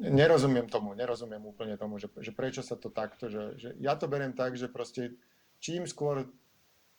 nerozumiem 0.01 0.67
tomu, 0.67 0.97
nerozumiem 0.97 1.45
úplne 1.45 1.77
tomu, 1.77 2.01
že, 2.01 2.09
že 2.19 2.33
prečo 2.33 2.65
sa 2.65 2.75
to 2.81 2.89
takto, 2.89 3.29
že, 3.29 3.61
že 3.61 3.69
ja 3.79 3.95
to 3.95 4.09
beriem 4.09 4.33
tak, 4.33 4.57
že 4.57 4.73
proste 4.73 5.13
čím 5.61 5.85
skôr 5.85 6.27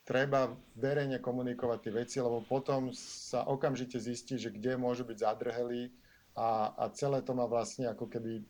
treba 0.03 0.51
verejne 0.75 1.23
komunikovať 1.23 1.79
tie 1.79 1.93
veci, 1.95 2.17
lebo 2.19 2.43
potom 2.43 2.91
sa 2.95 3.47
okamžite 3.47 3.95
zistí, 3.99 4.35
že 4.35 4.51
kde 4.51 4.75
môžu 4.75 5.07
byť 5.07 5.17
zadrhelí 5.23 5.91
a, 6.35 6.75
a 6.75 6.91
celé 6.91 7.23
to 7.23 7.31
má 7.31 7.47
vlastne 7.47 7.87
ako 7.87 8.11
keby 8.11 8.43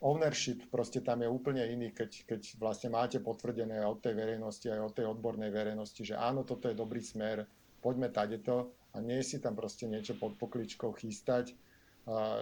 ownership 0.00 0.64
proste 0.72 1.04
tam 1.04 1.20
je 1.20 1.28
úplne 1.28 1.60
iný, 1.66 1.92
keď, 1.92 2.24
keď 2.24 2.40
vlastne 2.56 2.88
máte 2.88 3.20
potvrdené 3.20 3.84
od 3.84 4.00
tej 4.00 4.16
verejnosti 4.16 4.66
aj 4.70 4.80
od 4.80 4.92
tej 4.96 5.06
odbornej 5.12 5.52
verejnosti, 5.52 6.00
že 6.00 6.16
áno, 6.16 6.46
toto 6.46 6.72
je 6.72 6.78
dobrý 6.78 7.04
smer, 7.04 7.44
poďme 7.84 8.08
tadeto 8.08 8.72
a 8.96 9.00
nie 9.04 9.20
si 9.20 9.38
tam 9.38 9.52
proste 9.52 9.84
niečo 9.84 10.16
pod 10.16 10.40
pokličkou 10.40 10.96
chystať. 10.96 11.52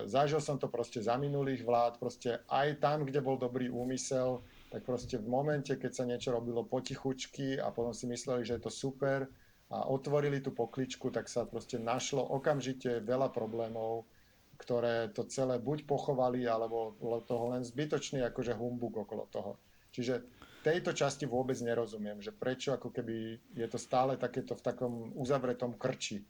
Zažil 0.07 0.39
som 0.39 0.57
to 0.57 0.71
proste 0.71 1.03
za 1.03 1.19
minulých 1.19 1.67
vlád, 1.67 1.99
proste 1.99 2.41
aj 2.47 2.79
tam, 2.79 3.03
kde 3.03 3.21
bol 3.21 3.37
dobrý 3.37 3.69
úmysel, 3.69 4.41
tak 4.69 4.85
proste 4.85 5.17
v 5.17 5.29
momente, 5.29 5.73
keď 5.73 5.93
sa 5.93 6.05
niečo 6.05 6.33
robilo 6.33 6.65
potichučky 6.65 7.57
a 7.57 7.73
potom 7.73 7.97
si 7.97 8.05
mysleli, 8.05 8.45
že 8.45 8.61
je 8.61 8.63
to 8.69 8.73
super 8.73 9.29
a 9.69 9.85
otvorili 9.89 10.41
tú 10.41 10.53
pokličku, 10.53 11.13
tak 11.13 11.29
sa 11.29 11.45
proste 11.45 11.77
našlo 11.77 12.25
okamžite 12.25 13.05
veľa 13.05 13.33
problémov, 13.33 14.09
ktoré 14.57 15.13
to 15.13 15.29
celé 15.29 15.61
buď 15.61 15.85
pochovali, 15.85 16.45
alebo 16.49 16.97
bolo 16.97 17.21
toho 17.25 17.53
len 17.53 17.65
zbytočný 17.65 18.25
akože 18.29 18.57
humbug 18.57 19.05
okolo 19.05 19.29
toho. 19.29 19.61
Čiže 19.93 20.25
tejto 20.67 20.93
časti 20.93 21.25
vôbec 21.25 21.57
nerozumiem, 21.63 22.21
že 22.21 22.35
prečo 22.35 22.75
ako 22.75 22.91
keby 22.91 23.39
je 23.55 23.67
to 23.71 23.79
stále 23.79 24.19
takéto 24.19 24.59
v 24.59 24.65
takom 24.65 24.93
uzavretom 25.15 25.79
krči, 25.79 26.27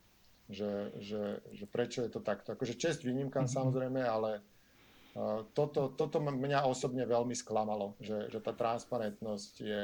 že, 0.49 0.93
že, 1.01 1.41
že 1.53 1.65
prečo 1.67 2.05
je 2.05 2.11
to 2.13 2.21
takto. 2.21 2.55
Akože 2.55 2.77
čest 2.77 3.03
výnimkám 3.03 3.49
mm-hmm. 3.49 3.59
samozrejme, 3.59 4.01
ale 4.05 4.45
toto, 5.55 5.93
toto 5.99 6.19
mňa 6.23 6.69
osobne 6.69 7.03
veľmi 7.03 7.35
sklamalo, 7.35 7.99
že, 7.99 8.31
že 8.31 8.39
tá 8.39 8.55
transparentnosť 8.55 9.53
je 9.59 9.83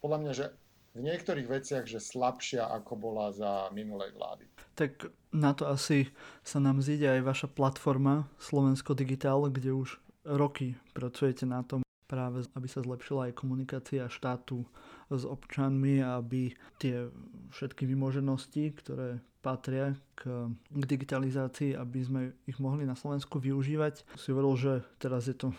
podľa 0.00 0.18
mňa, 0.24 0.32
že 0.32 0.46
v 0.90 1.06
niektorých 1.06 1.46
veciach, 1.46 1.84
že 1.86 2.02
slabšia 2.02 2.66
ako 2.66 2.92
bola 2.98 3.30
za 3.30 3.70
minulej 3.70 4.10
vlády. 4.16 4.44
Tak 4.74 5.06
na 5.30 5.54
to 5.54 5.70
asi 5.70 6.10
sa 6.42 6.58
nám 6.58 6.82
zíde 6.82 7.06
aj 7.06 7.22
vaša 7.22 7.48
platforma 7.52 8.26
Slovensko 8.42 8.98
Digitál, 8.98 9.46
kde 9.46 9.70
už 9.70 10.02
roky 10.26 10.74
pracujete 10.90 11.46
na 11.46 11.62
tom, 11.62 11.86
práve 12.10 12.42
aby 12.58 12.66
sa 12.66 12.82
zlepšila 12.82 13.30
aj 13.30 13.38
komunikácia 13.38 14.10
štátu 14.10 14.66
s 15.14 15.22
občanmi, 15.22 16.02
aby 16.02 16.58
tie 16.82 17.06
všetky 17.54 17.86
vymoženosti, 17.86 18.74
ktoré 18.74 19.22
patria 19.40 19.96
k, 20.14 20.52
k 20.52 20.82
digitalizácii, 20.84 21.72
aby 21.76 22.00
sme 22.04 22.22
ich 22.44 22.60
mohli 22.60 22.84
na 22.84 22.94
Slovensku 22.94 23.40
využívať. 23.40 24.04
Si 24.20 24.30
hovoril, 24.30 24.54
že 24.60 24.72
teraz 25.00 25.26
je 25.26 25.36
to 25.36 25.56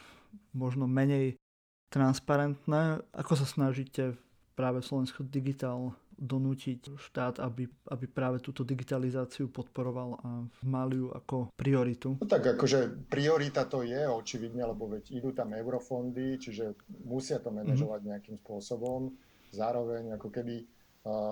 možno 0.54 0.86
menej 0.86 1.36
transparentné. 1.90 3.02
Ako 3.12 3.36
sa 3.36 3.50
snažíte 3.50 4.16
práve 4.54 4.86
Slovensko 4.86 5.26
digitál 5.26 5.98
donútiť 6.22 7.02
štát, 7.02 7.42
aby, 7.42 7.66
aby 7.90 8.06
práve 8.06 8.38
túto 8.38 8.62
digitalizáciu 8.62 9.50
podporoval 9.50 10.22
a 10.22 10.30
mali 10.62 11.02
ju 11.02 11.10
ako 11.10 11.50
prioritu? 11.58 12.22
No 12.22 12.30
tak 12.30 12.46
akože 12.46 13.10
priorita 13.10 13.66
to 13.66 13.82
je 13.82 14.06
očividne, 14.06 14.62
lebo 14.62 14.86
veď 14.86 15.10
idú 15.18 15.34
tam 15.34 15.58
eurofondy, 15.58 16.38
čiže 16.38 16.78
musia 17.10 17.42
to 17.42 17.50
manažovať 17.50 18.00
mm-hmm. 18.06 18.12
nejakým 18.14 18.38
spôsobom. 18.38 19.18
Zároveň 19.50 20.14
ako 20.22 20.30
keby 20.30 20.62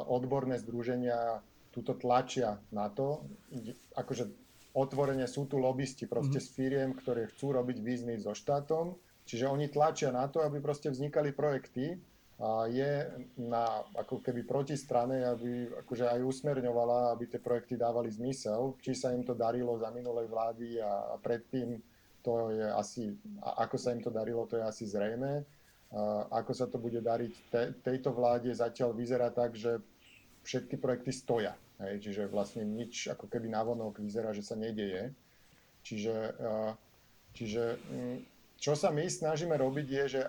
odborné 0.09 0.57
združenia 0.57 1.45
túto 1.79 1.95
tlačia 1.95 2.59
na 2.75 2.91
to, 2.91 3.23
akože 3.95 4.27
otvorene 4.75 5.23
sú 5.25 5.47
tu 5.47 5.55
lobbysti 5.55 6.11
proste 6.11 6.43
mm-hmm. 6.43 6.51
s 6.51 6.55
firiem, 6.59 6.89
ktoré 6.91 7.31
chcú 7.31 7.55
robiť 7.55 7.79
biznis 7.79 8.27
so 8.27 8.35
štátom, 8.35 8.99
čiže 9.23 9.47
oni 9.47 9.71
tlačia 9.71 10.11
na 10.11 10.27
to, 10.27 10.43
aby 10.43 10.59
proste 10.59 10.91
vznikali 10.91 11.31
projekty, 11.31 11.95
je 12.71 12.91
na 13.35 13.83
ako 13.99 14.23
keby 14.23 14.47
protistrane, 14.47 15.27
aby 15.27 15.67
akože 15.83 16.07
aj 16.07 16.23
usmerňovala, 16.23 17.11
aby 17.11 17.27
tie 17.27 17.39
projekty 17.43 17.75
dávali 17.75 18.07
zmysel. 18.07 18.79
Či 18.79 18.95
sa 18.95 19.11
im 19.11 19.27
to 19.27 19.35
darilo 19.35 19.75
za 19.75 19.91
minulej 19.91 20.31
vlády 20.31 20.79
a, 20.79 21.11
a 21.11 21.15
predtým, 21.19 21.75
to 22.23 22.55
je 22.55 22.63
asi, 22.63 23.11
a 23.43 23.67
ako 23.67 23.75
sa 23.75 23.91
im 23.91 23.99
to 23.99 24.07
darilo, 24.07 24.47
to 24.47 24.55
je 24.55 24.63
asi 24.63 24.87
zrejme. 24.87 25.43
A 25.91 26.31
ako 26.39 26.51
sa 26.55 26.71
to 26.71 26.79
bude 26.79 27.03
dariť 27.03 27.33
te, 27.51 27.61
tejto 27.83 28.15
vláde, 28.15 28.55
zatiaľ 28.55 28.95
vyzerá 28.95 29.35
tak, 29.35 29.59
že 29.59 29.83
všetky 30.47 30.79
projekty 30.79 31.11
stoja. 31.11 31.59
Hej, 31.79 32.03
čiže 32.03 32.27
vlastne 32.27 32.67
nič 32.67 33.07
ako 33.07 33.31
keby 33.31 33.47
navonok 33.47 34.03
vyzerá, 34.03 34.35
že 34.35 34.43
sa 34.43 34.59
nedeje. 34.59 35.15
Čiže, 35.79 36.35
čiže 37.31 37.79
čo 38.59 38.75
sa 38.75 38.91
my 38.91 39.07
snažíme 39.07 39.55
robiť 39.55 39.87
je, 39.87 40.03
že 40.19 40.21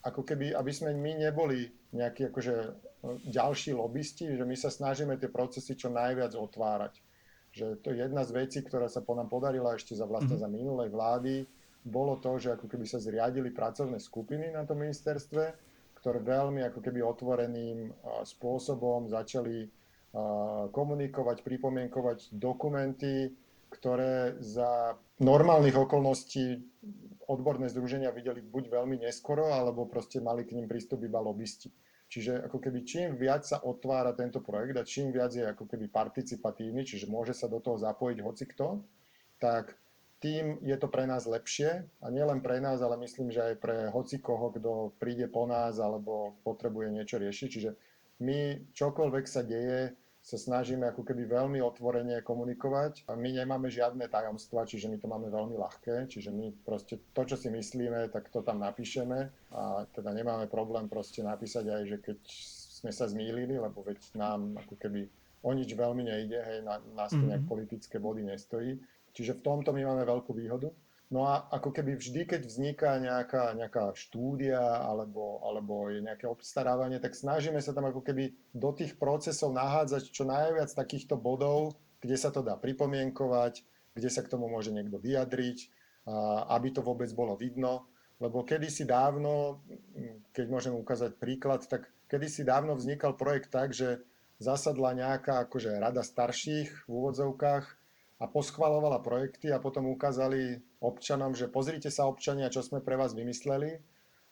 ako 0.00 0.24
keby, 0.24 0.56
aby 0.56 0.72
sme 0.72 0.96
my 0.96 1.28
neboli 1.28 1.68
nejakí 1.92 2.32
akože 2.32 2.72
ďalší 3.28 3.76
lobbysti, 3.76 4.32
že 4.36 4.44
my 4.48 4.56
sa 4.56 4.72
snažíme 4.72 5.20
tie 5.20 5.28
procesy 5.28 5.76
čo 5.76 5.92
najviac 5.92 6.32
otvárať. 6.32 6.96
Že 7.52 7.66
to 7.84 7.86
je 7.92 7.96
jedna 8.00 8.24
z 8.24 8.32
vecí, 8.32 8.58
ktorá 8.64 8.88
sa 8.88 9.04
po 9.04 9.12
nám 9.12 9.28
podarila 9.28 9.76
ešte 9.76 9.92
za 9.92 10.08
vlastne 10.08 10.40
mm-hmm. 10.40 10.48
za 10.48 10.56
minulej 10.56 10.88
vlády, 10.88 11.34
bolo 11.80 12.20
to, 12.20 12.36
že 12.36 12.60
ako 12.60 12.68
keby 12.68 12.84
sa 12.84 13.00
zriadili 13.00 13.48
pracovné 13.48 13.96
skupiny 13.96 14.52
na 14.52 14.68
tom 14.68 14.84
ministerstve, 14.84 15.44
ktoré 15.96 16.18
veľmi 16.20 16.60
ako 16.68 16.80
keby 16.80 17.00
otvoreným 17.00 17.92
spôsobom 18.24 19.08
začali 19.08 19.68
komunikovať, 20.74 21.46
pripomienkovať 21.46 22.34
dokumenty, 22.34 23.34
ktoré 23.70 24.34
za 24.42 24.98
normálnych 25.22 25.78
okolností 25.78 26.58
odborné 27.30 27.70
združenia 27.70 28.10
videli 28.10 28.42
buď 28.42 28.74
veľmi 28.74 28.98
neskoro, 29.06 29.54
alebo 29.54 29.86
proste 29.86 30.18
mali 30.18 30.42
k 30.42 30.58
ním 30.58 30.66
prístup 30.66 31.06
iba 31.06 31.22
lobbysti. 31.22 31.70
Čiže 32.10 32.50
ako 32.50 32.58
keby 32.58 32.78
čím 32.82 33.08
viac 33.14 33.46
sa 33.46 33.62
otvára 33.62 34.10
tento 34.18 34.42
projekt 34.42 34.74
a 34.74 34.82
čím 34.82 35.14
viac 35.14 35.30
je 35.30 35.46
ako 35.46 35.70
keby 35.70 35.86
participatívny, 35.86 36.82
čiže 36.82 37.06
môže 37.06 37.30
sa 37.30 37.46
do 37.46 37.62
toho 37.62 37.78
zapojiť 37.78 38.18
hocikto, 38.18 38.82
tak 39.38 39.78
tým 40.18 40.58
je 40.66 40.74
to 40.74 40.90
pre 40.90 41.06
nás 41.06 41.30
lepšie 41.30 41.86
a 42.02 42.06
nielen 42.10 42.42
pre 42.42 42.58
nás, 42.58 42.82
ale 42.82 42.98
myslím, 42.98 43.30
že 43.30 43.54
aj 43.54 43.62
pre 43.62 43.76
hocikoho, 43.94 44.50
kto 44.50 44.90
príde 44.98 45.30
po 45.30 45.46
nás 45.46 45.78
alebo 45.78 46.34
potrebuje 46.42 46.90
niečo 46.90 47.22
riešiť. 47.22 47.48
Čiže 47.48 47.70
my 48.20 48.68
čokoľvek 48.74 49.24
sa 49.24 49.46
deje, 49.46 49.94
sa 50.20 50.36
snažíme 50.36 50.84
ako 50.84 51.00
keby 51.00 51.24
veľmi 51.24 51.64
otvorene 51.64 52.20
komunikovať. 52.20 53.08
My 53.16 53.32
nemáme 53.32 53.72
žiadne 53.72 54.04
tajomstva, 54.04 54.68
čiže 54.68 54.92
my 54.92 55.00
to 55.00 55.08
máme 55.08 55.32
veľmi 55.32 55.56
ľahké. 55.56 56.12
Čiže 56.12 56.28
my 56.28 56.52
proste 56.60 57.00
to, 57.16 57.22
čo 57.24 57.40
si 57.40 57.48
myslíme, 57.48 58.12
tak 58.12 58.28
to 58.28 58.44
tam 58.44 58.60
napíšeme. 58.60 59.32
A 59.56 59.88
teda 59.96 60.12
nemáme 60.12 60.44
problém 60.46 60.92
proste 60.92 61.24
napísať 61.24 61.72
aj, 61.72 61.82
že 61.88 61.96
keď 62.04 62.18
sme 62.84 62.92
sa 62.92 63.08
zmýlili, 63.08 63.56
lebo 63.56 63.80
veď 63.80 63.96
nám 64.12 64.60
ako 64.60 64.76
keby 64.76 65.08
o 65.40 65.50
nič 65.56 65.72
veľmi 65.72 66.04
nejde, 66.04 66.36
hej, 66.36 66.58
na, 66.68 66.84
nás 66.92 67.16
to 67.16 67.24
nejak 67.24 67.48
politické 67.48 67.96
body 67.96 68.20
nestojí. 68.20 68.76
Čiže 69.16 69.40
v 69.40 69.44
tomto 69.44 69.72
my 69.72 69.88
máme 69.88 70.04
veľkú 70.04 70.36
výhodu. 70.36 70.68
No 71.10 71.26
a 71.26 71.42
ako 71.50 71.74
keby 71.74 71.98
vždy, 71.98 72.22
keď 72.22 72.46
vzniká 72.46 73.02
nejaká, 73.02 73.58
nejaká 73.58 73.90
štúdia 73.98 74.62
alebo, 74.62 75.42
alebo 75.42 75.90
je 75.90 76.06
nejaké 76.06 76.30
obstarávanie, 76.30 77.02
tak 77.02 77.18
snažíme 77.18 77.58
sa 77.58 77.74
tam 77.74 77.90
ako 77.90 77.98
keby 78.06 78.30
do 78.54 78.70
tých 78.70 78.94
procesov 78.94 79.50
nahádzať 79.50 80.06
čo 80.06 80.22
najviac 80.22 80.70
takýchto 80.70 81.18
bodov, 81.18 81.74
kde 81.98 82.14
sa 82.14 82.30
to 82.30 82.46
dá 82.46 82.54
pripomienkovať, 82.54 83.66
kde 83.98 84.06
sa 84.06 84.22
k 84.22 84.30
tomu 84.30 84.46
môže 84.46 84.70
niekto 84.70 85.02
vyjadriť, 85.02 85.58
aby 86.46 86.68
to 86.70 86.80
vôbec 86.86 87.10
bolo 87.10 87.34
vidno. 87.34 87.90
Lebo 88.22 88.46
kedysi 88.46 88.86
dávno, 88.86 89.66
keď 90.30 90.46
môžem 90.46 90.78
ukázať 90.78 91.18
príklad, 91.18 91.66
tak 91.66 91.90
kedysi 92.06 92.46
dávno 92.46 92.78
vznikal 92.78 93.18
projekt 93.18 93.50
tak, 93.50 93.74
že 93.74 93.98
zasadla 94.38 94.94
nejaká 94.94 95.42
akože 95.42 95.74
rada 95.74 96.06
starších 96.06 96.86
v 96.86 96.90
úvodzovkách 96.90 97.79
a 98.20 98.28
poschvalovala 98.28 99.00
projekty 99.00 99.48
a 99.48 99.58
potom 99.58 99.88
ukázali 99.88 100.60
občanom, 100.84 101.32
že 101.32 101.48
pozrite 101.48 101.88
sa 101.88 102.04
občania, 102.04 102.52
čo 102.52 102.60
sme 102.60 102.84
pre 102.84 103.00
vás 103.00 103.16
vymysleli 103.16 103.80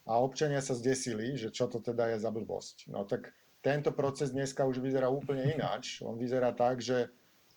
a 0.05 0.21
občania 0.21 0.61
sa 0.61 0.77
zdesili, 0.77 1.41
že 1.41 1.49
čo 1.49 1.73
to 1.73 1.81
teda 1.81 2.13
je 2.13 2.21
za 2.21 2.29
blbosť. 2.29 2.93
No 2.93 3.09
tak 3.09 3.33
tento 3.65 3.91
proces 3.97 4.31
dneska 4.37 4.69
už 4.69 4.85
vyzerá 4.85 5.09
úplne 5.09 5.49
ináč. 5.57 6.05
On 6.05 6.21
vyzerá 6.21 6.53
tak, 6.53 6.85
že 6.85 7.09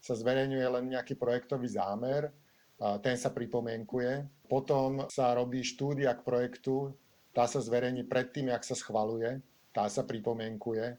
sa 0.02 0.18
zverejňuje 0.18 0.66
len 0.66 0.86
nejaký 0.90 1.20
projektový 1.20 1.70
zámer, 1.70 2.34
a 2.82 2.98
ten 2.98 3.14
sa 3.14 3.30
pripomienkuje, 3.30 4.26
potom 4.50 5.06
sa 5.14 5.38
robí 5.38 5.62
štúdia 5.62 6.18
k 6.18 6.26
projektu, 6.26 6.98
tá 7.30 7.46
sa 7.46 7.62
zverejní 7.62 8.10
predtým, 8.10 8.50
jak 8.50 8.66
sa 8.66 8.74
schvaluje, 8.74 9.38
tá 9.70 9.86
sa 9.86 10.02
pripomienkuje, 10.02 10.98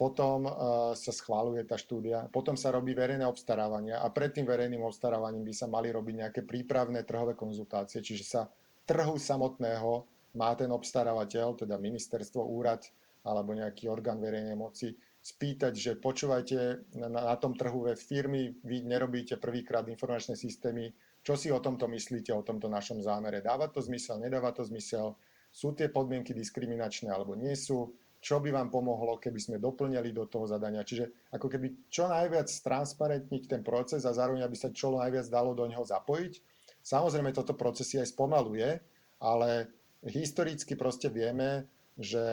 potom 0.00 0.48
uh, 0.48 0.52
sa 0.96 1.12
schváluje 1.12 1.68
tá 1.68 1.76
štúdia, 1.76 2.24
potom 2.32 2.56
sa 2.56 2.72
robí 2.72 2.96
verejné 2.96 3.28
obstarávania 3.28 4.00
a 4.00 4.08
pred 4.08 4.32
tým 4.32 4.48
verejným 4.48 4.80
obstarávaním 4.80 5.44
by 5.44 5.52
sa 5.52 5.68
mali 5.68 5.92
robiť 5.92 6.14
nejaké 6.24 6.40
prípravné 6.48 7.04
trhové 7.04 7.36
konzultácie, 7.36 8.00
čiže 8.00 8.24
sa 8.24 8.48
trhu 8.88 9.20
samotného 9.20 10.08
má 10.40 10.56
ten 10.56 10.72
obstarávateľ, 10.72 11.52
teda 11.52 11.76
ministerstvo, 11.76 12.40
úrad 12.40 12.88
alebo 13.28 13.52
nejaký 13.52 13.92
orgán 13.92 14.16
verejnej 14.24 14.56
moci 14.56 14.96
spýtať, 15.20 15.76
že 15.76 15.92
počúvajte, 16.00 16.96
na, 16.96 17.12
na 17.12 17.36
tom 17.36 17.52
trhu 17.52 17.84
ve 17.84 17.92
firmy 17.92 18.56
vy 18.64 18.80
nerobíte 18.88 19.36
prvýkrát 19.36 19.84
informačné 19.84 20.32
systémy, 20.32 20.96
čo 21.20 21.36
si 21.36 21.52
o 21.52 21.60
tomto 21.60 21.84
myslíte, 21.92 22.32
o 22.32 22.40
tomto 22.40 22.72
našom 22.72 23.04
zámere. 23.04 23.44
Dáva 23.44 23.68
to 23.68 23.84
zmysel, 23.84 24.16
nedáva 24.16 24.56
to 24.56 24.64
zmysel, 24.64 25.20
sú 25.52 25.76
tie 25.76 25.92
podmienky 25.92 26.32
diskriminačné 26.32 27.12
alebo 27.12 27.36
nie 27.36 27.52
sú, 27.52 27.92
čo 28.20 28.36
by 28.36 28.52
vám 28.52 28.68
pomohlo, 28.68 29.16
keby 29.16 29.40
sme 29.40 29.56
doplňali 29.56 30.12
do 30.12 30.28
toho 30.28 30.44
zadania. 30.44 30.84
Čiže 30.84 31.32
ako 31.32 31.48
keby 31.48 31.88
čo 31.88 32.04
najviac 32.04 32.52
transparentniť 32.52 33.42
ten 33.48 33.64
proces 33.64 34.04
a 34.04 34.12
zároveň, 34.12 34.44
aby 34.44 34.56
sa 34.56 34.68
čo 34.68 34.92
najviac 34.92 35.26
dalo 35.32 35.56
do 35.56 35.64
neho 35.64 35.80
zapojiť. 35.80 36.36
Samozrejme, 36.84 37.32
toto 37.32 37.56
procesy 37.56 37.96
aj 37.96 38.12
spomaluje, 38.12 38.76
ale 39.20 39.72
historicky 40.04 40.76
proste 40.76 41.08
vieme, 41.08 41.68
že 41.96 42.24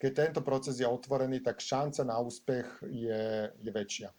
keď 0.00 0.12
tento 0.12 0.40
proces 0.44 0.80
je 0.80 0.88
otvorený, 0.88 1.40
tak 1.40 1.64
šanca 1.64 2.04
na 2.04 2.20
úspech 2.20 2.84
je, 2.88 3.48
je 3.60 3.70
väčšia. 3.72 4.12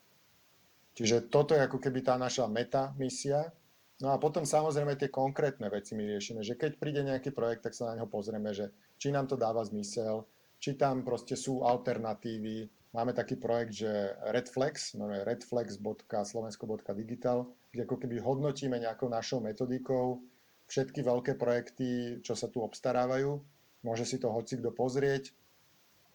Čiže 0.95 1.27
toto 1.27 1.53
je 1.53 1.61
ako 1.61 1.77
keby 1.77 2.01
tá 2.01 2.15
naša 2.15 2.47
meta 2.47 2.95
misia. 2.95 3.51
No 3.99 4.15
a 4.15 4.17
potom 4.17 4.47
samozrejme 4.47 4.95
tie 4.95 5.11
konkrétne 5.11 5.67
veci 5.69 5.93
my 5.93 6.07
riešime, 6.07 6.41
že 6.41 6.55
keď 6.55 6.79
príde 6.79 7.01
nejaký 7.03 7.35
projekt, 7.35 7.67
tak 7.67 7.75
sa 7.75 7.91
na 7.91 7.99
neho 7.99 8.09
pozrieme, 8.09 8.49
že 8.55 8.71
či 8.95 9.11
nám 9.11 9.27
to 9.27 9.35
dáva 9.35 9.61
zmysel, 9.61 10.23
či 10.65 10.73
tam 10.73 11.05
proste 11.05 11.37
sú 11.37 11.61
alternatívy. 11.61 12.65
Máme 12.97 13.13
taký 13.13 13.37
projekt, 13.37 13.85
že 13.85 14.17
Redflex, 14.33 14.97
no 14.97 15.05
redflex.slovensko.digital, 15.05 17.45
kde 17.69 17.85
ako 17.85 18.01
keby 18.01 18.17
hodnotíme 18.17 18.81
nejakou 18.81 19.05
našou 19.05 19.45
metodikou 19.45 20.25
všetky 20.65 21.05
veľké 21.05 21.37
projekty, 21.37 22.17
čo 22.25 22.33
sa 22.33 22.49
tu 22.49 22.65
obstarávajú. 22.65 23.37
Môže 23.85 24.09
si 24.09 24.17
to 24.17 24.33
hoci 24.33 24.57
kto 24.57 24.73
pozrieť, 24.73 25.29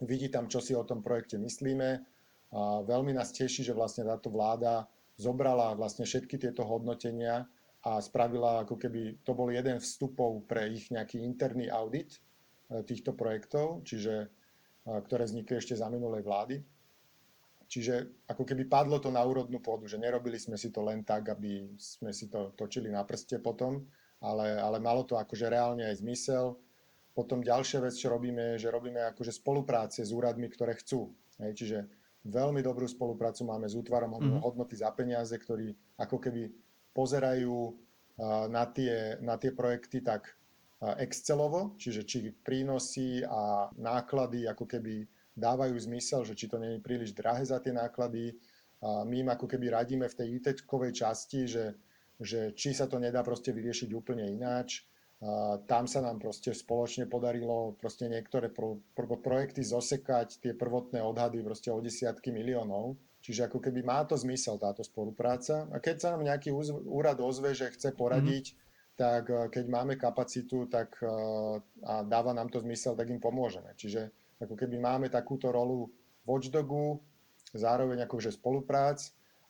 vidí 0.02 0.26
tam, 0.26 0.50
čo 0.50 0.58
si 0.58 0.74
o 0.74 0.82
tom 0.82 1.06
projekte 1.06 1.38
myslíme. 1.38 2.02
A 2.50 2.82
veľmi 2.82 3.14
nás 3.14 3.30
teší, 3.30 3.62
že 3.62 3.70
vlastne 3.70 4.02
táto 4.02 4.26
vláda 4.26 4.90
zobrala 5.14 5.78
vlastne 5.78 6.02
všetky 6.02 6.42
tieto 6.42 6.66
hodnotenia 6.66 7.46
a 7.86 8.02
spravila 8.02 8.66
ako 8.66 8.74
keby, 8.74 9.22
to 9.22 9.38
bol 9.38 9.46
jeden 9.46 9.78
vstupov 9.78 10.42
pre 10.50 10.74
ich 10.74 10.90
nejaký 10.90 11.22
interný 11.22 11.70
audit 11.70 12.18
e, 12.18 12.82
týchto 12.82 13.14
projektov, 13.14 13.86
čiže, 13.86 14.39
ktoré 15.06 15.26
vznikli 15.26 15.62
ešte 15.62 15.78
za 15.78 15.86
minulej 15.86 16.26
vlády. 16.26 16.56
Čiže 17.70 18.26
ako 18.26 18.42
keby 18.42 18.66
padlo 18.66 18.98
to 18.98 19.14
na 19.14 19.22
úrodnú 19.22 19.62
pôdu, 19.62 19.86
že 19.86 19.94
nerobili 19.94 20.34
sme 20.42 20.58
si 20.58 20.74
to 20.74 20.82
len 20.82 21.06
tak, 21.06 21.30
aby 21.30 21.70
sme 21.78 22.10
si 22.10 22.26
to 22.26 22.50
točili 22.58 22.90
na 22.90 23.06
prste 23.06 23.38
potom, 23.38 23.86
ale, 24.18 24.58
ale 24.58 24.82
malo 24.82 25.06
to 25.06 25.14
akože 25.14 25.46
reálne 25.46 25.86
aj 25.86 26.02
zmysel 26.02 26.58
potom 27.10 27.42
ďalšia 27.42 27.82
vec, 27.82 27.94
čo 27.98 28.08
robíme, 28.08 28.54
je, 28.56 28.66
že 28.66 28.72
robíme 28.72 29.02
akože 29.12 29.34
spolupráce 29.34 30.06
s 30.06 30.14
úradmi, 30.14 30.46
ktoré 30.46 30.78
chcú. 30.78 31.10
Hej, 31.42 31.52
čiže 31.58 31.78
veľmi 32.24 32.62
dobrú 32.62 32.86
spoluprácu 32.86 33.44
máme 33.44 33.66
s 33.66 33.74
útvarom 33.74 34.14
mm. 34.16 34.40
hodnoty 34.40 34.78
za 34.78 34.88
peniaze, 34.94 35.34
ktorí 35.34 35.74
ako 35.98 36.16
keby 36.16 36.48
pozerajú 36.94 37.74
na 38.52 38.64
tie, 38.68 39.16
na 39.24 39.40
tie 39.40 39.50
projekty 39.50 40.04
tak 40.04 40.36
Excelovo, 40.80 41.76
čiže 41.76 42.08
či 42.08 42.32
prínosy 42.32 43.20
a 43.20 43.68
náklady 43.76 44.48
ako 44.48 44.64
keby 44.64 45.04
dávajú 45.36 45.76
zmysel, 45.76 46.24
že 46.24 46.32
či 46.32 46.48
to 46.48 46.56
nie 46.56 46.76
je 46.76 46.84
príliš 46.84 47.12
drahé 47.12 47.44
za 47.44 47.60
tie 47.60 47.76
náklady. 47.76 48.32
A 48.80 49.04
my 49.04 49.14
im 49.20 49.28
ako 49.28 49.44
keby 49.44 49.76
radíme 49.76 50.08
v 50.08 50.16
tej 50.16 50.28
it 50.40 50.64
časti, 50.96 51.44
že, 51.44 51.76
že 52.16 52.56
či 52.56 52.72
sa 52.72 52.88
to 52.88 52.96
nedá 52.96 53.20
proste 53.20 53.52
vyriešiť 53.52 53.92
úplne 53.92 54.24
ináč, 54.24 54.88
tam 55.68 55.84
sa 55.84 56.00
nám 56.00 56.16
proste 56.16 56.56
spoločne 56.56 57.04
podarilo 57.04 57.76
proste 57.76 58.08
niektoré 58.08 58.48
pro, 58.48 58.80
pro, 58.96 59.20
projekty 59.20 59.60
zosekať 59.60 60.40
tie 60.40 60.52
prvotné 60.56 61.04
odhady 61.04 61.44
proste 61.44 61.68
o 61.68 61.76
desiatky 61.84 62.32
miliónov. 62.32 62.96
Čiže 63.20 63.52
ako 63.52 63.60
keby 63.60 63.84
má 63.84 64.00
to 64.08 64.16
zmysel 64.16 64.56
táto 64.56 64.80
spolupráca. 64.80 65.68
A 65.68 65.76
keď 65.76 65.96
sa 66.00 66.08
nám 66.16 66.24
nejaký 66.24 66.56
úrad 66.88 67.20
ozve, 67.20 67.52
že 67.52 67.68
chce 67.68 67.92
poradiť, 67.92 68.56
mm-hmm. 68.56 68.68
Tak 69.00 69.32
e, 69.32 69.48
keď 69.48 69.64
máme 69.64 69.96
kapacitu 69.96 70.68
tak, 70.68 71.00
e, 71.00 71.08
a 71.88 72.04
dáva 72.04 72.36
nám 72.36 72.52
to 72.52 72.60
zmysel, 72.60 72.92
tak 72.92 73.08
im 73.08 73.16
pomôžeme. 73.16 73.72
Čiže 73.72 74.12
ako 74.44 74.52
keby 74.60 74.76
máme 74.76 75.08
takúto 75.08 75.48
rolu 75.48 75.88
watchdogu, 76.28 77.00
zároveň 77.56 78.04
akože 78.04 78.36
spoluprác 78.36 79.00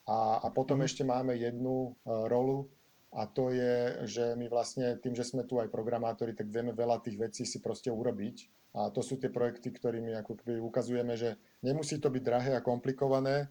a, 0.06 0.38
a 0.46 0.48
potom 0.54 0.78
mm-hmm. 0.78 0.86
ešte 0.86 1.02
máme 1.02 1.34
jednu 1.34 1.90
e, 1.90 2.14
rolu, 2.30 2.70
a 3.10 3.26
to 3.26 3.50
je, 3.50 4.06
že 4.06 4.38
my 4.38 4.46
vlastne 4.46 4.94
tým, 5.02 5.18
že 5.18 5.26
sme 5.26 5.42
tu 5.42 5.58
aj 5.58 5.66
programátori, 5.66 6.30
tak 6.30 6.46
vieme 6.46 6.70
veľa 6.70 7.02
tých 7.02 7.18
vecí 7.18 7.42
si 7.42 7.58
proste 7.58 7.90
urobiť. 7.90 8.70
A 8.70 8.94
to 8.94 9.02
sú 9.02 9.18
tie 9.18 9.34
projekty, 9.34 9.74
ktorými 9.74 10.14
ako 10.22 10.38
keby 10.38 10.62
ukazujeme, 10.62 11.18
že 11.18 11.34
nemusí 11.58 11.98
to 11.98 12.06
byť 12.06 12.22
drahé 12.22 12.50
a 12.54 12.62
komplikované. 12.62 13.50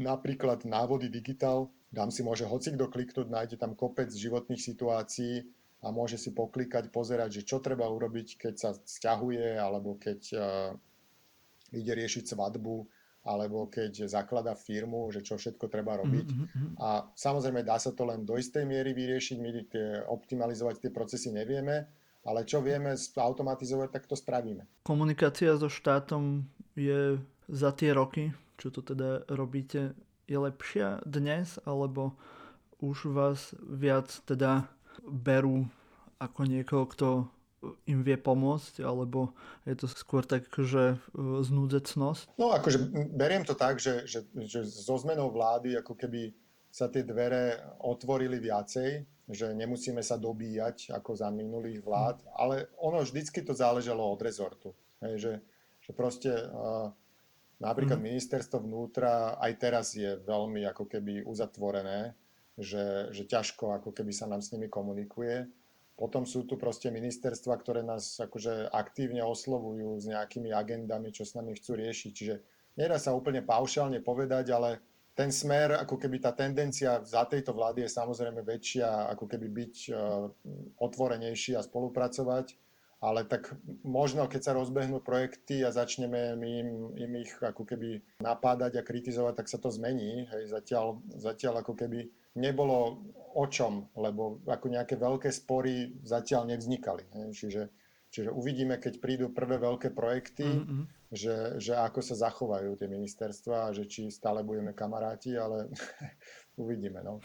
Napríklad 0.00 0.64
návody 0.64 1.12
digitál, 1.12 1.68
dám 1.94 2.10
si 2.10 2.26
môže 2.26 2.44
hocikto 2.44 2.90
kliknúť, 2.90 3.30
nájde 3.30 3.56
tam 3.56 3.78
kopec 3.78 4.10
životných 4.10 4.58
situácií 4.58 5.46
a 5.86 5.94
môže 5.94 6.18
si 6.18 6.34
poklikať, 6.34 6.90
pozerať, 6.90 7.40
že 7.40 7.46
čo 7.46 7.62
treba 7.62 7.86
urobiť, 7.86 8.40
keď 8.40 8.54
sa 8.58 8.70
sťahuje 8.74 9.54
alebo 9.54 9.94
keď 9.94 10.20
uh, 10.34 10.74
ide 11.70 11.92
riešiť 11.94 12.34
svadbu 12.34 12.84
alebo 13.24 13.72
keď 13.72 14.04
zaklada 14.04 14.52
firmu, 14.52 15.08
že 15.08 15.24
čo 15.24 15.40
všetko 15.40 15.72
treba 15.72 15.96
robiť. 15.96 16.28
Mm-hmm. 16.28 16.68
A 16.76 17.08
samozrejme 17.16 17.64
dá 17.64 17.80
sa 17.80 17.96
to 17.96 18.04
len 18.04 18.20
do 18.28 18.36
istej 18.36 18.68
miery 18.68 18.92
vyriešiť, 18.92 19.36
my 19.40 19.50
tie, 19.64 19.86
optimalizovať 20.04 20.84
tie 20.84 20.90
procesy 20.92 21.32
nevieme, 21.32 21.88
ale 22.28 22.44
čo 22.44 22.60
vieme 22.60 22.92
automatizovať, 23.16 23.88
tak 23.88 24.04
to 24.04 24.16
spravíme. 24.16 24.68
Komunikácia 24.84 25.56
so 25.56 25.72
štátom 25.72 26.44
je 26.76 27.16
za 27.48 27.70
tie 27.72 27.96
roky, 27.96 28.36
čo 28.60 28.68
to 28.68 28.84
teda 28.84 29.24
robíte, 29.32 29.96
je 30.28 30.38
lepšia 30.38 31.04
dnes, 31.04 31.60
alebo 31.64 32.16
už 32.80 33.12
vás 33.12 33.52
viac 33.64 34.10
teda 34.28 34.68
berú 35.04 35.68
ako 36.20 36.40
niekoho, 36.44 36.84
kto 36.88 37.08
im 37.88 38.04
vie 38.04 38.20
pomôcť, 38.20 38.84
alebo 38.84 39.32
je 39.64 39.74
to 39.76 39.86
skôr 39.88 40.20
tak, 40.20 40.44
že 40.52 40.96
e, 40.96 40.96
znúdecnosť? 41.40 42.36
No 42.36 42.52
akože 42.52 42.78
beriem 43.16 43.44
to 43.48 43.56
tak, 43.56 43.80
že, 43.80 44.04
že, 44.04 44.28
že 44.36 44.68
so 44.68 45.00
zmenou 45.00 45.32
vlády 45.32 45.80
ako 45.80 45.96
keby 45.96 46.36
sa 46.68 46.92
tie 46.92 47.06
dvere 47.06 47.62
otvorili 47.80 48.36
viacej, 48.36 49.06
že 49.30 49.56
nemusíme 49.56 50.04
sa 50.04 50.20
dobíjať 50.20 50.92
ako 50.92 51.16
za 51.16 51.32
minulých 51.32 51.80
vlád, 51.80 52.20
mm. 52.20 52.28
ale 52.36 52.68
ono 52.76 53.00
vždycky 53.00 53.40
to 53.40 53.56
záležalo 53.56 54.04
od 54.04 54.20
rezortu. 54.20 54.76
Hej, 55.00 55.14
že, 55.16 55.32
že 55.80 55.90
proste 55.96 56.32
uh, 56.34 56.92
napríklad 57.60 57.98
mm. 58.00 58.06
ministerstvo 58.10 58.62
vnútra 58.62 59.38
aj 59.38 59.52
teraz 59.58 59.94
je 59.94 60.18
veľmi 60.22 60.66
ako 60.70 60.84
keby 60.86 61.26
uzatvorené, 61.26 62.14
že, 62.58 63.10
že 63.10 63.26
ťažko 63.26 63.74
ako 63.82 63.90
keby 63.90 64.14
sa 64.14 64.30
nám 64.30 64.42
s 64.42 64.54
nimi 64.54 64.70
komunikuje 64.70 65.50
potom 65.94 66.26
sú 66.26 66.42
tu 66.42 66.58
proste 66.58 66.90
ministerstva, 66.90 67.54
ktoré 67.54 67.86
nás 67.86 68.18
akože 68.18 68.66
aktívne 68.74 69.22
oslovujú 69.22 70.02
s 70.02 70.10
nejakými 70.10 70.50
agendami, 70.50 71.14
čo 71.14 71.22
s 71.22 71.38
nami 71.38 71.54
chcú 71.54 71.78
riešiť. 71.78 72.10
Čiže 72.10 72.34
nedá 72.74 72.98
sa 72.98 73.14
úplne 73.14 73.46
paušálne 73.46 74.02
povedať, 74.02 74.50
ale 74.50 74.82
ten 75.14 75.30
smer, 75.30 75.78
ako 75.78 75.94
keby 75.94 76.18
tá 76.18 76.34
tendencia 76.34 76.98
za 77.06 77.22
tejto 77.30 77.54
vlády 77.54 77.86
je 77.86 77.94
samozrejme 77.94 78.42
väčšia, 78.42 79.14
ako 79.14 79.30
keby 79.30 79.46
byť 79.46 79.74
uh, 79.94 80.26
otvorenejší 80.82 81.54
a 81.54 81.62
spolupracovať, 81.62 82.58
ale 83.04 83.28
tak 83.28 83.52
možno, 83.84 84.24
keď 84.24 84.40
sa 84.40 84.56
rozbehnú 84.56 85.04
projekty 85.04 85.60
a 85.60 85.68
začneme 85.68 86.40
im, 86.40 86.96
im 86.96 87.12
ich 87.20 87.36
ako 87.36 87.68
keby 87.68 88.00
napádať 88.24 88.80
a 88.80 88.86
kritizovať, 88.86 89.44
tak 89.44 89.52
sa 89.52 89.60
to 89.60 89.68
zmení. 89.68 90.24
Hej, 90.32 90.48
zatiaľ, 90.48 91.04
zatiaľ 91.12 91.60
ako 91.60 91.76
keby 91.76 92.08
nebolo 92.40 93.04
o 93.36 93.44
čom, 93.44 93.92
lebo 93.92 94.40
ako 94.48 94.66
nejaké 94.72 94.96
veľké 94.96 95.28
spory 95.28 96.00
zatiaľ 96.00 96.48
nevznikali. 96.48 97.04
Čiže, 97.36 97.68
čiže 98.08 98.32
uvidíme, 98.32 98.80
keď 98.80 99.04
prídu 99.04 99.28
prvé 99.36 99.60
veľké 99.60 99.92
projekty, 99.92 100.48
mm-hmm. 100.48 101.12
že, 101.12 101.60
že 101.60 101.76
ako 101.76 102.00
sa 102.00 102.16
zachovajú 102.16 102.72
tie 102.80 102.88
ministerstva 102.88 103.68
a 103.68 103.74
že 103.76 103.84
či 103.84 104.08
stále 104.08 104.40
budeme 104.40 104.72
kamaráti, 104.72 105.36
ale 105.36 105.68
uvidíme. 106.62 107.04
No. 107.04 107.20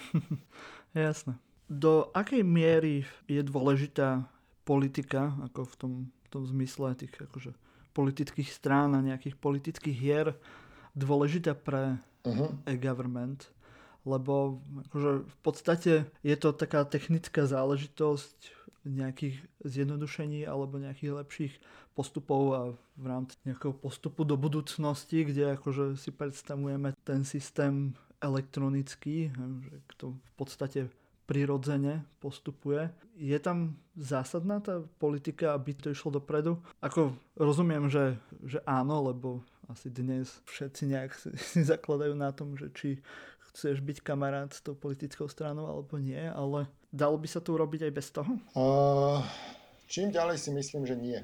Jasné. 0.91 1.39
Do 1.69 2.09
akej 2.17 2.41
miery 2.41 3.05
je 3.29 3.45
dôležitá 3.45 4.25
politika, 4.69 5.33
ako 5.49 5.65
v 5.65 5.75
tom, 5.81 5.93
v 6.05 6.27
tom 6.29 6.43
zmysle 6.45 6.93
tých 6.93 7.17
akože, 7.17 7.57
politických 7.97 8.53
strán 8.53 8.93
a 8.93 9.01
nejakých 9.01 9.33
politických 9.41 9.97
hier, 9.97 10.37
dôležitá 10.93 11.57
pre 11.57 11.97
uh-huh. 12.21 12.53
e-government? 12.69 13.49
lebo 14.07 14.63
akože 14.89 15.11
v 15.27 15.37
podstate 15.43 15.93
je 16.23 16.35
to 16.39 16.55
taká 16.55 16.87
technická 16.87 17.43
záležitosť 17.43 18.57
nejakých 18.87 19.43
zjednodušení 19.67 20.47
alebo 20.47 20.79
nejakých 20.79 21.11
lepších 21.19 21.53
postupov 21.93 22.43
a 22.55 22.61
v 22.95 23.05
rámci 23.05 23.35
nejakého 23.43 23.75
postupu 23.75 24.23
do 24.23 24.39
budúcnosti, 24.39 25.27
kde 25.27 25.59
akože 25.59 25.99
si 25.99 26.15
predstavujeme 26.15 26.95
ten 27.03 27.27
systém 27.27 27.91
elektronický, 28.23 29.35
že 29.67 29.75
to 29.99 30.15
v 30.15 30.33
podstate 30.39 30.79
prirodzene 31.29 32.01
postupuje. 32.17 32.89
Je 33.13 33.37
tam 33.37 33.77
zásadná 33.93 34.57
tá 34.57 34.81
politika, 34.97 35.53
aby 35.53 35.77
to 35.77 35.93
išlo 35.93 36.17
dopredu? 36.17 36.57
Ako 36.81 37.13
rozumiem, 37.37 37.85
že, 37.85 38.17
že 38.41 38.57
áno, 38.65 39.13
lebo 39.13 39.45
asi 39.69 39.93
dnes 39.93 40.41
všetci 40.49 40.89
nejak 40.89 41.13
si 41.53 41.61
zakladajú 41.61 42.17
na 42.17 42.33
tom, 42.33 42.57
že 42.57 42.73
či 42.73 42.89
chceš 43.53 43.85
byť 43.85 44.01
kamarát 44.01 44.49
s 44.49 44.65
tou 44.65 44.73
politickou 44.73 45.29
stranou 45.29 45.69
alebo 45.69 46.01
nie, 46.01 46.17
ale 46.17 46.65
dalo 46.89 47.21
by 47.21 47.29
sa 47.29 47.37
to 47.37 47.53
urobiť 47.53 47.85
aj 47.85 47.93
bez 47.93 48.07
toho? 48.09 48.31
Uh, 48.57 49.21
čím 49.85 50.09
ďalej 50.09 50.41
si 50.41 50.49
myslím, 50.49 50.89
že 50.89 50.97
nie. 50.97 51.19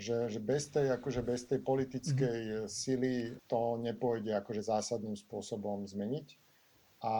Že, 0.00 0.32
že 0.32 0.40
bez, 0.40 0.70
tej, 0.72 0.96
akože 0.96 1.20
bez 1.20 1.44
tej 1.44 1.60
politickej 1.60 2.38
mm-hmm. 2.40 2.70
sily 2.70 3.36
to 3.50 3.76
nepôjde 3.82 4.32
akože 4.32 4.64
zásadným 4.64 5.12
spôsobom 5.12 5.84
zmeniť. 5.84 6.40
A 7.04 7.12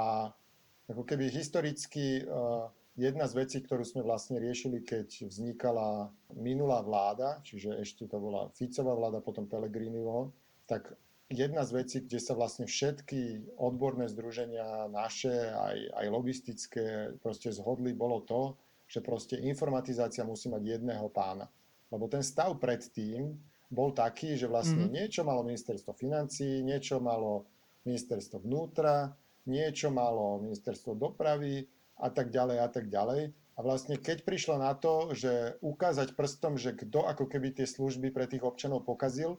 ako 0.91 1.07
keby 1.07 1.31
historicky 1.31 2.27
uh, 2.27 2.67
jedna 2.99 3.31
z 3.31 3.47
vecí, 3.47 3.59
ktorú 3.63 3.87
sme 3.87 4.03
vlastne 4.03 4.43
riešili, 4.43 4.83
keď 4.83 5.31
vznikala 5.31 6.11
minulá 6.35 6.83
vláda, 6.83 7.39
čiže 7.47 7.79
ešte 7.79 8.11
to 8.11 8.19
bola 8.19 8.51
Ficová 8.59 8.99
vláda, 8.99 9.23
potom 9.23 9.47
Pellegriniho, 9.47 10.35
tak 10.67 10.91
jedna 11.31 11.63
z 11.63 11.71
vecí, 11.81 11.97
kde 12.03 12.19
sa 12.19 12.35
vlastne 12.35 12.67
všetky 12.67 13.55
odborné 13.55 14.11
združenia 14.11 14.91
naše, 14.91 15.33
aj, 15.55 15.79
aj 15.95 16.07
logistické, 16.11 16.87
proste 17.23 17.55
zhodli, 17.55 17.95
bolo 17.95 18.21
to, 18.27 18.59
že 18.91 18.99
proste 19.01 19.39
informatizácia 19.39 20.27
musí 20.27 20.51
mať 20.51 20.83
jedného 20.83 21.07
pána. 21.15 21.47
Lebo 21.95 22.11
ten 22.11 22.27
stav 22.27 22.59
predtým 22.59 23.39
bol 23.71 23.95
taký, 23.95 24.35
že 24.35 24.51
vlastne 24.51 24.91
mm. 24.91 24.93
niečo 24.93 25.23
malo 25.23 25.47
ministerstvo 25.47 25.95
financí, 25.95 26.67
niečo 26.67 26.99
malo 26.99 27.47
ministerstvo 27.87 28.43
vnútra, 28.43 29.15
niečo 29.49 29.89
malo 29.89 30.41
ministerstvo 30.43 30.97
dopravy 30.97 31.69
a 32.01 32.09
tak 32.09 32.33
ďalej 32.33 32.59
a 32.61 32.69
tak 32.69 32.89
ďalej. 32.89 33.33
A 33.57 33.59
vlastne 33.61 34.01
keď 34.01 34.25
prišlo 34.25 34.57
na 34.57 34.73
to, 34.73 35.13
že 35.13 35.61
ukázať 35.61 36.17
prstom, 36.17 36.57
že 36.57 36.73
kto 36.73 37.05
ako 37.05 37.29
keby 37.29 37.53
tie 37.53 37.69
služby 37.69 38.09
pre 38.09 38.25
tých 38.25 38.41
občanov 38.41 38.89
pokazil, 38.89 39.37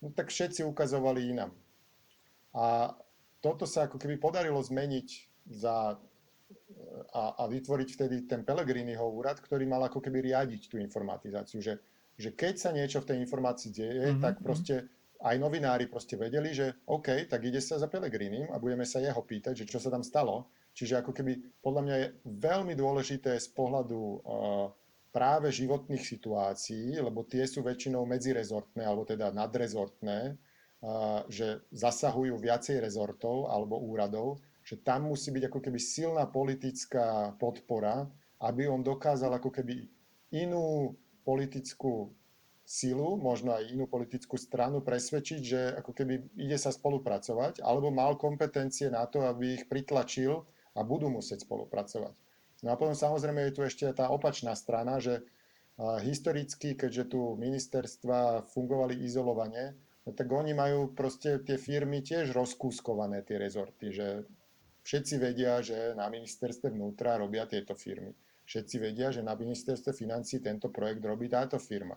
no 0.00 0.08
tak 0.08 0.32
všetci 0.32 0.64
ukazovali 0.64 1.36
inám. 1.36 1.52
A 2.56 2.96
toto 3.44 3.68
sa 3.68 3.84
ako 3.84 4.00
keby 4.00 4.16
podarilo 4.16 4.56
zmeniť 4.64 5.08
za, 5.52 6.00
a, 7.12 7.22
a 7.36 7.42
vytvoriť 7.44 7.88
vtedy 7.92 8.16
ten 8.24 8.40
Pellegriniho 8.40 9.04
úrad, 9.04 9.36
ktorý 9.38 9.68
mal 9.68 9.84
ako 9.84 10.00
keby 10.00 10.32
riadiť 10.32 10.72
tú 10.72 10.80
informatizáciu, 10.80 11.60
že, 11.60 11.76
že 12.16 12.32
keď 12.32 12.54
sa 12.56 12.70
niečo 12.72 13.04
v 13.04 13.08
tej 13.14 13.18
informácii 13.20 13.70
deje, 13.70 14.16
mm-hmm. 14.16 14.22
tak 14.24 14.40
proste 14.40 14.88
aj 15.18 15.36
novinári 15.38 15.90
proste 15.90 16.14
vedeli, 16.14 16.54
že 16.54 16.84
OK, 16.86 17.26
tak 17.26 17.42
ide 17.42 17.58
sa 17.58 17.78
za 17.78 17.90
Pelegrinim 17.90 18.50
a 18.54 18.62
budeme 18.62 18.86
sa 18.86 19.02
jeho 19.02 19.18
pýtať, 19.18 19.64
že 19.64 19.68
čo 19.68 19.82
sa 19.82 19.90
tam 19.90 20.06
stalo. 20.06 20.50
Čiže 20.74 21.02
ako 21.02 21.10
keby 21.10 21.58
podľa 21.58 21.82
mňa 21.82 21.96
je 21.98 22.06
veľmi 22.38 22.74
dôležité 22.78 23.34
z 23.34 23.48
pohľadu 23.50 23.98
uh, 23.98 24.20
práve 25.10 25.50
životných 25.50 26.04
situácií, 26.04 27.00
lebo 27.00 27.26
tie 27.26 27.42
sú 27.48 27.64
väčšinou 27.64 28.06
medzirezortné 28.06 28.84
alebo 28.84 29.02
teda 29.08 29.32
nadrezortné, 29.34 30.36
že 31.26 31.66
zasahujú 31.74 32.38
viacej 32.38 32.78
rezortov 32.78 33.50
alebo 33.50 33.82
úradov, 33.82 34.38
že 34.62 34.78
tam 34.78 35.10
musí 35.10 35.34
byť 35.34 35.50
ako 35.50 35.58
keby 35.58 35.78
silná 35.80 36.24
politická 36.30 37.34
podpora, 37.40 38.06
aby 38.38 38.70
on 38.70 38.84
dokázal 38.84 39.34
ako 39.42 39.50
keby 39.50 39.90
inú 40.30 40.94
politickú 41.26 42.14
silu, 42.68 43.16
možno 43.16 43.56
aj 43.56 43.72
inú 43.72 43.88
politickú 43.88 44.36
stranu 44.36 44.84
presvedčiť, 44.84 45.40
že 45.40 45.60
ako 45.80 45.96
keby 45.96 46.36
ide 46.36 46.60
sa 46.60 46.68
spolupracovať, 46.68 47.64
alebo 47.64 47.88
mal 47.88 48.20
kompetencie 48.20 48.92
na 48.92 49.08
to, 49.08 49.24
aby 49.24 49.56
ich 49.56 49.64
pritlačil 49.72 50.44
a 50.76 50.84
budú 50.84 51.08
musieť 51.08 51.48
spolupracovať. 51.48 52.12
No 52.60 52.74
a 52.74 52.76
potom 52.76 52.92
samozrejme 52.92 53.48
je 53.48 53.54
tu 53.56 53.60
ešte 53.64 53.88
tá 53.96 54.12
opačná 54.12 54.52
strana, 54.52 55.00
že 55.00 55.24
historicky, 55.80 56.76
keďže 56.76 57.16
tu 57.16 57.40
ministerstva 57.40 58.44
fungovali 58.52 59.00
izolovane, 59.00 59.78
no 60.04 60.12
tak 60.12 60.28
oni 60.28 60.52
majú 60.52 60.92
proste 60.92 61.40
tie 61.40 61.56
firmy 61.56 62.04
tiež 62.04 62.36
rozkúskované, 62.36 63.24
tie 63.24 63.40
rezorty, 63.40 63.94
že 63.94 64.28
všetci 64.84 65.14
vedia, 65.22 65.64
že 65.64 65.96
na 65.96 66.12
ministerstve 66.12 66.68
vnútra 66.74 67.16
robia 67.16 67.48
tieto 67.48 67.72
firmy. 67.78 68.12
Všetci 68.44 68.76
vedia, 68.76 69.08
že 69.08 69.24
na 69.24 69.32
ministerstve 69.38 69.96
financí 69.96 70.42
tento 70.44 70.68
projekt 70.68 71.00
robí 71.00 71.32
táto 71.32 71.56
firma. 71.56 71.96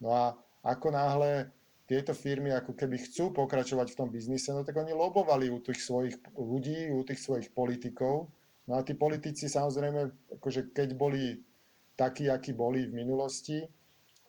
No 0.00 0.10
a 0.14 0.24
ako 0.64 0.94
náhle 0.94 1.52
tieto 1.84 2.16
firmy 2.16 2.50
ako 2.50 2.72
keby 2.72 2.96
chcú 2.96 3.30
pokračovať 3.36 3.92
v 3.92 3.98
tom 3.98 4.08
biznise, 4.08 4.48
no 4.56 4.64
tak 4.64 4.80
oni 4.80 4.96
lobovali 4.96 5.52
u 5.52 5.60
tých 5.60 5.84
svojich 5.84 6.16
ľudí, 6.32 6.88
u 6.90 7.04
tých 7.04 7.20
svojich 7.20 7.52
politikov, 7.52 8.32
No 8.64 8.80
a 8.80 8.84
tí 8.84 8.96
politici 8.96 9.44
samozrejme, 9.48 10.32
akože 10.40 10.72
keď 10.72 10.88
boli 10.96 11.36
takí, 12.00 12.32
akí 12.32 12.56
boli 12.56 12.88
v 12.88 12.96
minulosti, 12.96 13.60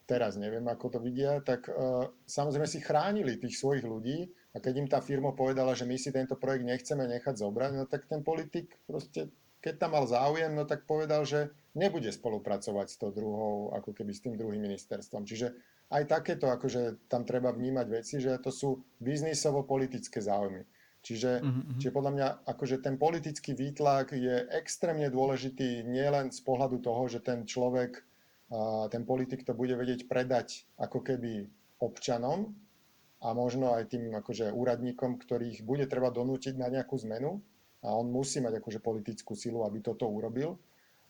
teraz 0.03 0.35
neviem, 0.35 0.67
ako 0.67 0.85
to 0.91 0.99
vidia, 0.99 1.39
tak 1.39 1.71
uh, 1.71 2.11
samozrejme 2.27 2.67
si 2.67 2.83
chránili 2.83 3.39
tých 3.39 3.55
svojich 3.57 3.87
ľudí. 3.87 4.27
A 4.55 4.63
keď 4.63 4.73
im 4.79 4.87
tá 4.87 4.99
firma 5.03 5.35
povedala, 5.35 5.75
že 5.75 5.83
my 5.83 5.99
si 5.99 6.15
tento 6.15 6.39
projekt 6.39 6.63
nechceme 6.63 7.03
nechať 7.11 7.35
zobrať, 7.43 7.71
no 7.75 7.83
tak 7.87 8.07
ten 8.07 8.23
politik 8.23 8.71
proste, 8.87 9.27
keď 9.65 9.81
tam 9.81 9.97
mal 9.97 10.05
záujem, 10.05 10.53
no 10.53 10.69
tak 10.69 10.85
povedal, 10.85 11.25
že 11.25 11.49
nebude 11.73 12.13
spolupracovať 12.13 12.87
s 12.93 13.01
tou 13.01 13.09
druhou, 13.09 13.73
ako 13.73 13.97
keby 13.97 14.13
s 14.13 14.21
tým 14.21 14.37
druhým 14.37 14.61
ministerstvom. 14.61 15.25
Čiže 15.25 15.57
aj 15.89 16.05
takéto, 16.05 16.53
akože 16.53 17.09
tam 17.09 17.25
treba 17.25 17.49
vnímať 17.49 17.87
veci, 17.89 18.21
že 18.21 18.37
to 18.37 18.53
sú 18.53 18.85
biznisovo-politické 19.01 20.21
záujmy. 20.21 20.69
Čiže, 21.01 21.41
mm-hmm. 21.41 21.77
čiže 21.81 21.95
podľa 21.97 22.11
mňa 22.13 22.27
akože 22.45 22.77
ten 22.85 23.01
politický 23.01 23.57
výtlak 23.57 24.13
je 24.13 24.45
extrémne 24.53 25.09
dôležitý 25.09 25.81
nielen 25.81 26.29
z 26.29 26.41
pohľadu 26.45 26.85
toho, 26.85 27.09
že 27.09 27.25
ten 27.25 27.45
človek, 27.45 28.05
ten 28.93 29.01
politik 29.01 29.45
to 29.49 29.57
bude 29.57 29.73
vedieť 29.73 30.05
predať 30.05 30.69
ako 30.77 31.01
keby 31.01 31.49
občanom 31.81 32.53
a 33.21 33.33
možno 33.33 33.73
aj 33.73 33.89
tým 33.89 34.13
akože 34.13 34.53
úradníkom, 34.53 35.17
ktorých 35.17 35.65
bude 35.65 35.89
treba 35.89 36.13
donútiť 36.13 36.53
na 36.53 36.69
nejakú 36.69 36.97
zmenu 37.01 37.41
a 37.85 37.93
on 37.93 38.09
musí 38.09 38.41
mať 38.41 38.57
akože 38.57 38.81
politickú 38.81 39.37
silu, 39.37 39.61
aby 39.61 39.79
toto 39.85 40.09
urobil, 40.09 40.57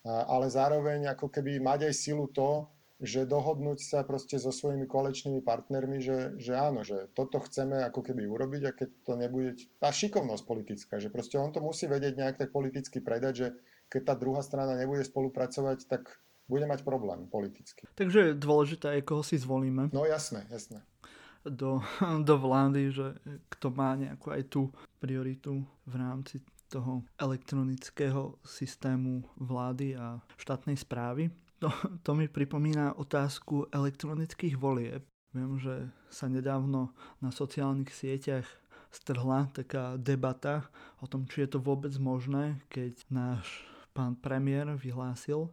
ale 0.03 0.51
zároveň 0.51 1.09
ako 1.15 1.31
keby 1.31 1.63
mať 1.63 1.89
aj 1.89 1.93
silu 1.95 2.27
to, 2.29 2.67
že 3.01 3.27
dohodnúť 3.27 3.83
sa 3.83 4.07
proste 4.07 4.39
so 4.39 4.55
svojimi 4.55 4.87
kolečnými 4.87 5.43
partnermi, 5.43 5.99
že, 5.99 6.39
že 6.39 6.55
áno, 6.55 6.87
že 6.87 7.11
toto 7.11 7.43
chceme 7.43 7.83
ako 7.83 7.99
keby 7.99 8.23
urobiť 8.23 8.61
a 8.63 8.71
keď 8.71 8.89
to 9.03 9.13
nebude, 9.19 9.51
tá 9.83 9.91
šikovnosť 9.91 10.43
politická, 10.47 10.95
že 11.03 11.11
proste 11.11 11.35
on 11.35 11.51
to 11.51 11.59
musí 11.59 11.91
vedieť 11.91 12.15
nejak 12.15 12.39
tak 12.39 12.49
politicky 12.55 13.03
predať, 13.03 13.33
že 13.35 13.47
keď 13.91 14.01
tá 14.07 14.13
druhá 14.15 14.39
strana 14.39 14.79
nebude 14.79 15.03
spolupracovať, 15.03 15.91
tak 15.91 16.23
bude 16.47 16.63
mať 16.69 16.87
problém 16.87 17.27
politicky. 17.27 17.83
Takže 17.99 18.31
je 18.31 18.33
dôležité 18.39 18.95
aj 18.95 19.01
koho 19.03 19.25
si 19.25 19.35
zvolíme. 19.35 19.91
No 19.91 20.07
jasné, 20.07 20.47
jasné. 20.47 20.79
Do, 21.43 21.83
do 22.29 22.35
vlády, 22.39 22.95
že 22.95 23.19
kto 23.51 23.75
má 23.75 23.99
nejakú 23.99 24.31
aj 24.31 24.43
tú 24.47 24.71
prioritu 25.03 25.67
v 25.83 25.93
rámci 25.99 26.39
toho 26.75 27.07
elektronického 27.15 28.35
systému 28.43 29.23
vlády 29.39 29.95
a 29.95 30.19
štátnej 30.35 30.75
správy. 30.75 31.31
To, 31.63 31.71
to 32.03 32.11
mi 32.11 32.27
pripomína 32.27 32.99
otázku 32.99 33.71
elektronických 33.71 34.59
volieb. 34.59 35.07
Viem, 35.31 35.55
že 35.55 35.87
sa 36.11 36.27
nedávno 36.27 36.91
na 37.23 37.31
sociálnych 37.31 37.95
sieťach 37.95 38.43
strhla 38.91 39.47
taká 39.55 39.95
debata 39.95 40.67
o 40.99 41.07
tom, 41.07 41.23
či 41.27 41.47
je 41.47 41.55
to 41.55 41.59
vôbec 41.63 41.95
možné, 41.95 42.59
keď 42.67 42.99
náš 43.07 43.63
pán 43.95 44.19
premiér 44.19 44.75
vyhlásil, 44.75 45.47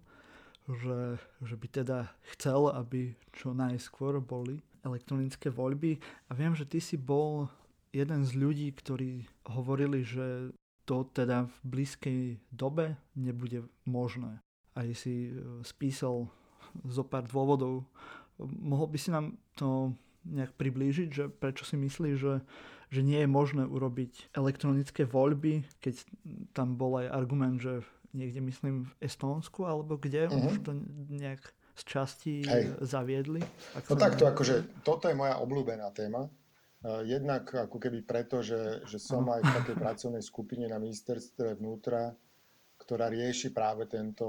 že, 0.66 1.22
že 1.42 1.54
by 1.54 1.66
teda 1.70 1.98
chcel, 2.34 2.70
aby 2.74 3.14
čo 3.30 3.54
najskôr 3.54 4.18
boli 4.18 4.62
elektronické 4.82 5.50
voľby. 5.50 6.02
A 6.30 6.34
viem, 6.34 6.54
že 6.54 6.66
ty 6.66 6.82
si 6.82 6.98
bol 6.98 7.46
jeden 7.94 8.22
z 8.26 8.32
ľudí, 8.34 8.70
ktorí 8.74 9.26
hovorili, 9.46 10.02
že 10.02 10.50
to 10.92 11.08
teda 11.08 11.48
v 11.48 11.56
blízkej 11.64 12.20
dobe 12.52 13.00
nebude 13.16 13.64
možné 13.88 14.44
aj 14.76 14.88
si 14.96 15.28
e, 15.28 15.32
spísal 15.64 16.28
zo 16.88 17.04
pár 17.04 17.28
dôvodov. 17.28 17.84
Mohol 18.40 18.96
by 18.96 18.98
si 18.98 19.10
nám 19.12 19.36
to 19.54 19.92
nejak 20.24 20.54
priblížiť, 20.56 21.08
že 21.10 21.24
prečo 21.28 21.66
si 21.66 21.76
myslíš, 21.76 22.16
že, 22.16 22.40
že 22.88 23.00
nie 23.04 23.20
je 23.20 23.28
možné 23.28 23.66
urobiť 23.66 24.32
elektronické 24.32 25.04
voľby, 25.04 25.66
keď 25.82 26.00
tam 26.56 26.78
bol 26.78 27.02
aj 27.02 27.12
argument, 27.12 27.60
že 27.60 27.84
niekde 28.16 28.40
myslím 28.40 28.88
v 28.88 28.92
Estónsku 29.02 29.66
alebo 29.66 29.98
kde 29.98 30.30
uh-huh. 30.30 30.48
už 30.48 30.64
to 30.64 30.72
nejak 31.10 31.42
z 31.72 31.82
časti 31.88 32.34
Hej. 32.44 32.78
zaviedli? 32.84 33.40
Ako 33.76 33.96
no 33.96 34.00
takto, 34.00 34.24
akože 34.28 34.84
toto 34.84 35.08
je 35.08 35.16
moja 35.16 35.40
obľúbená 35.40 35.88
téma. 35.92 36.28
E, 36.82 37.06
jednak 37.06 37.48
ako 37.48 37.78
keby 37.78 38.02
preto, 38.02 38.42
že, 38.42 38.82
že 38.90 38.98
som 38.98 39.22
aj 39.30 39.40
v 39.40 39.54
takej 39.62 39.76
pracovnej 39.78 40.22
skupine 40.22 40.66
na 40.66 40.82
ministerstve 40.82 41.56
vnútra, 41.62 42.10
ktorá 42.82 43.06
rieši 43.06 43.54
práve 43.54 43.86
tento 43.86 44.26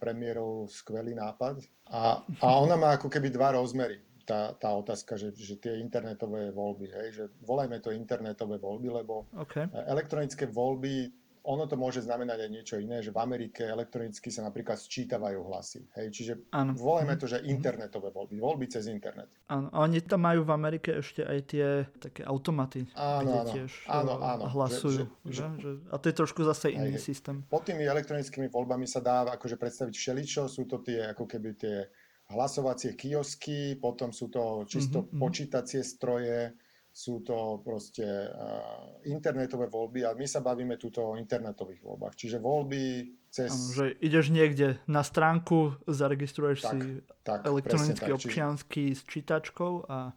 premiérov 0.00 0.64
skvelý 0.72 1.12
nápad. 1.12 1.60
A, 1.92 2.24
a 2.24 2.46
ona 2.56 2.80
má 2.80 2.96
ako 2.96 3.12
keby 3.12 3.28
dva 3.28 3.52
rozmery, 3.52 4.00
tá, 4.26 4.56
tá 4.58 4.74
otázka, 4.74 5.14
že, 5.14 5.30
že 5.36 5.60
tie 5.60 5.78
internetové 5.78 6.50
voľby, 6.50 6.88
hej, 6.90 7.08
že 7.14 7.24
volajme 7.46 7.78
to 7.78 7.94
internetové 7.94 8.58
voľby, 8.58 8.88
lebo 8.90 9.30
okay. 9.38 9.70
elektronické 9.86 10.50
voľby 10.50 11.12
ono 11.46 11.70
to 11.70 11.78
môže 11.78 12.02
znamenať 12.02 12.38
aj 12.42 12.50
niečo 12.50 12.76
iné, 12.82 12.98
že 12.98 13.14
v 13.14 13.22
Amerike 13.22 13.62
elektronicky 13.62 14.34
sa 14.34 14.42
napríklad 14.42 14.74
sčítavajú 14.74 15.46
hlasy. 15.46 15.86
Hej, 15.94 16.06
čiže 16.10 16.32
ano. 16.50 16.74
volajme 16.74 17.14
to, 17.14 17.30
že 17.30 17.38
mhm. 17.38 17.46
internetové 17.46 18.10
voľby, 18.10 18.36
voľby 18.42 18.66
cez 18.66 18.90
internet. 18.90 19.30
Áno, 19.46 19.70
a 19.70 19.86
oni 19.86 20.02
tam 20.02 20.26
majú 20.26 20.42
v 20.42 20.52
Amerike 20.52 20.98
ešte 20.98 21.22
aj 21.22 21.38
tie 21.46 21.66
také 22.02 22.26
automaty, 22.26 22.90
áno, 22.98 23.22
kde 23.22 23.38
áno, 23.38 23.52
tiež 23.54 23.70
áno, 23.86 24.12
eh, 24.18 24.30
áno, 24.34 24.44
hlasujú. 24.50 25.04
Že, 25.22 25.30
že, 25.30 25.44
že, 25.46 25.46
že, 25.62 25.70
a 25.86 25.96
to 26.02 26.06
je 26.10 26.14
trošku 26.18 26.40
zase 26.42 26.66
iný 26.74 26.98
hej, 26.98 27.02
systém. 27.02 27.46
Pod 27.46 27.62
tými 27.62 27.86
elektronickými 27.86 28.50
voľbami 28.50 28.90
sa 28.90 28.98
dá 28.98 29.22
akože 29.38 29.54
predstaviť 29.54 29.94
všeličo, 29.94 30.50
sú 30.50 30.66
to 30.66 30.82
tie 30.82 31.14
ako 31.14 31.30
keby 31.30 31.54
tie 31.54 31.86
hlasovacie 32.26 32.98
kiosky, 32.98 33.78
potom 33.78 34.10
sú 34.10 34.26
to 34.26 34.66
čisto 34.66 35.06
mm-hmm. 35.06 35.18
počítacie 35.22 35.86
stroje, 35.86 36.58
sú 36.96 37.20
to 37.20 37.60
proste 37.60 38.08
uh, 38.08 39.04
internetové 39.04 39.68
voľby 39.68 40.08
a 40.08 40.16
my 40.16 40.24
sa 40.24 40.40
bavíme 40.40 40.80
tuto 40.80 41.12
o 41.12 41.20
internetových 41.20 41.84
voľbách. 41.84 42.16
Čiže 42.16 42.40
voľby 42.40 43.12
cez... 43.28 43.52
Že 43.76 44.00
ideš 44.00 44.32
niekde 44.32 44.80
na 44.88 45.04
stránku, 45.04 45.76
zaregistruješ 45.84 46.64
tak, 46.64 46.72
si 46.72 47.04
tak, 47.20 47.44
elektronický 47.44 48.16
občiansky 48.16 48.96
čiže... 48.96 48.96
s 48.96 49.00
čítačkou 49.12 49.84
a, 49.84 50.16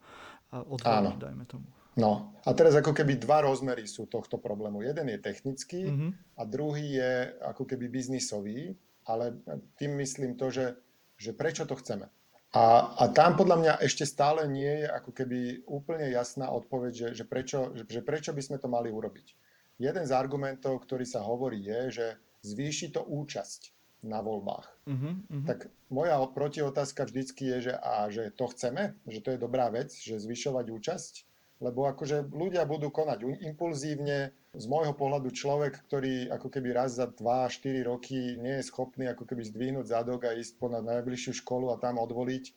a 0.56 0.56
odvoláš, 0.64 1.20
dajme 1.20 1.44
tomu. 1.52 1.68
No 2.00 2.32
a 2.48 2.50
teraz 2.56 2.72
ako 2.80 2.96
keby 2.96 3.20
dva 3.20 3.44
rozmery 3.44 3.84
sú 3.84 4.08
tohto 4.08 4.40
problému. 4.40 4.80
Jeden 4.80 5.12
je 5.12 5.20
technický 5.20 5.84
mm-hmm. 5.84 6.40
a 6.40 6.42
druhý 6.48 6.96
je 6.96 7.14
ako 7.44 7.68
keby 7.68 7.92
biznisový, 7.92 8.72
ale 9.04 9.36
tým 9.76 10.00
myslím 10.00 10.40
to, 10.40 10.48
že, 10.48 10.80
že 11.20 11.36
prečo 11.36 11.68
to 11.68 11.76
chceme. 11.76 12.08
A, 12.50 12.98
a 12.98 13.04
tam 13.14 13.38
podľa 13.38 13.58
mňa 13.62 13.74
ešte 13.86 14.10
stále 14.10 14.50
nie 14.50 14.82
je 14.82 14.88
ako 14.90 15.14
keby 15.14 15.70
úplne 15.70 16.10
jasná 16.10 16.50
odpoveď, 16.50 16.92
že, 16.94 17.08
že, 17.22 17.26
prečo, 17.30 17.78
že, 17.78 17.86
že 17.86 18.02
prečo 18.02 18.34
by 18.34 18.42
sme 18.42 18.58
to 18.58 18.66
mali 18.66 18.90
urobiť. 18.90 19.38
Jeden 19.78 20.04
z 20.04 20.12
argumentov, 20.12 20.82
ktorý 20.82 21.06
sa 21.06 21.22
hovorí, 21.22 21.62
je, 21.62 21.82
že 21.94 22.08
zvýši 22.42 22.98
to 22.98 23.06
účasť 23.06 23.72
na 24.10 24.24
voľbách. 24.24 24.68
Uh-huh, 24.88 25.14
uh-huh. 25.30 25.46
Tak 25.46 25.70
moja 25.94 26.18
protiotázka 26.26 27.06
vždycky 27.06 27.54
je, 27.54 27.58
že, 27.70 27.74
a, 27.78 28.10
že 28.10 28.34
to 28.34 28.50
chceme, 28.50 28.98
že 29.06 29.20
to 29.22 29.30
je 29.36 29.40
dobrá 29.40 29.70
vec, 29.70 29.94
že 29.94 30.18
zvyšovať 30.18 30.66
účasť, 30.74 31.14
lebo 31.60 31.86
akože 31.92 32.32
ľudia 32.32 32.64
budú 32.64 32.88
konať 32.88 33.44
impulzívne. 33.44 34.32
Z 34.56 34.66
môjho 34.66 34.96
pohľadu 34.96 35.30
človek, 35.30 35.84
ktorý 35.86 36.32
ako 36.32 36.48
keby 36.48 36.74
raz 36.74 36.98
za 36.98 37.06
2-4 37.06 37.86
roky 37.86 38.40
nie 38.40 38.60
je 38.60 38.68
schopný 38.72 39.12
ako 39.12 39.28
keby 39.28 39.44
zdvihnúť 39.46 39.92
zadok 39.92 40.26
a 40.26 40.34
ísť 40.34 40.58
ponad 40.58 40.88
najbližšiu 40.88 41.44
školu 41.44 41.70
a 41.70 41.78
tam 41.78 42.00
odvoliť, 42.02 42.50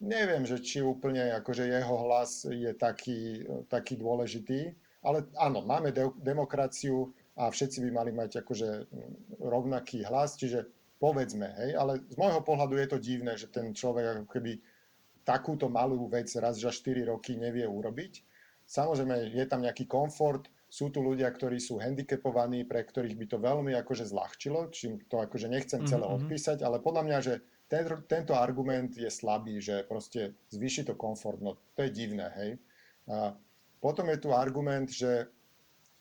neviem, 0.00 0.46
že 0.46 0.62
či 0.62 0.80
úplne 0.80 1.34
akože 1.42 1.66
jeho 1.66 1.96
hlas 2.06 2.46
je 2.46 2.70
taký, 2.74 3.44
taký 3.66 3.98
dôležitý. 3.98 4.72
Ale 5.02 5.26
áno, 5.38 5.62
máme 5.62 5.90
de- 5.94 6.14
demokraciu 6.22 7.10
a 7.38 7.50
všetci 7.50 7.86
by 7.86 7.90
mali 7.90 8.10
mať 8.14 8.42
akože 8.42 8.68
rovnaký 9.38 10.02
hlas, 10.06 10.34
čiže 10.38 10.66
povedzme, 10.98 11.54
hej, 11.54 11.78
ale 11.78 12.02
z 12.10 12.16
môjho 12.18 12.42
pohľadu 12.42 12.74
je 12.78 12.88
to 12.90 12.98
divné, 12.98 13.38
že 13.38 13.46
ten 13.46 13.70
človek 13.70 14.26
ako 14.26 14.26
keby 14.26 14.58
takúto 15.28 15.68
malú 15.68 16.08
vec 16.08 16.32
raz 16.40 16.56
za 16.56 16.72
4 16.72 17.04
roky 17.04 17.36
nevie 17.36 17.68
urobiť. 17.68 18.24
Samozrejme, 18.64 19.36
je 19.36 19.44
tam 19.44 19.60
nejaký 19.60 19.84
komfort, 19.84 20.48
sú 20.68 20.92
tu 20.92 21.00
ľudia, 21.00 21.28
ktorí 21.32 21.56
sú 21.56 21.80
handicapovaní, 21.80 22.64
pre 22.68 22.84
ktorých 22.84 23.16
by 23.16 23.26
to 23.28 23.38
veľmi 23.40 23.72
akože 23.76 24.04
zľahčilo, 24.08 24.68
čím 24.68 25.00
to 25.08 25.20
akože 25.20 25.48
nechcem 25.48 25.84
celé 25.88 26.04
mm-hmm. 26.04 26.18
odpísať, 26.24 26.58
ale 26.60 26.80
podľa 26.80 27.02
mňa, 27.08 27.18
že 27.24 27.34
ten, 27.68 27.84
tento 28.04 28.36
argument 28.36 28.92
je 28.92 29.08
slabý, 29.08 29.60
že 29.60 29.84
proste 29.88 30.36
zvýši 30.52 30.88
to 30.88 30.94
komfort, 30.96 31.40
no 31.40 31.56
to 31.76 31.88
je 31.88 31.90
divné, 31.92 32.28
hej. 32.36 32.50
A 33.08 33.32
potom 33.80 34.12
je 34.12 34.20
tu 34.20 34.36
argument, 34.36 34.88
že, 34.88 35.32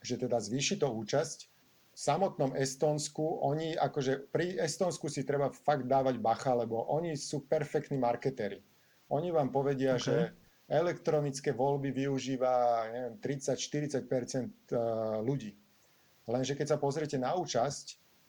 že 0.04 0.20
teda 0.20 0.44
zvýši 0.44 0.84
to 0.84 0.92
účasť. 0.92 1.40
V 1.96 2.00
samotnom 2.00 2.52
Estonsku, 2.54 3.24
oni 3.48 3.74
akože 3.74 4.30
pri 4.30 4.60
Estonsku 4.60 5.08
si 5.08 5.24
treba 5.24 5.50
fakt 5.50 5.88
dávať 5.88 6.20
bacha, 6.20 6.52
lebo 6.52 6.84
oni 6.92 7.16
sú 7.16 7.48
perfektní 7.48 7.96
marketéri. 7.96 8.67
Oni 9.08 9.32
vám 9.32 9.50
povedia, 9.50 9.96
okay. 9.96 10.04
že 10.04 10.16
elektronické 10.68 11.56
voľby 11.56 11.96
využíva 11.96 12.54
neviem, 12.92 13.16
30-40 13.24 14.04
eh, 14.04 14.78
ľudí. 15.24 15.56
Lenže 16.28 16.60
keď 16.60 16.76
sa 16.76 16.78
pozriete 16.78 17.16
na 17.16 17.32
účasť, 17.40 17.86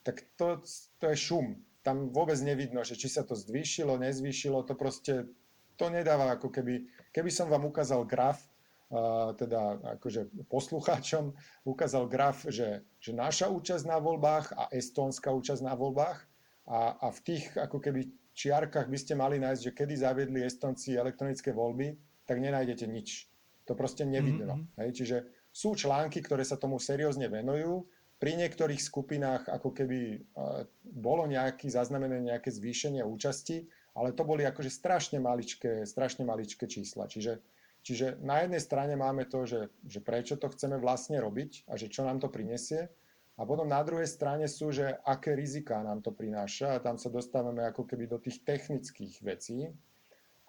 tak 0.07 0.23
to, 0.39 0.63
to 1.03 1.05
je 1.11 1.17
šum. 1.19 1.59
Tam 1.83 2.15
vôbec 2.15 2.39
nevidno, 2.39 2.87
že 2.87 2.95
či 2.95 3.11
sa 3.11 3.27
to 3.27 3.35
zvýšilo, 3.35 3.99
nezvýšilo, 3.99 4.63
to 4.63 4.79
proste 4.79 5.27
to 5.75 5.87
nedáva 5.91 6.39
ako 6.39 6.51
keby, 6.51 6.87
keby 7.11 7.31
som 7.31 7.51
vám 7.51 7.67
ukázal 7.67 8.07
graf, 8.07 8.43
uh, 8.91 9.35
teda 9.35 9.79
akože 9.99 10.27
poslucháčom, 10.51 11.35
ukázal 11.67 12.11
graf, 12.11 12.47
že, 12.51 12.83
že 12.99 13.15
naša 13.15 13.51
účasť 13.51 13.87
na 13.87 13.99
voľbách 13.99 14.55
a 14.59 14.65
estónska 14.75 15.31
účasť 15.31 15.63
na 15.63 15.75
voľbách 15.79 16.19
a, 16.67 16.99
a 16.99 17.07
v 17.15 17.19
tých 17.23 17.45
ako 17.55 17.79
keby 17.79 18.11
čiarkach 18.39 18.87
by 18.87 18.99
ste 18.99 19.19
mali 19.19 19.43
nájsť, 19.43 19.63
že 19.67 19.75
kedy 19.75 19.95
zaviedli 19.99 20.47
Estonci 20.47 20.95
elektronické 20.95 21.51
voľby, 21.51 21.99
tak 22.23 22.39
nenájdete 22.39 22.87
nič. 22.87 23.27
To 23.67 23.75
proste 23.75 24.07
nevidno. 24.07 24.63
Mm-hmm. 24.63 24.79
Hej? 24.79 24.91
Čiže 24.95 25.17
sú 25.51 25.75
články, 25.75 26.23
ktoré 26.23 26.47
sa 26.47 26.55
tomu 26.55 26.79
seriózne 26.79 27.27
venujú. 27.27 27.91
Pri 28.19 28.35
niektorých 28.39 28.79
skupinách 28.79 29.51
ako 29.51 29.75
keby 29.75 29.99
uh, 30.35 30.67
bolo 30.83 31.27
nejaký 31.27 31.71
zaznamené 31.71 32.19
nejaké 32.23 32.51
zvýšenie 32.51 33.03
účasti, 33.03 33.67
ale 33.95 34.15
to 34.15 34.23
boli 34.23 34.47
akože 34.47 34.71
strašne 34.71 35.19
maličké, 35.19 35.83
strašne 35.87 36.23
maličké 36.23 36.67
čísla. 36.71 37.11
Čiže, 37.11 37.43
čiže 37.83 38.19
na 38.23 38.43
jednej 38.43 38.63
strane 38.63 38.95
máme 38.95 39.27
to, 39.27 39.47
že, 39.47 39.71
že 39.87 39.99
prečo 40.03 40.39
to 40.39 40.51
chceme 40.51 40.79
vlastne 40.79 41.19
robiť 41.19 41.67
a 41.71 41.79
že 41.79 41.91
čo 41.91 42.07
nám 42.07 42.23
to 42.23 42.31
prinesie. 42.31 42.91
A 43.39 43.47
potom 43.47 43.71
na 43.71 43.79
druhej 43.87 44.11
strane 44.11 44.51
sú, 44.51 44.75
že 44.75 44.99
aké 45.07 45.39
riziká 45.39 45.79
nám 45.87 46.03
to 46.03 46.11
prináša 46.11 46.75
a 46.75 46.83
tam 46.83 46.99
sa 46.99 47.07
dostávame 47.07 47.63
ako 47.63 47.87
keby 47.87 48.11
do 48.11 48.19
tých 48.19 48.43
technických 48.43 49.23
vecí. 49.23 49.71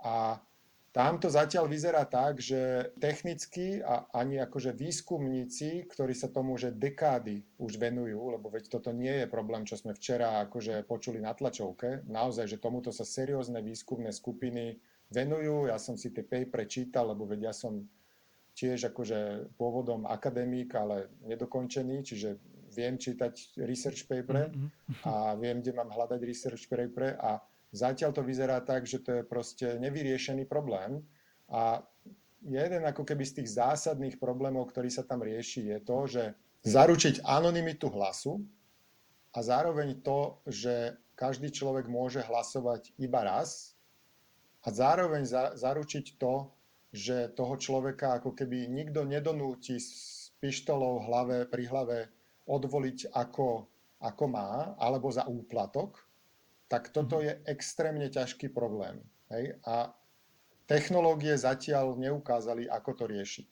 A 0.02 0.42
tam 0.90 1.22
to 1.22 1.30
zatiaľ 1.30 1.70
vyzerá 1.70 2.02
tak, 2.10 2.42
že 2.42 2.90
technicky 2.98 3.78
a 3.86 4.10
ani 4.10 4.42
akože 4.42 4.74
výskumníci, 4.74 5.86
ktorí 5.86 6.18
sa 6.18 6.34
tomu 6.34 6.58
že 6.58 6.74
dekády 6.74 7.46
už 7.62 7.78
venujú, 7.78 8.34
lebo 8.34 8.50
veď 8.50 8.74
toto 8.74 8.90
nie 8.90 9.22
je 9.22 9.28
problém, 9.30 9.70
čo 9.70 9.78
sme 9.78 9.94
včera 9.94 10.42
akože 10.50 10.82
počuli 10.90 11.22
na 11.22 11.38
tlačovke, 11.38 12.10
naozaj, 12.10 12.50
že 12.50 12.58
tomuto 12.58 12.90
sa 12.90 13.06
seriózne 13.06 13.62
výskumné 13.62 14.10
skupiny 14.10 14.82
venujú. 15.14 15.70
Ja 15.70 15.78
som 15.78 15.94
si 15.94 16.10
tie 16.10 16.26
paper 16.26 16.66
čítal, 16.66 17.14
lebo 17.14 17.30
veď 17.30 17.40
ja 17.50 17.54
som 17.54 17.86
tiež 18.58 18.90
akože 18.90 19.54
pôvodom 19.62 20.10
akadémik, 20.10 20.74
ale 20.74 21.14
nedokončený, 21.30 22.02
čiže 22.02 22.42
viem 22.80 22.96
čítať 22.96 23.60
research 23.68 24.08
paper 24.08 24.48
mm-hmm. 24.48 25.04
a 25.04 25.36
viem, 25.36 25.60
kde 25.60 25.76
mám 25.76 25.92
hľadať 25.92 26.20
research 26.24 26.72
paper 26.72 27.20
a 27.20 27.44
Zatiaľ 27.70 28.12
to 28.18 28.26
vyzerá 28.26 28.58
tak, 28.66 28.90
že 28.90 28.98
to 29.06 29.22
je 29.22 29.24
proste 29.24 29.78
nevyriešený 29.78 30.50
problém 30.50 31.06
a 31.54 31.86
jeden 32.42 32.82
ako 32.82 33.06
keby 33.06 33.22
z 33.22 33.42
tých 33.42 33.62
zásadných 33.62 34.18
problémov, 34.18 34.74
ktorý 34.74 34.90
sa 34.90 35.06
tam 35.06 35.22
rieši, 35.22 35.78
je 35.78 35.80
to, 35.86 35.98
že 36.10 36.24
zaručiť 36.66 37.22
anonymitu 37.22 37.94
hlasu 37.94 38.42
a 39.38 39.40
zároveň 39.46 40.02
to, 40.02 40.42
že 40.50 40.98
každý 41.14 41.54
človek 41.54 41.86
môže 41.86 42.26
hlasovať 42.26 42.90
iba 42.98 43.22
raz 43.22 43.78
a 44.66 44.74
zároveň 44.74 45.30
za, 45.30 45.54
zaručiť 45.54 46.18
to, 46.18 46.50
že 46.90 47.38
toho 47.38 47.54
človeka 47.54 48.18
ako 48.18 48.34
keby 48.34 48.66
nikto 48.66 49.06
nedonúti 49.06 49.78
s 49.78 50.34
pištolou 50.42 51.06
v 51.06 51.06
hlave, 51.06 51.38
pri 51.46 51.64
hlave 51.70 51.98
odvoliť 52.50 53.14
ako, 53.14 53.48
ako 54.02 54.26
má, 54.26 54.74
alebo 54.82 55.14
za 55.14 55.30
úplatok, 55.30 56.02
tak 56.70 56.90
toto 56.90 57.22
mhm. 57.22 57.24
je 57.26 57.34
extrémne 57.50 58.08
ťažký 58.10 58.50
problém. 58.50 59.02
Hej? 59.30 59.58
A 59.66 59.94
technológie 60.70 61.34
zatiaľ 61.38 61.98
neukázali, 61.98 62.70
ako 62.70 62.92
to 62.94 63.06
riešiť. 63.10 63.50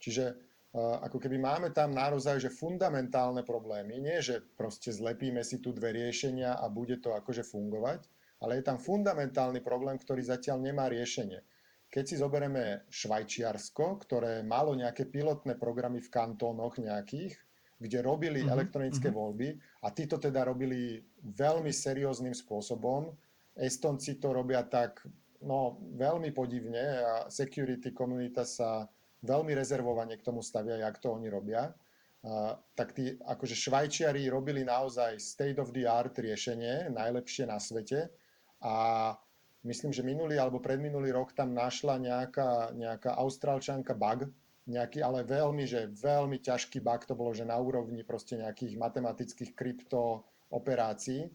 Čiže 0.00 0.24
uh, 0.32 1.00
ako 1.04 1.20
keby 1.20 1.36
máme 1.40 1.68
tam 1.72 1.92
naozaj 1.92 2.40
že 2.40 2.52
fundamentálne 2.52 3.44
problémy, 3.44 4.00
nie 4.00 4.20
že 4.20 4.40
proste 4.56 4.92
zlepíme 4.92 5.44
si 5.44 5.60
tu 5.60 5.72
dve 5.76 5.92
riešenia 5.92 6.56
a 6.56 6.68
bude 6.68 7.00
to 7.00 7.12
akože 7.16 7.44
fungovať, 7.44 8.08
ale 8.40 8.60
je 8.60 8.64
tam 8.64 8.80
fundamentálny 8.80 9.60
problém, 9.60 10.00
ktorý 10.00 10.24
zatiaľ 10.24 10.64
nemá 10.64 10.88
riešenie. 10.88 11.44
Keď 11.90 12.04
si 12.06 12.16
zoberieme 12.22 12.86
Švajčiarsko, 12.86 13.98
ktoré 14.06 14.46
malo 14.46 14.78
nejaké 14.78 15.10
pilotné 15.10 15.58
programy 15.58 15.98
v 15.98 16.12
kantónoch 16.12 16.78
nejakých, 16.78 17.34
kde 17.80 18.04
robili 18.04 18.44
mm-hmm. 18.44 18.54
elektronické 18.54 19.08
mm-hmm. 19.08 19.24
voľby 19.24 19.48
a 19.82 19.88
títo 19.90 20.20
teda 20.20 20.44
robili 20.44 21.00
veľmi 21.24 21.72
serióznym 21.72 22.36
spôsobom. 22.36 23.08
Estonci 23.56 24.20
to 24.20 24.36
robia 24.36 24.62
tak 24.68 25.00
no, 25.40 25.80
veľmi 25.96 26.30
podivne 26.36 26.84
a 27.00 27.14
security 27.32 27.96
komunita 27.96 28.44
sa 28.44 28.84
veľmi 29.24 29.56
rezervovane 29.56 30.20
k 30.20 30.24
tomu 30.24 30.44
stavia, 30.44 30.80
jak 30.80 31.00
to 31.00 31.16
oni 31.16 31.32
robia. 31.32 31.72
Uh, 32.20 32.52
tak 32.76 32.92
tí 32.92 33.16
akože 33.16 33.56
Švajčiari 33.56 34.28
robili 34.28 34.60
naozaj 34.60 35.16
state 35.16 35.56
of 35.56 35.72
the 35.72 35.88
art 35.88 36.12
riešenie, 36.20 36.92
najlepšie 36.92 37.48
na 37.48 37.56
svete 37.56 38.12
a 38.60 39.16
myslím, 39.64 39.88
že 39.88 40.04
minulý 40.04 40.36
alebo 40.36 40.60
predminulý 40.60 41.16
rok 41.16 41.32
tam 41.32 41.56
našla 41.56 41.96
nejaká, 41.96 42.76
nejaká 42.76 43.16
austrálčanka 43.16 43.96
bug, 43.96 44.28
nejaký, 44.68 45.00
ale 45.00 45.24
veľmi, 45.24 45.64
že 45.64 45.88
veľmi 45.88 46.42
ťažký 46.42 46.84
bug 46.84 47.08
to 47.08 47.16
bolo, 47.16 47.32
že 47.32 47.48
na 47.48 47.56
úrovni 47.56 48.04
proste 48.04 48.36
nejakých 48.36 48.76
matematických 48.76 49.56
krypto 49.56 50.26
operácií 50.52 51.30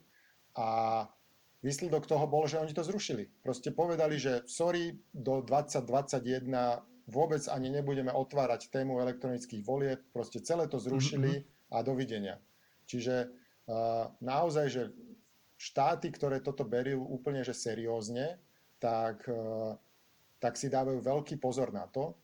a 0.55 1.03
výsledok 1.65 2.05
toho 2.05 2.26
bol, 2.30 2.45
že 2.45 2.61
oni 2.61 2.71
to 2.76 2.86
zrušili. 2.86 3.26
Proste 3.41 3.73
povedali, 3.73 4.21
že 4.21 4.45
sorry, 4.45 4.93
do 5.09 5.41
2021 5.41 6.45
vôbec 7.09 7.41
ani 7.49 7.69
nebudeme 7.69 8.09
otvárať 8.13 8.69
tému 8.69 9.01
elektronických 9.01 9.61
volieb, 9.65 10.01
proste 10.13 10.41
celé 10.41 10.65
to 10.69 10.82
zrušili 10.82 11.41
mm-hmm. 11.41 11.73
a 11.73 11.78
dovidenia. 11.86 12.36
Čiže 12.86 13.30
uh, 13.30 14.09
naozaj, 14.21 14.65
že 14.69 14.84
štáty, 15.57 16.13
ktoré 16.13 16.41
toto 16.41 16.65
berú 16.65 17.01
úplne 17.01 17.41
že 17.41 17.53
seriózne, 17.53 18.38
tak, 18.82 19.26
uh, 19.30 19.78
tak 20.41 20.57
si 20.57 20.69
dávajú 20.69 21.01
veľký 21.01 21.38
pozor 21.38 21.73
na 21.73 21.86
to, 21.89 22.17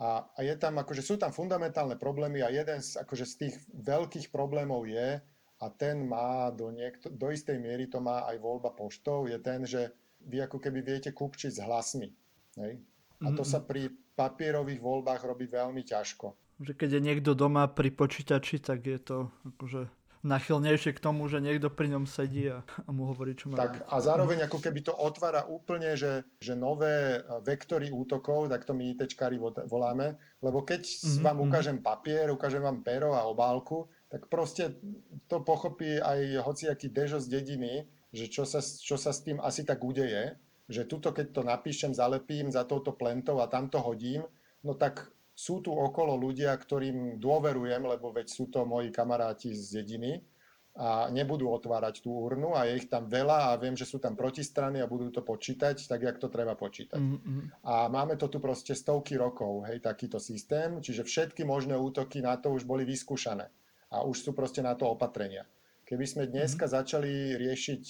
a, 0.00 0.24
a 0.24 0.38
je 0.40 0.54
tam, 0.56 0.80
akože 0.80 1.02
sú 1.04 1.20
tam 1.20 1.32
fundamentálne 1.34 2.00
problémy 2.00 2.40
a 2.40 2.48
jeden 2.48 2.80
z, 2.80 3.00
akože 3.00 3.24
z 3.28 3.34
tých 3.46 3.54
veľkých 3.76 4.32
problémov 4.32 4.88
je, 4.88 5.20
a 5.62 5.70
ten 5.70 6.02
má 6.10 6.50
do, 6.50 6.74
niekto, 6.74 7.06
do 7.06 7.30
istej 7.30 7.54
miery, 7.62 7.86
to 7.86 8.02
má 8.02 8.26
aj 8.26 8.42
voľba 8.42 8.74
poštou, 8.74 9.30
je 9.30 9.38
ten, 9.38 9.62
že 9.62 9.94
vy 10.26 10.42
ako 10.42 10.58
keby 10.58 10.82
viete 10.82 11.14
kupčiť 11.14 11.50
s 11.54 11.62
hlasmi. 11.62 12.10
Hej? 12.58 12.82
A 13.22 13.30
to 13.30 13.46
sa 13.46 13.62
pri 13.62 13.86
papierových 14.18 14.82
voľbách 14.82 15.22
robí 15.22 15.46
veľmi 15.46 15.86
ťažko. 15.86 16.34
Že 16.58 16.72
keď 16.74 16.90
je 16.98 17.00
niekto 17.06 17.30
doma 17.38 17.70
pri 17.70 17.94
počítači, 17.94 18.58
tak 18.58 18.90
je 18.90 18.98
to 18.98 19.30
akože 19.54 19.86
nachylnejšie 20.22 20.94
k 20.94 21.02
tomu, 21.02 21.26
že 21.26 21.42
niekto 21.42 21.66
pri 21.66 21.90
ňom 21.90 22.06
sedí 22.06 22.46
a, 22.46 22.62
a 22.62 22.90
mu 22.94 23.10
hovorí, 23.10 23.34
čo 23.34 23.50
má 23.50 23.58
Tak 23.58 23.86
a 23.90 23.96
zároveň 23.98 24.46
ako 24.46 24.58
keby 24.62 24.80
to 24.86 24.94
otvára 24.94 25.46
úplne, 25.50 25.98
že, 25.98 26.22
že 26.38 26.54
nové 26.54 27.18
vektory 27.42 27.90
útokov, 27.90 28.46
tak 28.46 28.62
to 28.62 28.72
my 28.72 28.94
ITčkári 28.94 29.36
voláme, 29.66 30.14
lebo 30.38 30.62
keď 30.62 30.86
mm-hmm. 30.86 31.22
vám 31.26 31.38
ukážem 31.42 31.78
papier, 31.82 32.30
ukážem 32.30 32.62
vám 32.62 32.86
pero 32.86 33.18
a 33.18 33.26
obálku, 33.26 33.90
tak 34.06 34.30
proste 34.30 34.78
to 35.26 35.42
pochopí 35.42 35.98
aj 35.98 36.44
hociaký 36.46 36.92
dežo 36.92 37.18
z 37.18 37.26
dediny, 37.42 37.90
že 38.14 38.30
čo 38.30 38.46
sa, 38.46 38.62
čo 38.62 38.94
sa 38.94 39.10
s 39.10 39.24
tým 39.26 39.42
asi 39.42 39.66
tak 39.66 39.82
udeje, 39.82 40.38
že 40.70 40.86
tuto 40.86 41.10
keď 41.10 41.34
to 41.34 41.42
napíšem, 41.42 41.90
zalepím 41.96 42.52
za 42.52 42.62
touto 42.62 42.94
plentou 42.94 43.42
a 43.42 43.50
tam 43.50 43.66
to 43.66 43.82
hodím, 43.82 44.22
no 44.62 44.78
tak 44.78 45.10
sú 45.42 45.58
tu 45.58 45.74
okolo 45.74 46.14
ľudia, 46.14 46.54
ktorým 46.54 47.18
dôverujem, 47.18 47.82
lebo 47.82 48.14
veď 48.14 48.30
sú 48.30 48.46
to 48.46 48.62
moji 48.62 48.94
kamaráti 48.94 49.50
z 49.50 49.82
dediny 49.82 50.22
a 50.72 51.10
nebudú 51.10 51.50
otvárať 51.52 52.00
tú 52.00 52.14
urnu 52.14 52.54
a 52.54 52.64
je 52.64 52.80
ich 52.80 52.88
tam 52.88 53.10
veľa 53.10 53.52
a 53.52 53.58
viem, 53.60 53.76
že 53.76 53.84
sú 53.84 53.98
tam 53.98 54.14
protistrany 54.16 54.80
a 54.80 54.88
budú 54.88 55.10
to 55.12 55.20
počítať 55.20 55.84
tak, 55.84 56.00
jak 56.00 56.16
to 56.16 56.32
treba 56.32 56.54
počítať. 56.56 56.96
Mm-hmm. 56.96 57.66
A 57.66 57.90
máme 57.92 58.16
to 58.16 58.30
tu 58.30 58.40
proste 58.40 58.72
stovky 58.72 59.18
rokov, 59.18 59.68
hej, 59.68 59.84
takýto 59.84 60.16
systém, 60.16 60.80
čiže 60.80 61.04
všetky 61.04 61.44
možné 61.44 61.76
útoky 61.76 62.22
na 62.24 62.38
to 62.40 62.54
už 62.54 62.64
boli 62.64 62.88
vyskúšané 62.88 63.52
a 63.92 64.06
už 64.06 64.16
sú 64.24 64.30
proste 64.32 64.64
na 64.64 64.72
to 64.78 64.88
opatrenia. 64.88 65.44
Keby 65.84 66.06
sme 66.08 66.24
dneska 66.24 66.64
mm-hmm. 66.64 66.78
začali 66.78 67.12
riešiť 67.36 67.82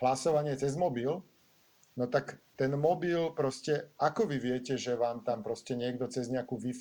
hlasovanie 0.00 0.54
cez 0.56 0.78
mobil, 0.80 1.20
no 1.98 2.06
tak 2.06 2.38
ten 2.54 2.70
mobil 2.78 3.34
proste, 3.34 3.90
ako 3.98 4.30
vy 4.30 4.38
viete, 4.38 4.78
že 4.78 4.94
vám 4.94 5.26
tam 5.26 5.42
proste 5.42 5.74
niekto 5.74 6.06
cez 6.06 6.30
nejakú 6.30 6.54
wi 6.54 6.72